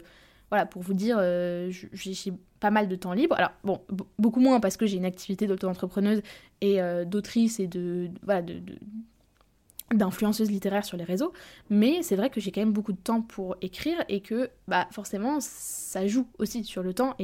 voilà, 0.53 0.67
pour 0.67 0.83
vous 0.83 0.93
dire, 0.93 1.17
euh, 1.19 1.71
j'ai 1.93 2.31
pas 2.59 2.69
mal 2.69 2.87
de 2.87 2.95
temps 2.95 3.13
libre. 3.13 3.35
Alors, 3.39 3.49
bon, 3.63 3.81
beaucoup 4.19 4.39
moins 4.39 4.59
parce 4.59 4.77
que 4.77 4.85
j'ai 4.85 4.97
une 4.97 5.05
activité 5.05 5.47
d'auto-entrepreneuse 5.47 6.21
et 6.61 6.79
euh, 6.79 7.05
d'autrice 7.05 7.59
et 7.59 7.65
de, 7.65 8.11
voilà, 8.21 8.43
de, 8.43 8.61
d'influenceuse 9.95 10.51
littéraire 10.51 10.85
sur 10.85 10.95
les 10.95 11.05
réseaux, 11.05 11.33
mais 11.71 12.03
c'est 12.03 12.15
vrai 12.15 12.29
que 12.29 12.39
j'ai 12.39 12.51
quand 12.51 12.61
même 12.61 12.71
beaucoup 12.71 12.91
de 12.91 12.99
temps 12.99 13.23
pour 13.23 13.55
écrire 13.63 13.97
et 14.09 14.21
que 14.21 14.51
bah 14.67 14.87
forcément 14.91 15.39
ça 15.39 16.05
joue 16.05 16.27
aussi 16.37 16.63
sur 16.63 16.83
le 16.83 16.93
temps 16.93 17.15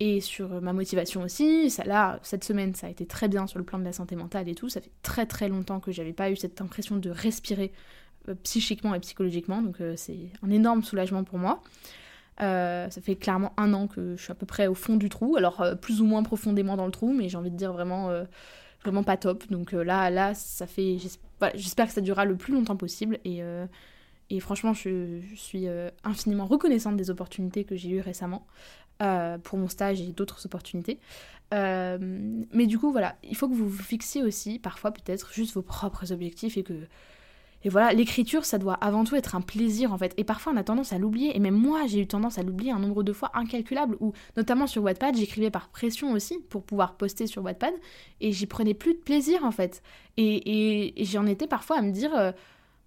et, 0.00 0.20
sur 0.22 0.62
ma 0.62 0.72
motivation 0.72 1.20
aussi. 1.20 1.68
Ça, 1.68 1.84
là, 1.84 2.18
cette 2.22 2.44
semaine, 2.44 2.74
ça 2.74 2.86
a 2.86 2.90
été 2.90 3.04
très 3.04 3.28
bien 3.28 3.46
sur 3.46 3.58
le 3.58 3.64
plan 3.66 3.78
de 3.78 3.84
la 3.84 3.92
santé 3.92 4.16
mentale 4.16 4.48
et 4.48 4.54
tout. 4.54 4.70
Ça 4.70 4.80
fait 4.80 4.92
très 5.02 5.26
très 5.26 5.50
longtemps 5.50 5.80
que 5.80 5.92
j'avais 5.92 6.14
pas 6.14 6.30
eu 6.30 6.36
cette 6.36 6.62
impression 6.62 6.96
de 6.96 7.10
respirer 7.10 7.72
euh, 8.30 8.34
psychiquement 8.42 8.94
et 8.94 9.00
psychologiquement, 9.00 9.60
donc 9.60 9.82
c'est 9.96 10.30
un 10.42 10.48
énorme 10.48 10.82
soulagement 10.82 11.24
pour 11.24 11.38
moi. 11.38 11.62
Euh, 12.40 12.88
ça 12.88 13.00
fait 13.00 13.16
clairement 13.16 13.52
un 13.56 13.74
an 13.74 13.88
que 13.88 14.14
je 14.16 14.22
suis 14.22 14.30
à 14.30 14.34
peu 14.34 14.46
près 14.46 14.68
au 14.68 14.74
fond 14.74 14.96
du 14.96 15.08
trou, 15.08 15.36
alors 15.36 15.60
euh, 15.60 15.74
plus 15.74 16.00
ou 16.00 16.04
moins 16.04 16.22
profondément 16.22 16.76
dans 16.76 16.86
le 16.86 16.92
trou, 16.92 17.12
mais 17.12 17.28
j'ai 17.28 17.36
envie 17.36 17.50
de 17.50 17.56
dire 17.56 17.72
vraiment, 17.72 18.10
euh, 18.10 18.24
vraiment 18.82 19.02
pas 19.02 19.16
top. 19.16 19.50
Donc 19.50 19.72
là, 19.72 20.10
là, 20.10 20.34
ça 20.34 20.66
fait, 20.66 20.98
j'espère 21.54 21.86
que 21.86 21.92
ça 21.92 22.00
durera 22.00 22.24
le 22.24 22.36
plus 22.36 22.52
longtemps 22.52 22.76
possible 22.76 23.18
et, 23.24 24.40
franchement, 24.40 24.72
je, 24.72 25.20
suis 25.34 25.66
infiniment 26.04 26.46
reconnaissante 26.46 26.96
des 26.96 27.10
opportunités 27.10 27.64
que 27.64 27.76
j'ai 27.76 27.90
eues 27.90 28.00
récemment 28.00 28.46
pour 29.42 29.58
mon 29.58 29.68
stage 29.68 30.00
et 30.00 30.12
d'autres 30.12 30.46
opportunités. 30.46 31.00
mais 31.50 32.66
du 32.66 32.78
coup, 32.78 32.92
voilà, 32.92 33.16
il 33.24 33.36
faut 33.36 33.48
que 33.48 33.54
vous 33.54 33.68
vous 33.68 33.82
fixiez 33.82 34.22
aussi 34.22 34.60
parfois 34.60 34.92
peut-être 34.92 35.32
juste 35.32 35.54
vos 35.54 35.62
propres 35.62 36.12
objectifs 36.12 36.56
et 36.56 36.62
que 36.62 36.74
et 37.64 37.68
voilà, 37.70 37.92
l'écriture, 37.92 38.44
ça 38.44 38.58
doit 38.58 38.74
avant 38.74 39.02
tout 39.04 39.16
être 39.16 39.34
un 39.34 39.40
plaisir 39.40 39.92
en 39.92 39.98
fait. 39.98 40.14
Et 40.16 40.24
parfois 40.24 40.52
on 40.52 40.56
a 40.56 40.62
tendance 40.62 40.92
à 40.92 40.98
l'oublier. 40.98 41.36
Et 41.36 41.40
même 41.40 41.56
moi, 41.56 41.86
j'ai 41.86 42.00
eu 42.00 42.06
tendance 42.06 42.38
à 42.38 42.42
l'oublier 42.42 42.70
un 42.70 42.78
nombre 42.78 43.02
de 43.02 43.12
fois 43.12 43.30
incalculable. 43.34 43.96
Ou 44.00 44.12
notamment 44.36 44.66
sur 44.66 44.82
Wattpad, 44.84 45.16
j'écrivais 45.16 45.50
par 45.50 45.68
pression 45.68 46.12
aussi 46.12 46.38
pour 46.50 46.62
pouvoir 46.62 46.96
poster 46.96 47.26
sur 47.26 47.42
Wattpad. 47.42 47.74
Et 48.20 48.30
j'y 48.32 48.46
prenais 48.46 48.74
plus 48.74 48.94
de 48.94 49.00
plaisir 49.00 49.44
en 49.44 49.50
fait. 49.50 49.82
Et, 50.16 50.94
j'en 51.04 51.26
étais 51.26 51.46
parfois 51.46 51.78
à 51.78 51.82
me 51.82 51.90
dire, 51.90 52.14
euh, 52.14 52.32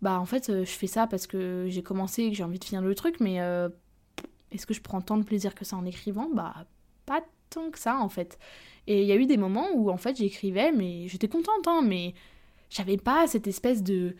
bah 0.02 0.20
en 0.20 0.26
fait, 0.26 0.50
euh, 0.50 0.64
je 0.64 0.72
fais 0.72 0.88
ça 0.88 1.06
parce 1.08 1.28
que 1.28 1.66
j'ai 1.68 1.84
commencé 1.84 2.24
et 2.24 2.32
que 2.32 2.38
j'ai 2.38 2.44
envie 2.44 2.60
de 2.60 2.64
finir 2.64 2.82
le 2.82 2.96
truc. 2.96 3.20
Mais 3.20 3.42
euh, 3.42 3.68
est-ce 4.52 4.66
que 4.66 4.74
je 4.74 4.82
prends 4.82 5.02
tant 5.02 5.18
de 5.18 5.24
plaisir 5.24 5.54
que 5.54 5.66
ça 5.66 5.76
en 5.76 5.86
écrivant? 5.86 6.30
Bah 6.34 6.54
pas 7.06 7.22
tant 7.50 7.72
que 7.72 7.80
ça 7.80 7.98
en 8.00 8.10
fait. 8.10 8.40
Et 8.88 9.02
il 9.02 9.08
y 9.08 9.12
a 9.12 9.16
eu 9.16 9.26
des 9.26 9.38
moments 9.38 9.68
où 9.74 9.92
en 9.92 9.98
fait 9.98 10.16
j'écrivais, 10.16 10.72
mais 10.72 11.10
j'étais 11.10 11.28
contente, 11.28 11.68
hein, 11.68 11.82
mais 11.84 12.14
j'avais 12.70 12.98
pas 12.98 13.28
cette 13.28 13.48
espèce 13.48 13.84
de 13.84 14.16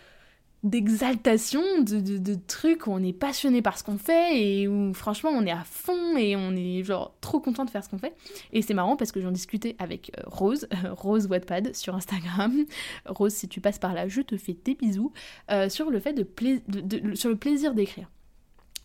d'exaltation, 0.64 1.62
de, 1.82 2.36
trucs 2.48 2.86
où 2.86 2.92
on 2.92 3.02
est 3.02 3.14
passionné 3.14 3.64
par 3.64 3.78
ce 3.80 3.84
qu'on 3.84 3.98
fait 3.98 4.40
et 4.40 4.68
où 4.68 4.94
franchement 4.94 5.32
on 5.32 5.44
est 5.46 5.52
à 5.52 5.64
fond 5.64 6.16
et 6.18 6.36
on 6.36 6.56
est 6.56 6.84
genre 6.84 7.16
trop 7.20 7.40
content 7.40 7.66
de 7.66 7.72
faire 7.72 7.84
ce 7.84 7.90
qu'on 7.90 7.98
fait. 7.98 8.14
Et 8.54 8.62
c'est 8.62 8.76
marrant 8.76 8.96
parce 8.96 9.12
que 9.12 9.22
j'en 9.22 9.32
discutais 9.32 9.76
avec 9.80 10.12
euh, 10.18 10.24
Rose, 10.28 10.68
Rose 10.92 11.26
Wattpad 11.28 11.76
sur 11.76 11.96
Instagram. 11.96 12.66
Rose, 13.08 13.34
si 13.34 13.48
tu 13.48 13.60
passes 13.60 13.80
par 13.80 13.94
là, 13.94 14.08
je 14.08 14.22
te 14.22 14.38
fais 14.38 14.54
des 14.54 14.76
bisous 14.76 15.12
euh, 15.50 15.68
sur 15.68 15.90
le 15.90 16.00
fait 16.00 16.14
de, 16.14 16.28
de, 16.68 17.16
sur 17.16 17.30
le 17.30 17.38
plaisir 17.38 17.74
d'écrire. 17.74 18.10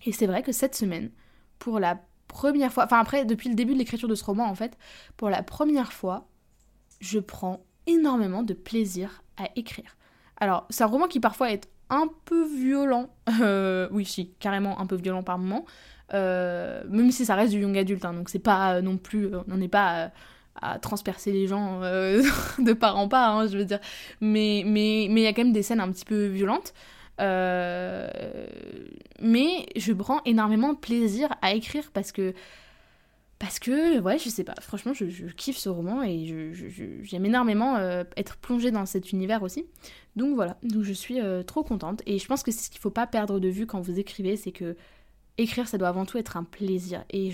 Et 0.07 0.13
c'est 0.13 0.27
vrai 0.27 0.43
que 0.43 0.53
cette 0.53 0.75
semaine, 0.75 1.11
pour 1.59 1.79
la 1.79 2.01
première 2.29 2.73
fois, 2.73 2.85
enfin 2.85 3.01
après 3.01 3.25
depuis 3.27 3.51
le 3.51 3.55
début 3.55 3.75
de 3.75 3.79
l'écriture 3.79 4.09
de 4.09 4.15
ce 4.15 4.25
roman 4.25 4.47
en 4.47 4.55
fait, 4.55 4.79
pour 5.19 5.29
la 5.29 5.43
première 5.43 5.93
fois, 5.93 6.27
je 7.01 7.19
prends 7.19 7.67
énormément 7.87 8.43
de 8.43 8.55
plaisir 8.55 9.23
à 9.37 9.51
écrire. 9.57 9.97
Alors, 10.39 10.67
c'est 10.71 10.85
un 10.85 10.89
roman 10.89 11.07
qui 11.07 11.21
parfois 11.21 11.53
est 11.53 11.69
un 11.91 12.09
peu 12.25 12.47
violent. 12.47 13.11
Euh, 13.41 13.89
oui, 13.91 14.05
si, 14.05 14.31
carrément 14.39 14.81
un 14.81 14.87
peu 14.87 14.97
violent 14.97 15.23
par 15.23 15.39
moment. 15.39 15.65
Euh, 16.15 16.83
même 16.89 17.11
si 17.11 17.25
ça 17.25 17.35
reste 17.35 17.53
du 17.53 17.61
young 17.61 17.77
adulte, 17.77 18.05
hein, 18.05 18.13
donc 18.13 18.29
c'est 18.29 18.39
pas 18.39 18.75
euh, 18.75 18.83
non 18.83 18.97
plus. 18.97 19.31
on 19.51 19.57
n'est 19.57 19.69
pas 19.69 20.11
à 20.63 20.79
transpercer 20.79 21.33
les 21.33 21.47
gens 21.47 21.81
de 21.81 22.73
part 22.73 22.97
en 22.97 23.09
part, 23.09 23.37
hein, 23.37 23.47
je 23.47 23.59
veux 23.59 23.65
dire. 23.65 23.81
Mais 24.21 24.61
il 24.61 24.71
mais 24.71 25.23
y 25.23 25.27
a 25.27 25.33
quand 25.33 25.45
même 25.45 25.53
des 25.53 25.63
scènes 25.63 25.81
un 25.81 25.91
petit 25.91 26.05
peu 26.05 26.27
violentes. 26.27 26.75
mais 27.19 28.07
je 29.77 29.93
prends 29.93 30.21
énormément 30.25 30.73
de 30.73 30.79
plaisir 30.79 31.35
à 31.43 31.55
écrire 31.55 31.91
parce 31.93 32.13
que 32.13 32.35
parce 33.39 33.59
que, 33.59 34.01
ouais, 34.01 34.19
je 34.19 34.31
sais 34.31 34.45
pas, 34.45 34.55
franchement, 34.61 34.95
je, 34.95 35.05
kiffe 35.33 35.59
ce 35.59 35.69
roman 35.69 36.03
et 36.03 36.55
j'aime 37.03 37.27
énormément 37.27 37.77
euh, 37.77 38.03
être 38.17 38.37
plongée 38.39 38.71
dans 38.71 38.87
cet 38.87 39.13
univers 39.13 39.43
aussi. 39.43 39.67
Donc 40.17 40.35
voilà, 40.35 40.57
donc 40.63 40.85
je 40.85 40.93
suis 40.93 41.21
euh, 41.21 41.43
trop 41.43 41.63
contente 41.63 42.03
et 42.07 42.19
je 42.19 42.27
pense 42.27 42.43
que 42.43 42.51
c'est 42.51 42.65
ce 42.65 42.71
qu'il 42.71 42.81
faut 42.81 42.91
pas 42.91 43.07
perdre 43.07 43.39
de 43.39 43.49
vue 43.49 43.67
quand 43.67 43.81
vous 43.81 43.99
écrivez, 43.99 44.37
c'est 44.37 44.53
que 44.53 44.75
écrire, 45.37 45.69
ça 45.69 45.77
doit 45.77 45.89
avant 45.89 46.07
tout 46.07 46.17
être 46.17 46.39
un 46.39 46.45
plaisir. 46.45 47.05
Et 47.11 47.31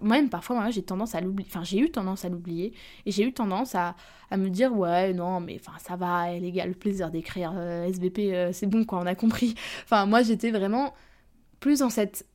moi-même, 0.00 0.30
parfois, 0.30 0.54
moi, 0.54 0.70
j'ai 0.70 0.82
tendance 0.82 1.16
à 1.16 1.20
l'oublier, 1.20 1.48
enfin, 1.50 1.64
j'ai 1.64 1.78
eu 1.78 1.90
tendance 1.90 2.24
à 2.24 2.28
l'oublier 2.28 2.72
et 3.04 3.10
j'ai 3.10 3.24
eu 3.24 3.32
tendance 3.32 3.74
à, 3.74 3.96
me 4.30 4.48
dire, 4.48 4.72
ouais, 4.76 5.12
non, 5.12 5.40
mais 5.40 5.58
enfin, 5.60 5.76
ça 5.80 5.96
va, 5.96 6.32
les 6.38 6.52
gars, 6.52 6.66
le 6.66 6.74
plaisir 6.74 7.10
d'écrire 7.10 7.52
euh, 7.56 7.84
SBP, 7.86 8.52
c'est 8.52 8.66
bon, 8.66 8.84
quoi, 8.84 9.00
on 9.00 9.06
a 9.06 9.16
compris. 9.16 9.56
Enfin, 9.84 10.06
moi, 10.06 10.22
j'étais 10.22 10.52
vraiment 10.52 10.94
plus 11.58 11.80
dans 11.80 11.90
cette 11.90 12.26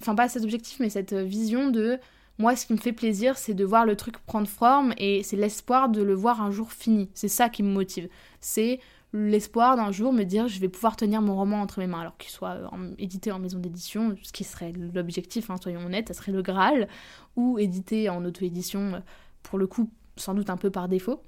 enfin 0.00 0.14
pas 0.14 0.28
cet 0.28 0.44
objectif, 0.44 0.80
mais 0.80 0.88
cette 0.88 1.14
vision 1.14 1.70
de 1.70 1.98
moi, 2.38 2.56
ce 2.56 2.66
qui 2.66 2.72
me 2.72 2.78
fait 2.78 2.92
plaisir, 2.92 3.38
c'est 3.38 3.54
de 3.54 3.64
voir 3.64 3.86
le 3.86 3.94
truc 3.94 4.18
prendre 4.18 4.48
forme 4.48 4.92
et 4.98 5.22
c'est 5.22 5.36
l'espoir 5.36 5.88
de 5.88 6.02
le 6.02 6.14
voir 6.14 6.42
un 6.42 6.50
jour 6.50 6.72
fini. 6.72 7.08
C'est 7.14 7.28
ça 7.28 7.48
qui 7.48 7.62
me 7.62 7.70
motive. 7.70 8.08
C'est 8.40 8.80
l'espoir 9.12 9.76
d'un 9.76 9.92
jour 9.92 10.12
me 10.12 10.24
dire 10.24 10.48
je 10.48 10.58
vais 10.58 10.68
pouvoir 10.68 10.96
tenir 10.96 11.22
mon 11.22 11.36
roman 11.36 11.60
entre 11.62 11.78
mes 11.78 11.86
mains, 11.86 12.00
alors 12.00 12.16
qu'il 12.16 12.30
soit 12.30 12.58
édité 12.98 13.30
en 13.30 13.38
maison 13.38 13.60
d'édition, 13.60 14.16
ce 14.22 14.32
qui 14.32 14.42
serait 14.42 14.72
l'objectif, 14.72 15.50
hein, 15.50 15.56
soyons 15.62 15.86
honnêtes, 15.86 16.08
ça 16.08 16.14
serait 16.14 16.32
le 16.32 16.42
Graal, 16.42 16.88
ou 17.36 17.58
édité 17.60 18.08
en 18.08 18.24
auto-édition, 18.24 19.02
pour 19.44 19.58
le 19.58 19.68
coup, 19.68 19.90
sans 20.16 20.34
doute 20.34 20.50
un 20.50 20.56
peu 20.56 20.70
par 20.70 20.88
défaut. 20.88 21.22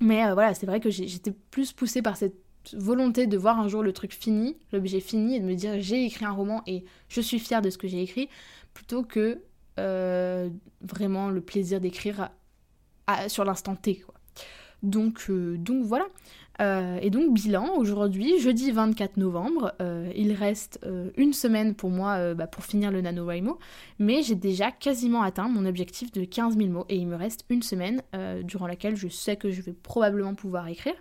Mais 0.00 0.24
euh, 0.24 0.34
voilà, 0.34 0.54
c'est 0.54 0.66
vrai 0.66 0.80
que 0.80 0.90
j'étais 0.90 1.32
plus 1.50 1.72
poussée 1.72 2.02
par 2.02 2.16
cette 2.16 2.43
volonté 2.72 3.26
de 3.26 3.36
voir 3.36 3.58
un 3.60 3.68
jour 3.68 3.82
le 3.82 3.92
truc 3.92 4.14
fini, 4.14 4.56
l'objet 4.72 5.00
fini, 5.00 5.36
et 5.36 5.40
de 5.40 5.44
me 5.44 5.54
dire 5.54 5.74
j'ai 5.78 6.04
écrit 6.04 6.24
un 6.24 6.32
roman 6.32 6.62
et 6.66 6.84
je 7.08 7.20
suis 7.20 7.38
fière 7.38 7.62
de 7.62 7.70
ce 7.70 7.78
que 7.78 7.88
j'ai 7.88 8.02
écrit, 8.02 8.28
plutôt 8.72 9.02
que 9.02 9.40
euh, 9.78 10.48
vraiment 10.82 11.30
le 11.30 11.40
plaisir 11.40 11.80
d'écrire 11.80 12.30
sur 13.26 13.44
l'instant 13.44 13.74
T. 13.74 13.96
Quoi. 13.96 14.14
Donc, 14.82 15.26
euh, 15.30 15.56
donc 15.58 15.84
voilà. 15.84 16.06
Euh, 16.60 16.98
et 17.02 17.10
donc 17.10 17.34
bilan, 17.34 17.74
aujourd'hui, 17.76 18.38
jeudi 18.38 18.70
24 18.70 19.16
novembre, 19.16 19.74
il 20.14 20.32
reste 20.32 20.78
une 21.16 21.32
semaine 21.32 21.74
pour 21.74 21.90
moi 21.90 22.34
bah, 22.34 22.46
pour 22.46 22.64
finir 22.64 22.92
le 22.92 23.00
NaNoWriMo, 23.00 23.58
mais 23.98 24.22
j'ai 24.22 24.36
déjà 24.36 24.70
quasiment 24.70 25.22
atteint 25.22 25.48
mon 25.48 25.66
objectif 25.66 26.12
de 26.12 26.24
15 26.24 26.56
000 26.56 26.68
mots 26.68 26.86
et 26.88 26.96
il 26.96 27.08
me 27.08 27.16
reste 27.16 27.44
une 27.48 27.62
semaine 27.62 28.02
durant 28.44 28.68
laquelle 28.68 28.94
je 28.94 29.08
sais 29.08 29.34
que 29.36 29.50
je 29.50 29.62
vais 29.62 29.72
probablement 29.72 30.34
pouvoir 30.34 30.68
écrire. 30.68 30.94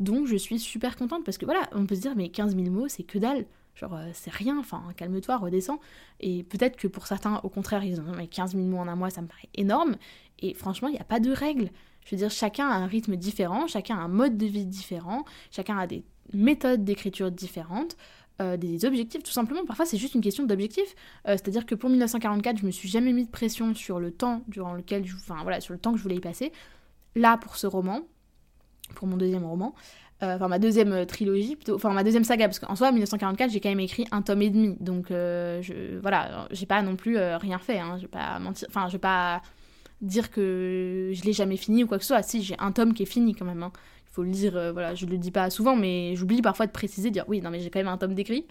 Donc 0.00 0.26
je 0.26 0.36
suis 0.36 0.58
super 0.58 0.96
contente 0.96 1.24
parce 1.24 1.38
que 1.38 1.44
voilà, 1.44 1.68
on 1.72 1.86
peut 1.86 1.94
se 1.94 2.00
dire 2.00 2.14
mais 2.16 2.28
15 2.28 2.56
000 2.56 2.70
mots 2.70 2.88
c'est 2.88 3.02
que 3.02 3.18
dalle. 3.18 3.46
Genre 3.74 3.94
euh, 3.94 4.10
c'est 4.12 4.32
rien, 4.32 4.58
enfin 4.58 4.82
calme-toi, 4.96 5.38
redescends. 5.38 5.80
Et 6.20 6.42
peut-être 6.44 6.76
que 6.76 6.88
pour 6.88 7.06
certains 7.06 7.40
au 7.42 7.48
contraire 7.48 7.84
ils 7.84 8.00
ont 8.00 8.12
mais 8.16 8.26
15 8.26 8.52
000 8.52 8.64
mots 8.64 8.78
en 8.78 8.88
un 8.88 8.96
mois 8.96 9.10
ça 9.10 9.22
me 9.22 9.28
paraît 9.28 9.48
énorme. 9.54 9.96
Et 10.40 10.54
franchement 10.54 10.88
il 10.88 10.92
n'y 10.92 11.00
a 11.00 11.04
pas 11.04 11.20
de 11.20 11.30
règle. 11.30 11.70
Je 12.04 12.10
veux 12.10 12.16
dire 12.16 12.30
chacun 12.30 12.68
a 12.68 12.74
un 12.74 12.86
rythme 12.86 13.16
différent, 13.16 13.66
chacun 13.66 13.96
a 13.96 14.00
un 14.00 14.08
mode 14.08 14.36
de 14.36 14.46
vie 14.46 14.66
différent, 14.66 15.24
chacun 15.50 15.78
a 15.78 15.86
des 15.86 16.04
méthodes 16.32 16.84
d'écriture 16.84 17.30
différentes. 17.30 17.96
Euh, 18.40 18.56
des 18.56 18.84
objectifs 18.84 19.22
tout 19.22 19.30
simplement. 19.30 19.64
Parfois, 19.66 19.84
c'est 19.84 19.98
juste 19.98 20.14
une 20.14 20.20
question 20.22 20.44
d'objectif. 20.44 20.94
Euh, 21.28 21.32
c'est-à-dire 21.32 21.66
que 21.66 21.74
pour 21.74 21.90
1944, 21.90 22.58
je 22.58 22.66
me 22.66 22.70
suis 22.70 22.88
jamais 22.88 23.12
mis 23.12 23.26
de 23.26 23.30
pression 23.30 23.74
sur 23.74 24.00
le 24.00 24.10
temps 24.10 24.42
durant 24.48 24.72
lequel, 24.72 25.06
je, 25.06 25.14
enfin 25.14 25.42
voilà, 25.42 25.60
sur 25.60 25.74
le 25.74 25.78
temps 25.78 25.92
que 25.92 25.98
je 25.98 26.02
voulais 26.02 26.16
y 26.16 26.20
passer. 26.20 26.50
Là, 27.14 27.36
pour 27.36 27.56
ce 27.56 27.66
roman, 27.66 28.00
pour 28.94 29.08
mon 29.08 29.16
deuxième 29.16 29.44
roman. 29.44 29.74
Euh, 30.22 30.36
enfin 30.36 30.46
ma 30.46 30.60
deuxième 30.60 30.92
euh, 30.92 31.04
trilogie 31.04 31.56
plutôt, 31.56 31.74
enfin 31.74 31.90
ma 31.92 32.04
deuxième 32.04 32.22
saga, 32.22 32.46
parce 32.46 32.60
qu'en 32.60 32.76
soi, 32.76 32.92
1944, 32.92 33.50
j'ai 33.50 33.58
quand 33.58 33.70
même 33.70 33.80
écrit 33.80 34.06
un 34.12 34.22
tome 34.22 34.42
et 34.42 34.50
demi, 34.50 34.76
donc 34.78 35.10
euh, 35.10 35.60
je, 35.62 35.98
voilà, 36.00 36.46
j'ai 36.52 36.66
pas 36.66 36.80
non 36.82 36.94
plus 36.94 37.18
rien 37.18 37.58
fait, 37.58 37.80
hein, 37.80 37.96
je 37.96 38.02
vais 38.02 38.08
pas 38.08 38.38
mentir, 38.38 38.68
enfin 38.70 38.86
je 38.86 38.92
vais 38.92 38.98
pas 38.98 39.42
dire 40.00 40.30
que 40.30 41.10
je 41.12 41.22
l'ai 41.24 41.32
jamais 41.32 41.56
fini 41.56 41.82
ou 41.82 41.88
quoi 41.88 41.98
que 41.98 42.04
ce 42.04 42.08
soit, 42.08 42.22
si 42.22 42.42
j'ai 42.42 42.54
un 42.60 42.70
tome 42.70 42.94
qui 42.94 43.02
est 43.02 43.06
fini 43.06 43.34
quand 43.34 43.44
même, 43.44 43.64
hein. 43.64 43.72
Faut 44.12 44.22
le 44.22 44.30
dire, 44.30 44.56
euh, 44.56 44.72
voilà, 44.72 44.94
je 44.94 45.06
le 45.06 45.16
dis 45.16 45.30
pas 45.30 45.48
souvent, 45.48 45.74
mais 45.74 46.14
j'oublie 46.16 46.42
parfois 46.42 46.66
de 46.66 46.70
préciser, 46.70 47.08
de 47.08 47.14
dire 47.14 47.24
oui, 47.28 47.40
non, 47.40 47.50
mais 47.50 47.60
j'ai 47.60 47.70
quand 47.70 47.80
même 47.80 47.88
un 47.88 47.96
tome 47.96 48.14
d'écrit. 48.14 48.46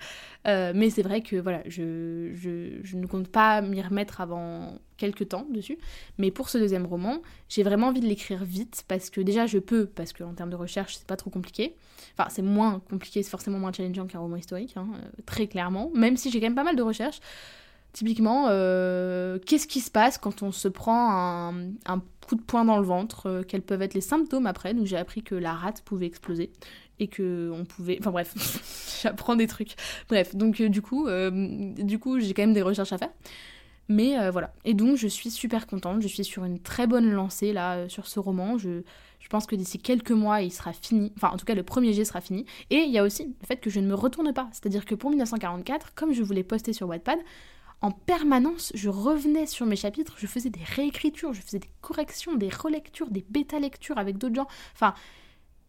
Euh, 0.48 0.72
mais 0.76 0.90
c'est 0.90 1.04
vrai 1.04 1.22
que 1.22 1.36
voilà, 1.36 1.62
je, 1.68 2.32
je, 2.34 2.98
ne 2.98 3.06
compte 3.06 3.28
pas 3.28 3.62
m'y 3.62 3.80
remettre 3.82 4.22
avant 4.22 4.80
quelques 4.98 5.30
temps 5.30 5.46
dessus. 5.52 5.78
Mais 6.18 6.32
pour 6.32 6.50
ce 6.50 6.58
deuxième 6.58 6.88
roman, 6.88 7.22
j'ai 7.48 7.62
vraiment 7.62 7.88
envie 7.88 8.00
de 8.00 8.08
l'écrire 8.08 8.44
vite 8.44 8.86
parce 8.88 9.12
que 9.12 9.22
déjà 9.22 9.46
je 9.46 9.60
peux, 9.60 9.86
parce 9.86 10.14
qu'en 10.14 10.34
termes 10.34 10.50
de 10.50 10.56
recherche, 10.56 10.98
c'est 10.98 11.08
pas 11.08 11.18
trop 11.18 11.30
compliqué. 11.30 11.76
Enfin, 12.18 12.30
c'est 12.32 12.42
moins 12.42 12.82
compliqué, 12.90 13.22
c'est 13.22 13.30
forcément 13.30 13.60
moins 13.60 13.72
challengeant 13.72 14.08
qu'un 14.08 14.20
roman 14.20 14.38
historique, 14.38 14.76
hein, 14.78 14.88
euh, 14.96 15.22
très 15.28 15.46
clairement. 15.46 15.92
Même 15.94 16.18
si 16.18 16.32
j'ai 16.32 16.40
quand 16.40 16.48
même 16.48 16.56
pas 16.56 16.64
mal 16.64 16.76
de 16.76 16.84
recherches. 16.84 17.20
Typiquement, 17.94 18.48
qu'est-ce 19.46 19.68
qui 19.68 19.82
se 19.82 19.92
passe 19.92 20.18
quand 20.18 20.44
on 20.44 20.52
se 20.52 20.68
prend 20.68 21.52
un, 21.86 22.02
coup 22.32 22.36
de 22.36 22.42
poing 22.42 22.66
dans 22.66 22.78
le 22.78 22.86
ventre, 22.86 23.28
euh, 23.28 23.44
quels 23.46 23.62
peuvent 23.62 23.82
être 23.82 23.94
les 23.94 24.02
symptômes 24.02 24.46
après? 24.46 24.74
Donc 24.74 24.86
j'ai 24.86 24.98
appris 24.98 25.22
que 25.24 25.36
la 25.36 25.54
rate 25.54 25.82
pouvait 25.82 26.06
exploser 26.06 26.52
et 27.00 27.08
que 27.08 27.52
on 27.54 27.66
pouvait. 27.66 27.98
Enfin 28.00 28.12
bref, 28.12 28.34
j'apprends 29.04 29.36
des 29.36 29.48
trucs. 29.48 29.76
Bref, 30.08 30.36
donc 30.36 30.62
euh, 30.62 30.70
du 30.70 30.82
coup, 30.82 31.08
euh, 31.08 31.74
du 31.74 32.00
coup, 32.00 32.20
j'ai 32.20 32.34
quand 32.34 32.44
même 32.44 32.54
des 32.54 32.62
recherches 32.62 32.94
à 32.94 32.98
faire. 32.98 33.12
Mais 33.90 34.30
voilà. 34.30 34.54
Et 34.64 34.74
donc 34.74 34.96
je 34.96 35.08
suis 35.08 35.30
super 35.30 35.68
contente. 35.68 36.02
Je 36.02 36.08
suis 36.08 36.24
sur 36.24 36.46
une 36.46 36.60
très 36.60 36.88
bonne 36.88 37.12
lancée 37.12 37.52
là 37.52 37.90
sur 37.90 38.08
ce 38.08 38.22
roman. 38.22 38.58
Je, 38.58 38.84
je 39.20 39.28
pense 39.28 39.46
que 39.46 39.56
d'ici 39.56 39.80
quelques 39.80 40.12
mois, 40.12 40.42
il 40.42 40.52
sera 40.52 40.72
fini. 40.72 41.12
Enfin, 41.18 41.28
en 41.34 41.36
tout 41.36 41.44
cas, 41.44 41.56
le 41.56 41.64
premier 41.64 41.92
jet 41.92 42.06
sera 42.06 42.22
fini. 42.22 42.46
Et 42.70 42.78
il 42.78 42.92
y 42.92 42.98
a 42.98 43.04
aussi 43.04 43.26
le 43.26 43.46
fait 43.46 43.58
que 43.58 43.70
je 43.70 43.82
ne 43.82 43.88
me 43.88 43.94
retourne 43.94 44.32
pas. 44.32 44.48
C'est-à-dire 44.54 44.86
que 44.86 44.96
pour 44.96 45.10
1944, 45.10 45.94
comme 45.94 46.14
je 46.14 46.24
voulais 46.24 46.44
poster 46.44 46.72
sur 46.72 46.88
Wattpad, 46.88 47.20
en 47.82 47.92
permanence, 47.92 48.72
je 48.76 48.90
revenais 48.90 49.48
sur 49.48 49.66
mes 49.66 49.76
chapitres, 49.76 50.16
je 50.18 50.28
faisais 50.28 50.50
des 50.50 50.64
réécritures, 50.64 51.34
je 51.34 51.42
faisais 51.42 51.60
des 51.60 51.72
corrections, 51.82 52.36
des 52.36 52.50
relectures, 52.50 53.10
des 53.10 53.26
bêta-lectures 53.30 53.98
avec 53.98 54.18
d'autres 54.18 54.36
gens. 54.36 54.48
Enfin, 54.74 54.94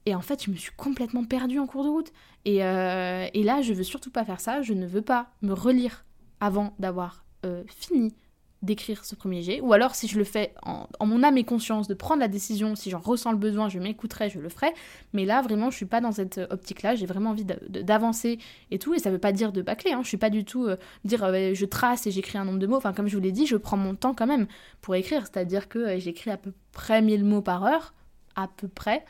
et 0.04 0.14
en 0.14 0.20
fait, 0.20 0.44
je 0.44 0.50
me 0.50 0.56
suis 0.56 0.72
complètement 0.76 1.24
perdue 1.24 1.58
en 1.58 1.66
cours 1.66 1.84
de 1.84 1.88
route. 1.88 2.12
Et, 2.44 2.64
euh, 2.64 3.26
et 3.32 3.42
là, 3.42 3.62
je 3.62 3.72
veux 3.72 3.84
surtout 3.84 4.10
pas 4.10 4.24
faire 4.24 4.40
ça. 4.40 4.62
Je 4.62 4.74
ne 4.74 4.86
veux 4.86 5.02
pas 5.02 5.30
me 5.42 5.52
relire 5.52 6.04
avant 6.40 6.74
d'avoir 6.78 7.24
euh, 7.46 7.62
fini 7.68 8.14
d'écrire 8.62 9.04
ce 9.04 9.16
premier 9.16 9.42
jet, 9.42 9.60
ou 9.60 9.72
alors 9.72 9.96
si 9.96 10.06
je 10.06 10.16
le 10.16 10.24
fais 10.24 10.54
en, 10.62 10.86
mon 11.04 11.24
âme 11.24 11.36
et 11.36 11.44
conscience, 11.44 11.88
de 11.88 11.94
prendre 11.94 12.20
la 12.20 12.28
décision, 12.28 12.76
si 12.76 12.90
j'en 12.90 13.00
ressens 13.00 13.32
le 13.32 13.38
besoin, 13.38 13.68
je 13.68 13.80
m'écouterai, 13.80 14.30
je 14.30 14.38
le 14.38 14.48
ferai, 14.48 14.72
mais 15.12 15.24
là 15.24 15.42
vraiment 15.42 15.70
je 15.70 15.76
suis 15.76 15.86
pas 15.86 16.00
dans 16.00 16.12
cette 16.12 16.40
optique-là, 16.50 16.94
j'ai 16.94 17.06
vraiment 17.06 17.30
envie 17.30 17.44
d'avancer 17.44 18.38
et 18.70 18.78
tout, 18.78 18.94
et 18.94 19.00
ça 19.00 19.10
veut 19.10 19.18
pas 19.18 19.32
dire 19.32 19.52
de 19.52 19.62
bâcler, 19.62 19.92
hein. 19.92 20.00
je 20.02 20.08
suis 20.08 20.16
pas 20.16 20.30
du 20.30 20.44
tout 20.44 20.66
euh, 20.66 20.76
dire 21.04 21.24
euh, 21.24 21.54
je 21.54 21.66
trace 21.66 22.06
et 22.06 22.12
j'écris 22.12 22.38
un 22.38 22.44
nombre 22.44 22.60
de 22.60 22.66
mots, 22.68 22.76
enfin 22.76 22.92
comme 22.92 23.08
je 23.08 23.16
vous 23.16 23.22
l'ai 23.22 23.32
dit, 23.32 23.46
je 23.46 23.56
prends 23.56 23.76
mon 23.76 23.96
temps 23.96 24.14
quand 24.14 24.28
même 24.28 24.46
pour 24.80 24.94
écrire, 24.94 25.22
c'est-à-dire 25.22 25.68
que 25.68 25.78
euh, 25.80 25.98
j'écris 25.98 26.30
à 26.30 26.36
peu 26.36 26.52
près 26.70 27.02
1000 27.02 27.24
mots 27.24 27.42
par 27.42 27.64
heure, 27.64 27.94
à 28.36 28.46
peu 28.46 28.68
près, 28.68 29.04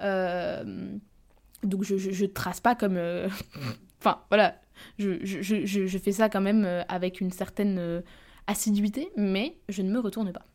donc 0.00 1.82
je, 1.82 1.96
je, 1.96 2.26
trace 2.26 2.60
pas 2.60 2.74
comme... 2.74 2.98
enfin 4.00 4.20
voilà, 4.30 4.56
je, 4.98 5.18
je, 5.22 5.98
fais 5.98 6.12
ça 6.12 6.28
quand 6.28 6.40
même 6.40 6.84
avec 6.88 7.20
une 7.20 7.30
certaine 7.30 8.02
assiduité, 8.46 9.10
mais 9.16 9.56
je 9.68 9.82
ne 9.82 9.90
me 9.90 9.98
retourne 9.98 10.32
pas. 10.32 10.46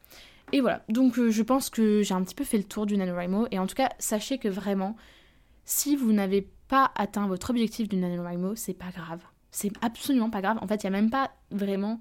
Et 0.51 0.59
voilà, 0.59 0.83
donc 0.89 1.17
euh, 1.17 1.29
je 1.29 1.43
pense 1.43 1.69
que 1.69 2.01
j'ai 2.01 2.13
un 2.13 2.23
petit 2.23 2.35
peu 2.35 2.43
fait 2.43 2.57
le 2.57 2.63
tour 2.63 2.85
du 2.85 2.97
NaNoWriMo, 2.97 3.47
et 3.51 3.59
en 3.59 3.67
tout 3.67 3.75
cas, 3.75 3.89
sachez 3.99 4.37
que 4.37 4.49
vraiment, 4.49 4.97
si 5.65 5.95
vous 5.95 6.11
n'avez 6.11 6.49
pas 6.67 6.91
atteint 6.95 7.27
votre 7.27 7.49
objectif 7.49 7.87
du 7.87 7.95
NaNoWriMo, 7.97 8.55
c'est 8.55 8.73
pas 8.73 8.91
grave. 8.91 9.21
C'est 9.51 9.71
absolument 9.81 10.29
pas 10.29 10.41
grave. 10.41 10.57
En 10.61 10.67
fait, 10.67 10.83
il 10.83 10.89
n'y 10.89 10.95
a 10.95 11.01
même 11.01 11.09
pas 11.09 11.31
vraiment... 11.51 11.99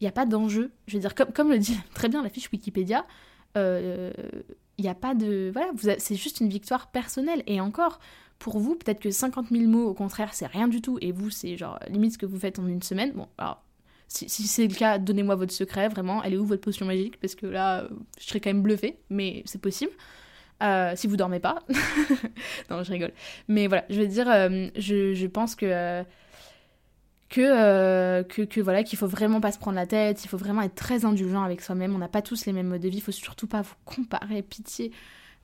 Il 0.00 0.04
n'y 0.04 0.08
a 0.08 0.12
pas 0.12 0.26
d'enjeu. 0.26 0.72
Je 0.86 0.94
veux 0.94 1.00
dire, 1.00 1.14
comme, 1.14 1.32
comme 1.32 1.50
le 1.50 1.58
dit 1.58 1.78
très 1.94 2.08
bien 2.08 2.22
la 2.22 2.28
fiche 2.28 2.50
Wikipédia, 2.52 3.06
euh, 3.56 4.12
il 4.78 4.82
n'y 4.82 4.88
a 4.88 4.94
pas 4.94 5.14
de... 5.14 5.50
Voilà, 5.52 5.72
c'est 5.98 6.14
juste 6.14 6.40
une 6.40 6.48
victoire 6.48 6.90
personnelle. 6.90 7.42
Et 7.46 7.60
encore, 7.60 7.98
pour 8.38 8.58
vous, 8.58 8.76
peut-être 8.76 9.00
que 9.00 9.10
50 9.10 9.48
000 9.50 9.64
mots, 9.64 9.88
au 9.88 9.94
contraire, 9.94 10.34
c'est 10.34 10.46
rien 10.46 10.68
du 10.68 10.80
tout. 10.80 10.98
Et 11.00 11.12
vous, 11.12 11.30
c'est 11.30 11.56
genre 11.56 11.78
limite 11.88 12.12
ce 12.12 12.18
que 12.18 12.26
vous 12.26 12.38
faites 12.38 12.58
en 12.58 12.66
une 12.66 12.82
semaine. 12.82 13.12
Bon, 13.12 13.26
alors 13.38 13.62
si, 14.08 14.28
c'est 14.28 14.66
le 14.66 14.74
cas, 14.74 14.98
donnez-moi 14.98 15.34
votre 15.34 15.52
secret, 15.52 15.88
vraiment. 15.88 16.22
Elle 16.22 16.34
est 16.34 16.38
où 16.38 16.46
votre 16.46 16.62
potion 16.62 16.86
magique? 16.86 17.18
Parce 17.20 17.34
que 17.34 17.46
là, 17.46 17.88
je 18.18 18.24
serais 18.24 18.40
quand 18.40 18.50
même 18.50 18.62
bluffée, 18.62 18.98
mais 19.10 19.42
c'est 19.46 19.60
possible. 19.60 19.92
Euh, 20.62 20.92
si 20.96 21.06
vous 21.06 21.16
dormez 21.16 21.40
pas. 21.40 21.58
non, 22.70 22.82
je 22.82 22.92
rigole. 22.92 23.12
Mais 23.48 23.66
voilà, 23.66 23.84
je 23.90 24.00
veux 24.00 24.06
dire, 24.06 24.28
euh, 24.28 24.68
je, 24.76 25.26
pense 25.26 25.54
que. 25.54 25.66
Euh, 25.66 26.02
que, 27.28 28.22
que, 28.22 28.42
que, 28.42 28.60
voilà 28.60 28.84
qu'il 28.84 28.98
faut 28.98 29.08
vraiment 29.08 29.40
pas 29.40 29.50
se 29.50 29.58
prendre 29.58 29.74
la 29.76 29.86
tête, 29.86 30.24
il 30.24 30.28
faut 30.28 30.36
vraiment 30.36 30.62
être 30.62 30.76
très 30.76 31.04
indulgent 31.04 31.42
avec 31.42 31.60
soi-même. 31.60 31.94
On 31.94 31.98
n'a 31.98 32.08
pas 32.08 32.22
tous 32.22 32.46
les 32.46 32.52
mêmes 32.52 32.68
modes 32.68 32.80
de 32.80 32.88
vie, 32.88 32.98
il 32.98 33.02
faut 33.02 33.12
surtout 33.12 33.48
pas 33.48 33.62
vous 33.62 33.74
comparer. 33.84 34.42
Pitié, 34.42 34.92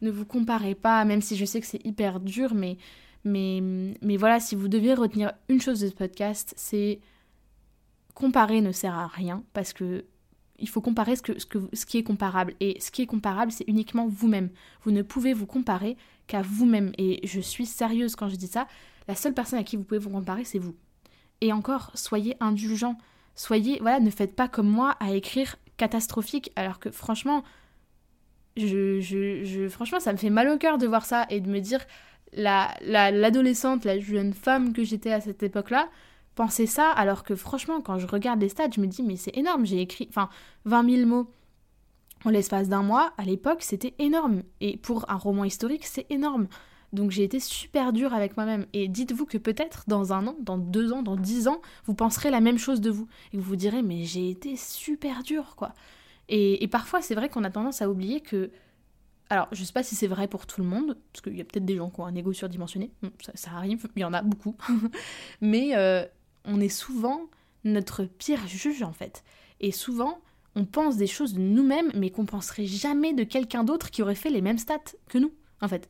ne 0.00 0.10
vous 0.10 0.24
comparez 0.24 0.76
pas, 0.76 1.04
même 1.04 1.20
si 1.20 1.36
je 1.36 1.44
sais 1.44 1.60
que 1.60 1.66
c'est 1.66 1.84
hyper 1.84 2.20
dur, 2.20 2.54
mais, 2.54 2.78
mais, 3.24 3.60
mais 4.00 4.16
voilà, 4.16 4.38
si 4.38 4.54
vous 4.54 4.68
deviez 4.68 4.94
retenir 4.94 5.32
une 5.48 5.60
chose 5.60 5.80
de 5.80 5.88
ce 5.88 5.94
podcast, 5.94 6.54
c'est 6.56 7.00
comparer 8.22 8.60
ne 8.60 8.70
sert 8.70 8.94
à 8.96 9.08
rien 9.08 9.42
parce 9.52 9.72
que 9.72 10.04
il 10.60 10.68
faut 10.68 10.80
comparer 10.80 11.16
ce, 11.16 11.22
qui 11.86 11.98
est 11.98 12.04
comparable. 12.04 12.54
Et 12.60 12.78
ce 12.80 12.92
qui 12.92 13.02
est 13.02 13.06
comparable, 13.06 13.50
c'est 13.50 13.64
uniquement 13.66 14.06
vous-même. 14.06 14.48
Vous 14.84 14.92
ne 14.92 15.02
pouvez 15.02 15.32
vous 15.32 15.46
comparer 15.46 15.96
qu'à 16.28 16.40
vous-même. 16.40 16.92
Et 16.98 17.26
je 17.26 17.40
suis 17.40 17.66
sérieuse 17.66 18.14
quand 18.14 18.28
je 18.28 18.36
dis 18.36 18.46
ça. 18.46 18.68
La 19.08 19.16
seule 19.16 19.34
personne 19.34 19.58
à 19.58 19.64
qui 19.64 19.76
vous 19.76 19.82
pouvez 19.82 19.98
vous 19.98 20.10
comparer, 20.10 20.44
c'est 20.44 20.60
vous. 20.60 20.76
Et 21.40 21.52
encore, 21.52 21.90
soyez 21.94 22.36
indulgent. 22.38 22.96
Soyez, 23.34 23.78
voilà, 23.80 23.98
ne 23.98 24.10
faites 24.10 24.36
pas 24.36 24.46
comme 24.46 24.68
moi 24.68 24.94
à 25.00 25.10
écrire 25.14 25.56
catastrophique. 25.78 26.52
Alors 26.54 26.78
que 26.78 26.92
franchement, 26.92 27.42
je, 28.56 29.66
franchement, 29.68 29.98
ça 29.98 30.12
me 30.12 30.18
fait 30.18 30.30
mal 30.30 30.48
au 30.48 30.58
cœur 30.58 30.78
de 30.78 30.86
voir 30.86 31.04
ça 31.04 31.26
et 31.28 31.40
de 31.40 31.50
me 31.50 31.58
dire 31.58 31.80
l'adolescente, 32.34 33.84
la, 33.84 33.96
la 33.96 34.00
jeune 34.00 34.32
femme 34.32 34.72
que 34.72 34.84
j'étais 34.84 35.12
à 35.12 35.20
cette 35.20 35.42
époque-là, 35.42 35.88
penser 36.34 36.66
ça, 36.66 36.90
alors 36.90 37.24
que 37.24 37.34
franchement, 37.34 37.80
quand 37.80 37.98
je 37.98 38.06
regarde 38.06 38.40
les 38.40 38.48
stats, 38.48 38.70
je 38.74 38.80
me 38.80 38.86
dis, 38.86 39.02
mais 39.02 39.16
c'est 39.16 39.36
énorme, 39.36 39.66
j'ai 39.66 39.80
écrit, 39.80 40.06
enfin, 40.08 40.28
20 40.64 40.96
000 40.96 41.08
mots 41.08 41.30
en 42.24 42.30
l'espace 42.30 42.68
d'un 42.68 42.82
mois, 42.82 43.12
à 43.18 43.24
l'époque, 43.24 43.62
c'était 43.62 43.94
énorme. 43.98 44.42
Et 44.60 44.76
pour 44.76 45.10
un 45.10 45.16
roman 45.16 45.44
historique, 45.44 45.84
c'est 45.84 46.06
énorme. 46.10 46.46
Donc 46.92 47.10
j'ai 47.10 47.24
été 47.24 47.40
super 47.40 47.92
dure 47.92 48.12
avec 48.12 48.36
moi-même. 48.36 48.66
Et 48.72 48.86
dites-vous 48.88 49.24
que 49.24 49.38
peut-être 49.38 49.84
dans 49.86 50.12
un 50.12 50.26
an, 50.26 50.36
dans 50.40 50.58
deux 50.58 50.92
ans, 50.92 51.02
dans 51.02 51.16
dix 51.16 51.48
ans, 51.48 51.60
vous 51.86 51.94
penserez 51.94 52.30
la 52.30 52.40
même 52.40 52.58
chose 52.58 52.80
de 52.80 52.90
vous. 52.90 53.08
Et 53.32 53.38
vous 53.38 53.42
vous 53.42 53.56
direz, 53.56 53.82
mais 53.82 54.04
j'ai 54.04 54.30
été 54.30 54.56
super 54.56 55.22
dure, 55.22 55.56
quoi. 55.56 55.72
Et, 56.28 56.66
parfois, 56.68 57.02
c'est 57.02 57.14
vrai 57.14 57.28
qu'on 57.28 57.44
a 57.44 57.50
tendance 57.50 57.82
à 57.82 57.90
oublier 57.90 58.20
que. 58.20 58.50
Alors, 59.28 59.48
je 59.52 59.64
sais 59.64 59.72
pas 59.72 59.82
si 59.82 59.94
c'est 59.94 60.06
vrai 60.06 60.28
pour 60.28 60.46
tout 60.46 60.60
le 60.60 60.66
monde, 60.66 60.96
parce 61.12 61.22
qu'il 61.22 61.36
y 61.36 61.40
a 61.40 61.44
peut-être 61.44 61.64
des 61.64 61.76
gens 61.76 61.90
qui 61.90 62.00
ont 62.00 62.06
un 62.06 62.14
ego 62.14 62.32
surdimensionné, 62.32 62.90
ça, 63.34 63.50
arrive, 63.52 63.86
il 63.96 64.00
y 64.00 64.04
en 64.04 64.12
a 64.12 64.22
beaucoup. 64.22 64.56
mais 65.40 65.74
euh, 65.74 66.04
on 66.44 66.60
est 66.60 66.68
souvent 66.68 67.22
notre 67.64 68.04
pire 68.04 68.46
juge 68.46 68.82
en 68.82 68.92
fait. 68.92 69.22
Et 69.60 69.72
souvent, 69.72 70.18
on 70.54 70.64
pense 70.64 70.96
des 70.96 71.06
choses 71.06 71.34
de 71.34 71.40
nous-mêmes, 71.40 71.90
mais 71.94 72.10
qu'on 72.10 72.26
penserait 72.26 72.66
jamais 72.66 73.14
de 73.14 73.24
quelqu'un 73.24 73.64
d'autre 73.64 73.90
qui 73.90 74.02
aurait 74.02 74.14
fait 74.14 74.30
les 74.30 74.42
mêmes 74.42 74.58
stats 74.58 74.78
que 75.08 75.18
nous, 75.18 75.32
en 75.60 75.68
fait. 75.68 75.88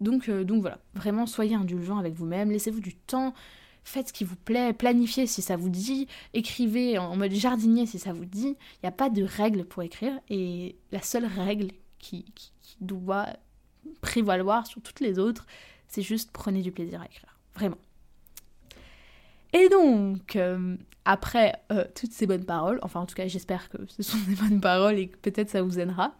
Donc, 0.00 0.28
euh, 0.28 0.44
donc 0.44 0.60
voilà, 0.60 0.78
vraiment 0.94 1.26
soyez 1.26 1.54
indulgent 1.54 1.98
avec 1.98 2.14
vous-même, 2.14 2.50
laissez-vous 2.50 2.80
du 2.80 2.94
temps, 2.94 3.34
faites 3.82 4.08
ce 4.08 4.12
qui 4.12 4.24
vous 4.24 4.36
plaît, 4.36 4.72
planifiez 4.72 5.26
si 5.26 5.42
ça 5.42 5.56
vous 5.56 5.70
dit, 5.70 6.06
écrivez 6.34 6.98
en 6.98 7.16
mode 7.16 7.32
jardinier 7.32 7.86
si 7.86 7.98
ça 7.98 8.12
vous 8.12 8.26
dit. 8.26 8.56
Il 8.58 8.84
n'y 8.84 8.88
a 8.88 8.92
pas 8.92 9.10
de 9.10 9.22
règle 9.22 9.64
pour 9.64 9.82
écrire, 9.82 10.12
et 10.28 10.76
la 10.92 11.02
seule 11.02 11.24
règle 11.24 11.70
qui, 11.98 12.26
qui 12.34 12.52
doit 12.80 13.28
prévaloir 14.02 14.66
sur 14.66 14.82
toutes 14.82 15.00
les 15.00 15.18
autres, 15.18 15.46
c'est 15.88 16.02
juste 16.02 16.30
prenez 16.32 16.62
du 16.62 16.72
plaisir 16.72 17.00
à 17.00 17.06
écrire. 17.06 17.38
Vraiment. 17.54 17.78
Et 19.56 19.70
donc, 19.70 20.36
euh, 20.36 20.76
après 21.06 21.54
euh, 21.72 21.84
toutes 21.94 22.12
ces 22.12 22.26
bonnes 22.26 22.44
paroles, 22.44 22.78
enfin 22.82 23.00
en 23.00 23.06
tout 23.06 23.14
cas 23.14 23.26
j'espère 23.26 23.70
que 23.70 23.78
ce 23.88 24.02
sont 24.02 24.18
des 24.28 24.34
bonnes 24.34 24.60
paroles 24.60 24.98
et 24.98 25.08
que 25.08 25.16
peut-être 25.16 25.48
ça 25.48 25.62
vous 25.62 25.78
aidera, 25.78 26.14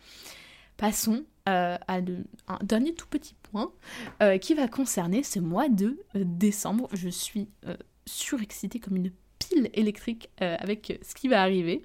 passons 0.78 1.22
euh, 1.46 1.76
à 1.86 1.96
un 1.96 2.58
dernier 2.62 2.94
tout 2.94 3.06
petit 3.06 3.34
point 3.42 3.72
qui 4.40 4.54
va 4.54 4.68
concerner 4.68 5.22
ce 5.22 5.38
mois 5.38 5.68
de 5.68 5.98
décembre. 6.14 6.88
Je 6.92 7.08
suis 7.08 7.48
surexcitée 8.06 8.80
comme 8.80 8.96
une 8.96 9.12
pile 9.38 9.70
électrique 9.74 10.30
avec 10.38 10.98
ce 11.02 11.14
qui 11.14 11.28
va 11.28 11.42
arriver. 11.42 11.82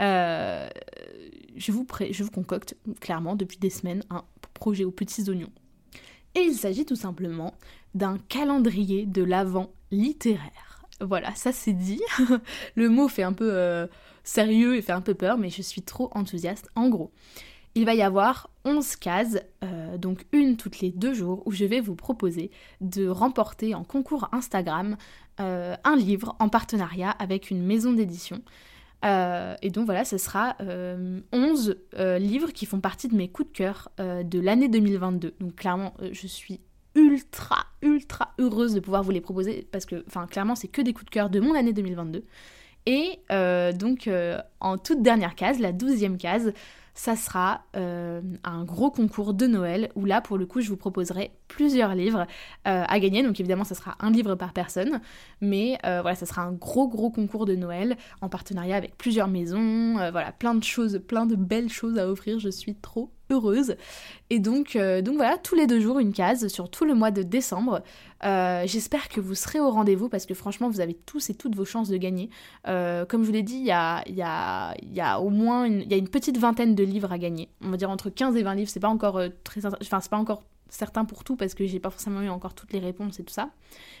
je, 0.00 1.70
vous 1.70 1.86
je 2.10 2.24
vous 2.24 2.30
concocte 2.30 2.76
clairement 3.00 3.36
depuis 3.36 3.58
des 3.58 3.70
semaines 3.70 4.02
un 4.10 4.24
projet 4.54 4.84
aux 4.84 4.90
petits 4.90 5.28
oignons. 5.28 5.52
Et 6.34 6.40
il 6.40 6.54
s'agit 6.54 6.84
tout 6.84 6.96
simplement 6.96 7.54
d'un 7.94 8.18
calendrier 8.18 9.06
de 9.06 9.22
l'avant 9.22 9.70
littéraire. 9.90 10.67
Voilà, 11.00 11.34
ça 11.34 11.52
c'est 11.52 11.72
dit. 11.72 12.02
le 12.74 12.88
mot 12.88 13.08
fait 13.08 13.22
un 13.22 13.32
peu 13.32 13.50
euh, 13.52 13.86
sérieux 14.24 14.76
et 14.76 14.82
fait 14.82 14.92
un 14.92 15.00
peu 15.00 15.14
peur, 15.14 15.38
mais 15.38 15.50
je 15.50 15.62
suis 15.62 15.82
trop 15.82 16.10
enthousiaste. 16.12 16.68
En 16.74 16.88
gros, 16.88 17.12
il 17.74 17.84
va 17.84 17.94
y 17.94 18.02
avoir 18.02 18.50
11 18.64 18.96
cases, 18.96 19.38
euh, 19.62 19.96
donc 19.96 20.26
une 20.32 20.56
toutes 20.56 20.80
les 20.80 20.90
deux 20.90 21.14
jours, 21.14 21.42
où 21.46 21.52
je 21.52 21.64
vais 21.64 21.80
vous 21.80 21.94
proposer 21.94 22.50
de 22.80 23.08
remporter 23.08 23.74
en 23.74 23.84
concours 23.84 24.28
Instagram 24.32 24.96
euh, 25.40 25.76
un 25.84 25.94
livre 25.94 26.34
en 26.40 26.48
partenariat 26.48 27.10
avec 27.10 27.50
une 27.50 27.64
maison 27.64 27.92
d'édition. 27.92 28.42
et 29.04 29.70
donc 29.70 29.86
voilà, 29.86 30.04
ce 30.04 30.18
sera 30.18 30.56
11 31.32 31.76
livres 32.18 32.50
qui 32.50 32.66
font 32.66 32.80
partie 32.80 33.06
de 33.06 33.14
mes 33.14 33.28
coups 33.28 33.52
de 33.52 33.56
cœur 33.56 33.92
de 33.98 34.40
l'année 34.40 34.68
2022. 34.68 35.36
Donc 35.38 35.54
clairement, 35.54 35.94
je 36.10 36.26
suis 36.26 36.60
ultra, 37.18 37.66
ultra 37.82 38.34
heureuse 38.38 38.74
de 38.74 38.80
pouvoir 38.80 39.02
vous 39.02 39.10
les 39.10 39.20
proposer 39.20 39.66
parce 39.70 39.86
que, 39.86 40.04
enfin, 40.06 40.26
clairement, 40.26 40.54
c'est 40.54 40.68
que 40.68 40.82
des 40.82 40.92
coups 40.92 41.06
de 41.06 41.10
cœur 41.10 41.30
de 41.30 41.40
mon 41.40 41.54
année 41.54 41.72
2022. 41.72 42.24
Et 42.86 43.18
donc, 43.74 44.08
en 44.60 44.78
toute 44.78 45.02
dernière 45.02 45.34
case, 45.34 45.58
la 45.58 45.72
douzième 45.72 46.16
case, 46.16 46.52
ça 46.98 47.14
sera 47.14 47.62
euh, 47.76 48.20
un 48.42 48.64
gros 48.64 48.90
concours 48.90 49.32
de 49.32 49.46
Noël 49.46 49.92
où 49.94 50.04
là, 50.04 50.20
pour 50.20 50.36
le 50.36 50.46
coup, 50.46 50.60
je 50.60 50.68
vous 50.68 50.76
proposerai 50.76 51.30
plusieurs 51.48 51.94
livres 51.94 52.26
euh, 52.66 52.84
à 52.86 53.00
gagner. 53.00 53.22
Donc 53.22 53.40
évidemment, 53.40 53.64
ça 53.64 53.74
sera 53.74 53.96
un 54.00 54.10
livre 54.10 54.34
par 54.34 54.52
personne, 54.52 55.00
mais 55.40 55.78
euh, 55.84 56.02
voilà, 56.02 56.14
ça 56.14 56.26
sera 56.26 56.42
un 56.42 56.52
gros 56.52 56.88
gros 56.88 57.10
concours 57.10 57.46
de 57.46 57.56
Noël 57.56 57.96
en 58.20 58.28
partenariat 58.28 58.76
avec 58.76 58.96
plusieurs 58.96 59.28
maisons. 59.28 59.94
voilà, 59.94 60.32
plein 60.32 60.54
de 60.54 60.64
choses, 60.64 61.00
plein 61.06 61.26
de 61.26 61.36
belles 61.36 61.70
choses 61.70 61.98
à 61.98 62.08
offrir. 62.08 62.38
Je 62.38 62.50
suis 62.50 62.74
trop 62.74 63.10
heureuse. 63.30 63.76
Et 64.30 64.38
donc, 64.38 64.76
euh, 64.76 65.02
donc 65.02 65.16
voilà, 65.16 65.38
tous 65.38 65.54
les 65.54 65.66
deux 65.66 65.80
jours, 65.80 65.98
une 65.98 66.12
case 66.12 66.48
sur 66.48 66.70
tout 66.70 66.84
le 66.84 66.94
mois 66.94 67.10
de 67.10 67.22
décembre. 67.22 67.82
Euh, 68.24 68.64
j'espère 68.66 69.08
que 69.08 69.20
vous 69.20 69.34
serez 69.34 69.60
au 69.60 69.70
rendez-vous 69.70 70.08
parce 70.08 70.26
que 70.26 70.34
franchement, 70.34 70.68
vous 70.68 70.80
avez 70.80 70.94
tous 70.94 71.30
et 71.30 71.34
toutes 71.34 71.54
vos 71.54 71.64
chances 71.64 71.88
de 71.88 71.96
gagner. 71.96 72.30
Euh, 72.66 73.04
comme 73.04 73.22
je 73.22 73.26
vous 73.26 73.32
l'ai 73.32 73.42
dit, 73.42 73.58
il 73.58 73.66
y 73.66 73.72
a, 73.72 75.20
au 75.20 75.30
moins 75.30 75.64
une, 75.64 75.82
y 75.82 75.94
a 75.94 75.96
une 75.96 76.08
petite 76.08 76.38
vingtaine 76.38 76.74
de 76.74 76.84
livres 76.84 77.12
à 77.12 77.18
gagner. 77.18 77.48
On 77.62 77.70
va 77.70 77.76
dire 77.76 77.90
entre 77.90 78.10
15 78.10 78.36
et 78.36 78.42
20 78.42 78.54
livres, 78.54 78.70
c'est 78.70 78.80
pas 78.80 78.88
encore 78.88 79.20
très... 79.44 79.64
Enfin, 79.64 80.00
c'est 80.00 80.10
pas 80.10 80.18
encore 80.18 80.42
certains 80.68 81.04
pour 81.04 81.24
tout 81.24 81.36
parce 81.36 81.54
que 81.54 81.66
j'ai 81.66 81.80
pas 81.80 81.90
forcément 81.90 82.22
eu 82.22 82.28
encore 82.28 82.54
toutes 82.54 82.72
les 82.72 82.78
réponses 82.78 83.20
et 83.20 83.24
tout 83.24 83.32
ça. 83.32 83.50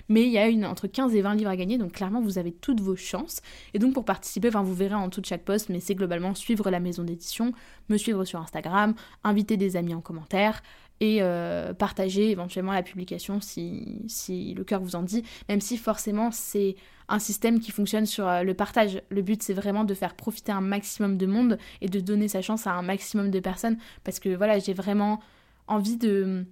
Mais 0.08 0.22
il 0.22 0.30
y 0.30 0.38
a 0.38 0.48
une 0.48 0.64
entre 0.64 0.86
15 0.86 1.14
et 1.14 1.22
20 1.22 1.34
livres 1.34 1.50
à 1.50 1.56
gagner, 1.56 1.78
donc 1.78 1.92
clairement 1.92 2.20
vous 2.20 2.38
avez 2.38 2.52
toutes 2.52 2.80
vos 2.80 2.96
chances. 2.96 3.40
Et 3.74 3.78
donc 3.78 3.94
pour 3.94 4.04
participer, 4.04 4.48
enfin, 4.48 4.62
vous 4.62 4.74
verrez 4.74 4.94
en 4.94 5.10
tout 5.10 5.22
chaque 5.24 5.44
post, 5.44 5.68
mais 5.68 5.80
c'est 5.80 5.94
globalement 5.94 6.34
suivre 6.34 6.70
la 6.70 6.80
maison 6.80 7.02
d'édition, 7.02 7.52
me 7.88 7.96
suivre 7.96 8.24
sur 8.24 8.40
Instagram, 8.40 8.94
inviter 9.24 9.56
des 9.56 9.76
amis 9.76 9.94
en 9.94 10.00
commentaire 10.00 10.62
et 11.00 11.18
euh, 11.20 11.74
partager 11.74 12.30
éventuellement 12.30 12.72
la 12.72 12.82
publication 12.82 13.40
si, 13.40 14.02
si 14.08 14.54
le 14.54 14.64
cœur 14.64 14.80
vous 14.80 14.96
en 14.96 15.02
dit, 15.02 15.22
même 15.48 15.60
si 15.60 15.76
forcément 15.76 16.30
c'est 16.32 16.76
un 17.08 17.18
système 17.18 17.60
qui 17.60 17.70
fonctionne 17.70 18.04
sur 18.04 18.26
euh, 18.26 18.42
le 18.42 18.54
partage. 18.54 19.00
Le 19.08 19.22
but 19.22 19.42
c'est 19.42 19.54
vraiment 19.54 19.84
de 19.84 19.94
faire 19.94 20.14
profiter 20.14 20.52
un 20.52 20.60
maximum 20.60 21.16
de 21.16 21.26
monde 21.26 21.58
et 21.80 21.88
de 21.88 22.00
donner 22.00 22.28
sa 22.28 22.42
chance 22.42 22.66
à 22.66 22.72
un 22.72 22.82
maximum 22.82 23.30
de 23.30 23.40
personnes 23.40 23.78
parce 24.04 24.18
que 24.18 24.30
voilà, 24.30 24.58
j'ai 24.58 24.74
vraiment 24.74 25.20
envie 25.68 25.96
de 25.96 26.46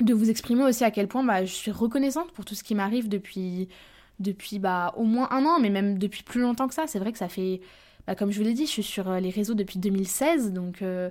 de 0.00 0.14
vous 0.14 0.30
exprimer 0.30 0.64
aussi 0.64 0.84
à 0.84 0.90
quel 0.90 1.08
point 1.08 1.24
bah, 1.24 1.44
je 1.44 1.52
suis 1.52 1.70
reconnaissante 1.70 2.32
pour 2.32 2.44
tout 2.44 2.54
ce 2.54 2.64
qui 2.64 2.74
m'arrive 2.74 3.08
depuis, 3.08 3.68
depuis 4.18 4.58
bah, 4.58 4.94
au 4.96 5.04
moins 5.04 5.28
un 5.30 5.44
an, 5.44 5.58
mais 5.60 5.70
même 5.70 5.98
depuis 5.98 6.22
plus 6.22 6.40
longtemps 6.40 6.68
que 6.68 6.74
ça. 6.74 6.86
C'est 6.86 6.98
vrai 6.98 7.12
que 7.12 7.18
ça 7.18 7.28
fait, 7.28 7.60
bah, 8.06 8.14
comme 8.14 8.30
je 8.30 8.38
vous 8.38 8.44
l'ai 8.44 8.54
dit, 8.54 8.66
je 8.66 8.70
suis 8.70 8.82
sur 8.82 9.08
euh, 9.08 9.20
les 9.20 9.30
réseaux 9.30 9.54
depuis 9.54 9.78
2016, 9.78 10.52
donc, 10.52 10.82
euh, 10.82 11.10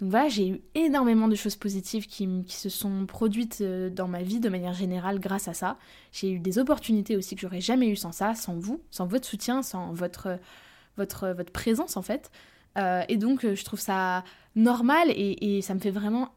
donc 0.00 0.10
voilà, 0.10 0.28
j'ai 0.28 0.48
eu 0.48 0.60
énormément 0.74 1.28
de 1.28 1.34
choses 1.34 1.56
positives 1.56 2.06
qui, 2.06 2.28
qui, 2.46 2.56
se 2.56 2.68
sont 2.68 3.06
produites 3.06 3.58
euh, 3.60 3.90
dans 3.90 4.08
ma 4.08 4.22
vie 4.22 4.40
de 4.40 4.48
manière 4.48 4.74
générale 4.74 5.20
grâce 5.20 5.48
à 5.48 5.54
ça. 5.54 5.78
J'ai 6.12 6.30
eu 6.30 6.38
des 6.38 6.58
opportunités 6.58 7.16
aussi 7.16 7.34
que 7.34 7.40
j'aurais 7.40 7.60
jamais 7.60 7.88
eu 7.88 7.96
sans 7.96 8.12
ça, 8.12 8.34
sans 8.34 8.54
vous, 8.54 8.80
sans 8.90 9.06
votre 9.06 9.26
soutien, 9.26 9.62
sans 9.62 9.92
votre, 9.92 10.38
votre, 10.96 11.28
votre 11.28 11.52
présence 11.52 11.96
en 11.96 12.02
fait. 12.02 12.30
et 13.08 13.16
donc 13.16 13.46
je 13.46 13.64
trouve 13.64 13.80
ça 13.80 14.24
normal 14.56 15.10
et, 15.10 15.58
et 15.58 15.62
ça 15.62 15.74
me 15.74 15.80
fait 15.80 15.92
vraiment 15.92 16.30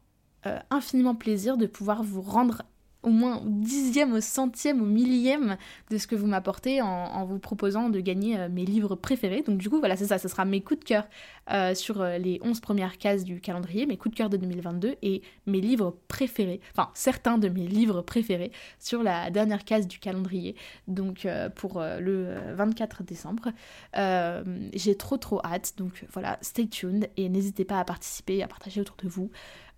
euh, 0.46 0.58
infiniment 0.70 1.14
plaisir 1.14 1.56
de 1.56 1.66
pouvoir 1.66 2.02
vous 2.02 2.22
rendre 2.22 2.62
au 3.04 3.10
moins 3.10 3.38
au 3.38 3.44
dixième, 3.46 4.12
au 4.12 4.20
centième, 4.20 4.82
au 4.82 4.84
millième 4.84 5.56
de 5.90 5.98
ce 5.98 6.06
que 6.08 6.16
vous 6.16 6.26
m'apportez 6.26 6.82
en, 6.82 7.24
vous 7.24 7.38
proposant 7.38 7.90
de 7.90 8.00
gagner 8.00 8.38
euh, 8.38 8.48
mes 8.48 8.64
livres 8.64 8.96
préférés. 8.96 9.42
Donc 9.42 9.58
du 9.58 9.70
coup, 9.70 9.78
voilà, 9.78 9.96
c'est 9.96 10.06
ça, 10.06 10.18
ce 10.18 10.28
sera 10.28 10.44
mes 10.44 10.60
coups 10.60 10.80
de 10.80 10.84
cœur 10.84 11.08
euh, 11.52 11.74
sur 11.74 12.04
les 12.04 12.40
11 12.42 12.60
premières 12.60 12.98
cases 12.98 13.24
du 13.24 13.40
calendrier, 13.40 13.86
mes 13.86 13.96
coups 13.96 14.14
de 14.14 14.18
cœur 14.18 14.28
de 14.30 14.36
2022 14.36 14.96
et 15.02 15.22
mes 15.46 15.60
livres 15.60 15.96
préférés, 16.08 16.60
enfin 16.72 16.90
certains 16.94 17.38
de 17.38 17.48
mes 17.48 17.66
livres 17.66 18.02
préférés 18.02 18.52
sur 18.78 19.02
la 19.02 19.30
dernière 19.30 19.64
case 19.64 19.86
du 19.86 19.98
calendrier, 19.98 20.56
donc 20.88 21.26
pour 21.54 21.80
le 21.80 22.34
24 22.54 23.04
décembre. 23.04 23.52
J'ai 24.74 24.96
trop 24.96 25.16
trop 25.16 25.40
hâte, 25.44 25.74
donc 25.78 26.04
voilà, 26.12 26.38
stay 26.42 26.66
tuned 26.66 27.08
et 27.16 27.28
n'hésitez 27.28 27.64
pas 27.64 27.78
à 27.78 27.84
participer, 27.84 28.42
à 28.42 28.48
partager 28.48 28.80
autour 28.80 28.96
de 29.02 29.08
vous. 29.08 29.30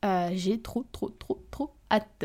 Euh, 0.04 0.30
j'ai 0.32 0.60
trop, 0.60 0.84
trop, 0.92 1.10
trop, 1.10 1.42
trop 1.50 1.74
hâte. 1.90 2.24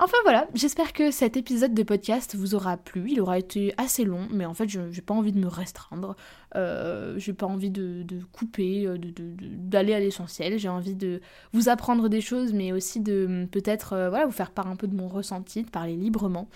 Enfin 0.00 0.16
voilà, 0.22 0.46
j'espère 0.54 0.92
que 0.92 1.10
cet 1.10 1.36
épisode 1.36 1.74
de 1.74 1.82
podcast 1.82 2.36
vous 2.36 2.54
aura 2.54 2.76
plu. 2.76 3.10
Il 3.10 3.20
aura 3.20 3.36
été 3.38 3.74
assez 3.78 4.04
long, 4.04 4.28
mais 4.30 4.44
en 4.44 4.54
fait, 4.54 4.68
je 4.68 4.80
n'ai 4.80 5.00
pas 5.00 5.14
envie 5.14 5.32
de 5.32 5.40
me 5.40 5.48
restreindre. 5.48 6.14
Euh, 6.54 7.18
j'ai 7.18 7.32
pas 7.32 7.46
envie 7.46 7.70
de, 7.70 8.04
couper, 8.30 8.86
euh, 8.86 8.96
d'aller 8.98 9.94
à 9.94 9.98
l'essentiel. 9.98 10.56
J'ai 10.58 10.68
envie 10.68 10.94
de 10.94 11.20
vous 11.52 11.68
apprendre 11.68 12.08
des 12.08 12.20
choses, 12.20 12.52
mais 12.52 12.70
aussi 12.70 13.00
de 13.00 13.48
peut-être 13.50 13.88
voilà, 14.08 14.26
vous 14.26 14.32
faire 14.32 14.52
part 14.52 14.68
un 14.68 14.76
peu 14.76 14.86
de 14.86 14.94
mon 14.94 15.08
ressenti, 15.08 15.64
de 15.64 15.70
parler 15.70 15.96
librement. 15.96 16.48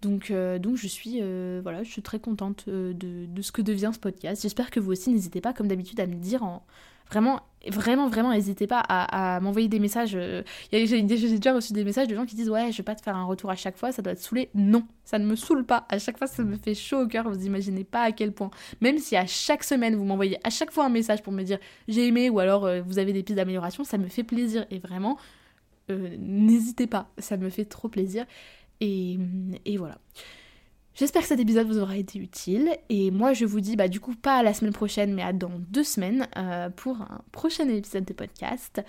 Donc, 0.00 0.32
donc 0.32 0.76
je 0.76 0.86
suis 0.86 1.20
voilà, 1.60 1.82
je 1.82 1.90
suis 1.90 2.02
très 2.02 2.20
contente 2.20 2.66
de, 2.68 2.94
de, 2.94 3.42
ce 3.42 3.52
que 3.52 3.60
devient 3.60 3.90
ce 3.92 3.98
podcast. 3.98 4.40
J'espère 4.40 4.70
que 4.70 4.80
vous 4.80 4.92
aussi, 4.92 5.10
n'hésitez 5.10 5.42
pas, 5.42 5.52
comme 5.52 5.68
d'habitude, 5.68 6.00
à 6.00 6.06
me 6.06 6.14
dire 6.14 6.42
en, 6.44 6.64
Vraiment, 7.10 7.40
vraiment, 7.68 8.08
vraiment, 8.08 8.32
n'hésitez 8.32 8.66
pas 8.66 8.80
à, 8.80 9.40
m'envoyer 9.40 9.68
des 9.68 9.78
messages. 9.78 10.14
Euh, 10.14 10.42
j'ai 10.72 11.02
déjà 11.02 11.54
reçu 11.54 11.72
des 11.72 11.84
messages 11.84 12.08
de 12.08 12.14
gens 12.14 12.26
qui 12.26 12.34
disent 12.34 12.50
Ouais, 12.50 12.72
je 12.72 12.78
vais 12.78 12.82
pas 12.82 12.94
te 12.94 13.02
faire 13.02 13.16
un 13.16 13.24
retour 13.24 13.50
à 13.50 13.56
chaque 13.56 13.76
fois, 13.76 13.92
ça 13.92 14.02
doit 14.02 14.14
te 14.14 14.20
saouler. 14.20 14.50
Non, 14.54 14.84
ça 15.04 15.18
ne 15.18 15.26
me 15.26 15.36
saoule 15.36 15.64
pas. 15.64 15.86
À 15.88 15.98
chaque 15.98 16.18
fois, 16.18 16.26
ça 16.26 16.42
me 16.42 16.56
fait 16.56 16.74
chaud 16.74 17.02
au 17.02 17.06
cœur. 17.06 17.28
Vous 17.28 17.46
imaginez 17.46 17.84
pas 17.84 18.02
à 18.02 18.12
quel 18.12 18.32
point. 18.32 18.50
Même 18.80 18.98
si 18.98 19.16
à 19.16 19.26
chaque 19.26 19.64
semaine, 19.64 19.94
vous 19.94 20.04
m'envoyez 20.04 20.38
à 20.44 20.50
chaque 20.50 20.72
fois 20.72 20.86
un 20.86 20.90
message 20.90 21.22
pour 21.22 21.32
me 21.32 21.42
dire 21.42 21.58
J'ai 21.88 22.06
aimé 22.06 22.28
ou 22.30 22.38
alors 22.38 22.64
euh, 22.64 22.82
vous 22.82 22.98
avez 22.98 23.12
des 23.12 23.22
pistes 23.22 23.36
d'amélioration, 23.36 23.84
ça 23.84 23.98
me 23.98 24.08
fait 24.08 24.24
plaisir. 24.24 24.66
Et 24.70 24.78
vraiment, 24.78 25.16
euh, 25.90 26.16
n'hésitez 26.18 26.86
pas, 26.86 27.10
ça 27.18 27.36
me 27.36 27.50
fait 27.50 27.64
trop 27.64 27.88
plaisir. 27.88 28.26
Et, 28.80 29.18
et 29.64 29.76
voilà. 29.76 29.98
J'espère 30.96 31.20
que 31.20 31.28
cet 31.28 31.40
épisode 31.40 31.66
vous 31.66 31.78
aura 31.78 31.98
été 31.98 32.18
utile 32.18 32.70
et 32.88 33.10
moi 33.10 33.34
je 33.34 33.44
vous 33.44 33.60
dis 33.60 33.76
bah 33.76 33.86
du 33.86 34.00
coup 34.00 34.14
pas 34.14 34.38
à 34.38 34.42
la 34.42 34.54
semaine 34.54 34.72
prochaine 34.72 35.12
mais 35.12 35.22
à 35.22 35.34
dans 35.34 35.52
deux 35.68 35.84
semaines 35.84 36.26
euh, 36.38 36.70
pour 36.70 37.02
un 37.02 37.20
prochain 37.32 37.68
épisode 37.68 38.06
de 38.06 38.14
podcast. 38.14 38.82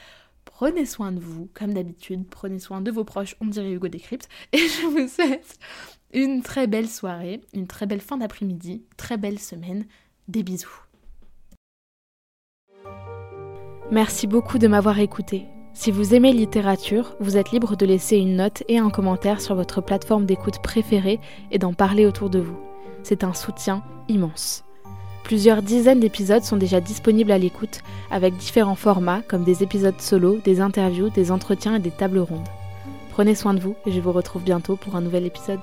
Prenez 0.46 0.86
soin 0.86 1.12
de 1.12 1.20
vous 1.20 1.50
comme 1.54 1.74
d'habitude, 1.74 2.26
prenez 2.30 2.60
soin 2.60 2.80
de 2.80 2.92
vos 2.92 3.04
proches, 3.04 3.36
on 3.42 3.48
dirait 3.48 3.74
Hugo 3.74 3.90
Décrypte 3.90 4.30
et 4.54 4.58
je 4.58 4.88
vous 4.88 5.08
souhaite 5.10 5.60
une 6.14 6.42
très 6.44 6.66
belle 6.66 6.88
soirée, 6.88 7.42
une 7.54 7.68
très 7.68 7.86
belle 7.86 8.00
fin 8.00 8.16
d'après-midi, 8.16 8.86
très 8.96 9.18
belle 9.18 9.38
semaine, 9.38 9.86
des 10.30 10.44
bisous. 10.44 10.82
Merci 13.92 14.28
beaucoup 14.28 14.60
de 14.60 14.68
m'avoir 14.70 14.98
écouté. 15.00 15.46
Si 15.80 15.92
vous 15.92 16.16
aimez 16.16 16.34
littérature, 16.34 17.16
vous 17.20 17.38
êtes 17.38 17.52
libre 17.52 17.76
de 17.76 17.86
laisser 17.86 18.18
une 18.18 18.38
note 18.38 18.64
et 18.68 18.80
un 18.80 18.90
commentaire 18.90 19.40
sur 19.40 19.54
votre 19.54 19.80
plateforme 19.80 20.26
d'écoute 20.26 20.58
préférée 20.64 21.20
et 21.52 21.60
d'en 21.60 21.72
parler 21.72 22.08
autour 22.08 22.32
de 22.32 22.40
vous. 22.40 22.58
C'est 23.04 23.24
un 23.24 23.36
soutien 23.36 23.84
immense. 24.10 24.64
Plusieurs 25.24 25.62
dizaines 25.62 26.00
d'épisodes 26.00 26.42
sont 26.42 26.58
déjà 26.58 26.82
disponibles 26.82 27.32
à 27.32 27.38
l'écoute, 27.38 27.82
avec 28.10 28.36
différents 28.38 28.74
formats 28.74 29.22
comme 29.22 29.44
des 29.44 29.62
épisodes 29.62 30.02
solo, 30.02 30.40
des 30.44 30.62
interviews, 30.62 31.12
des 31.12 31.32
entretiens 31.32 31.76
et 31.76 31.80
des 31.80 31.92
tables 31.92 32.20
rondes. 32.20 32.50
Prenez 33.12 33.36
soin 33.36 33.54
de 33.54 33.60
vous 33.60 33.76
et 33.86 33.92
je 33.92 34.02
vous 34.02 34.12
retrouve 34.12 34.42
bientôt 34.42 34.78
pour 34.78 34.96
un 34.96 35.02
nouvel 35.02 35.28
épisode. 35.28 35.60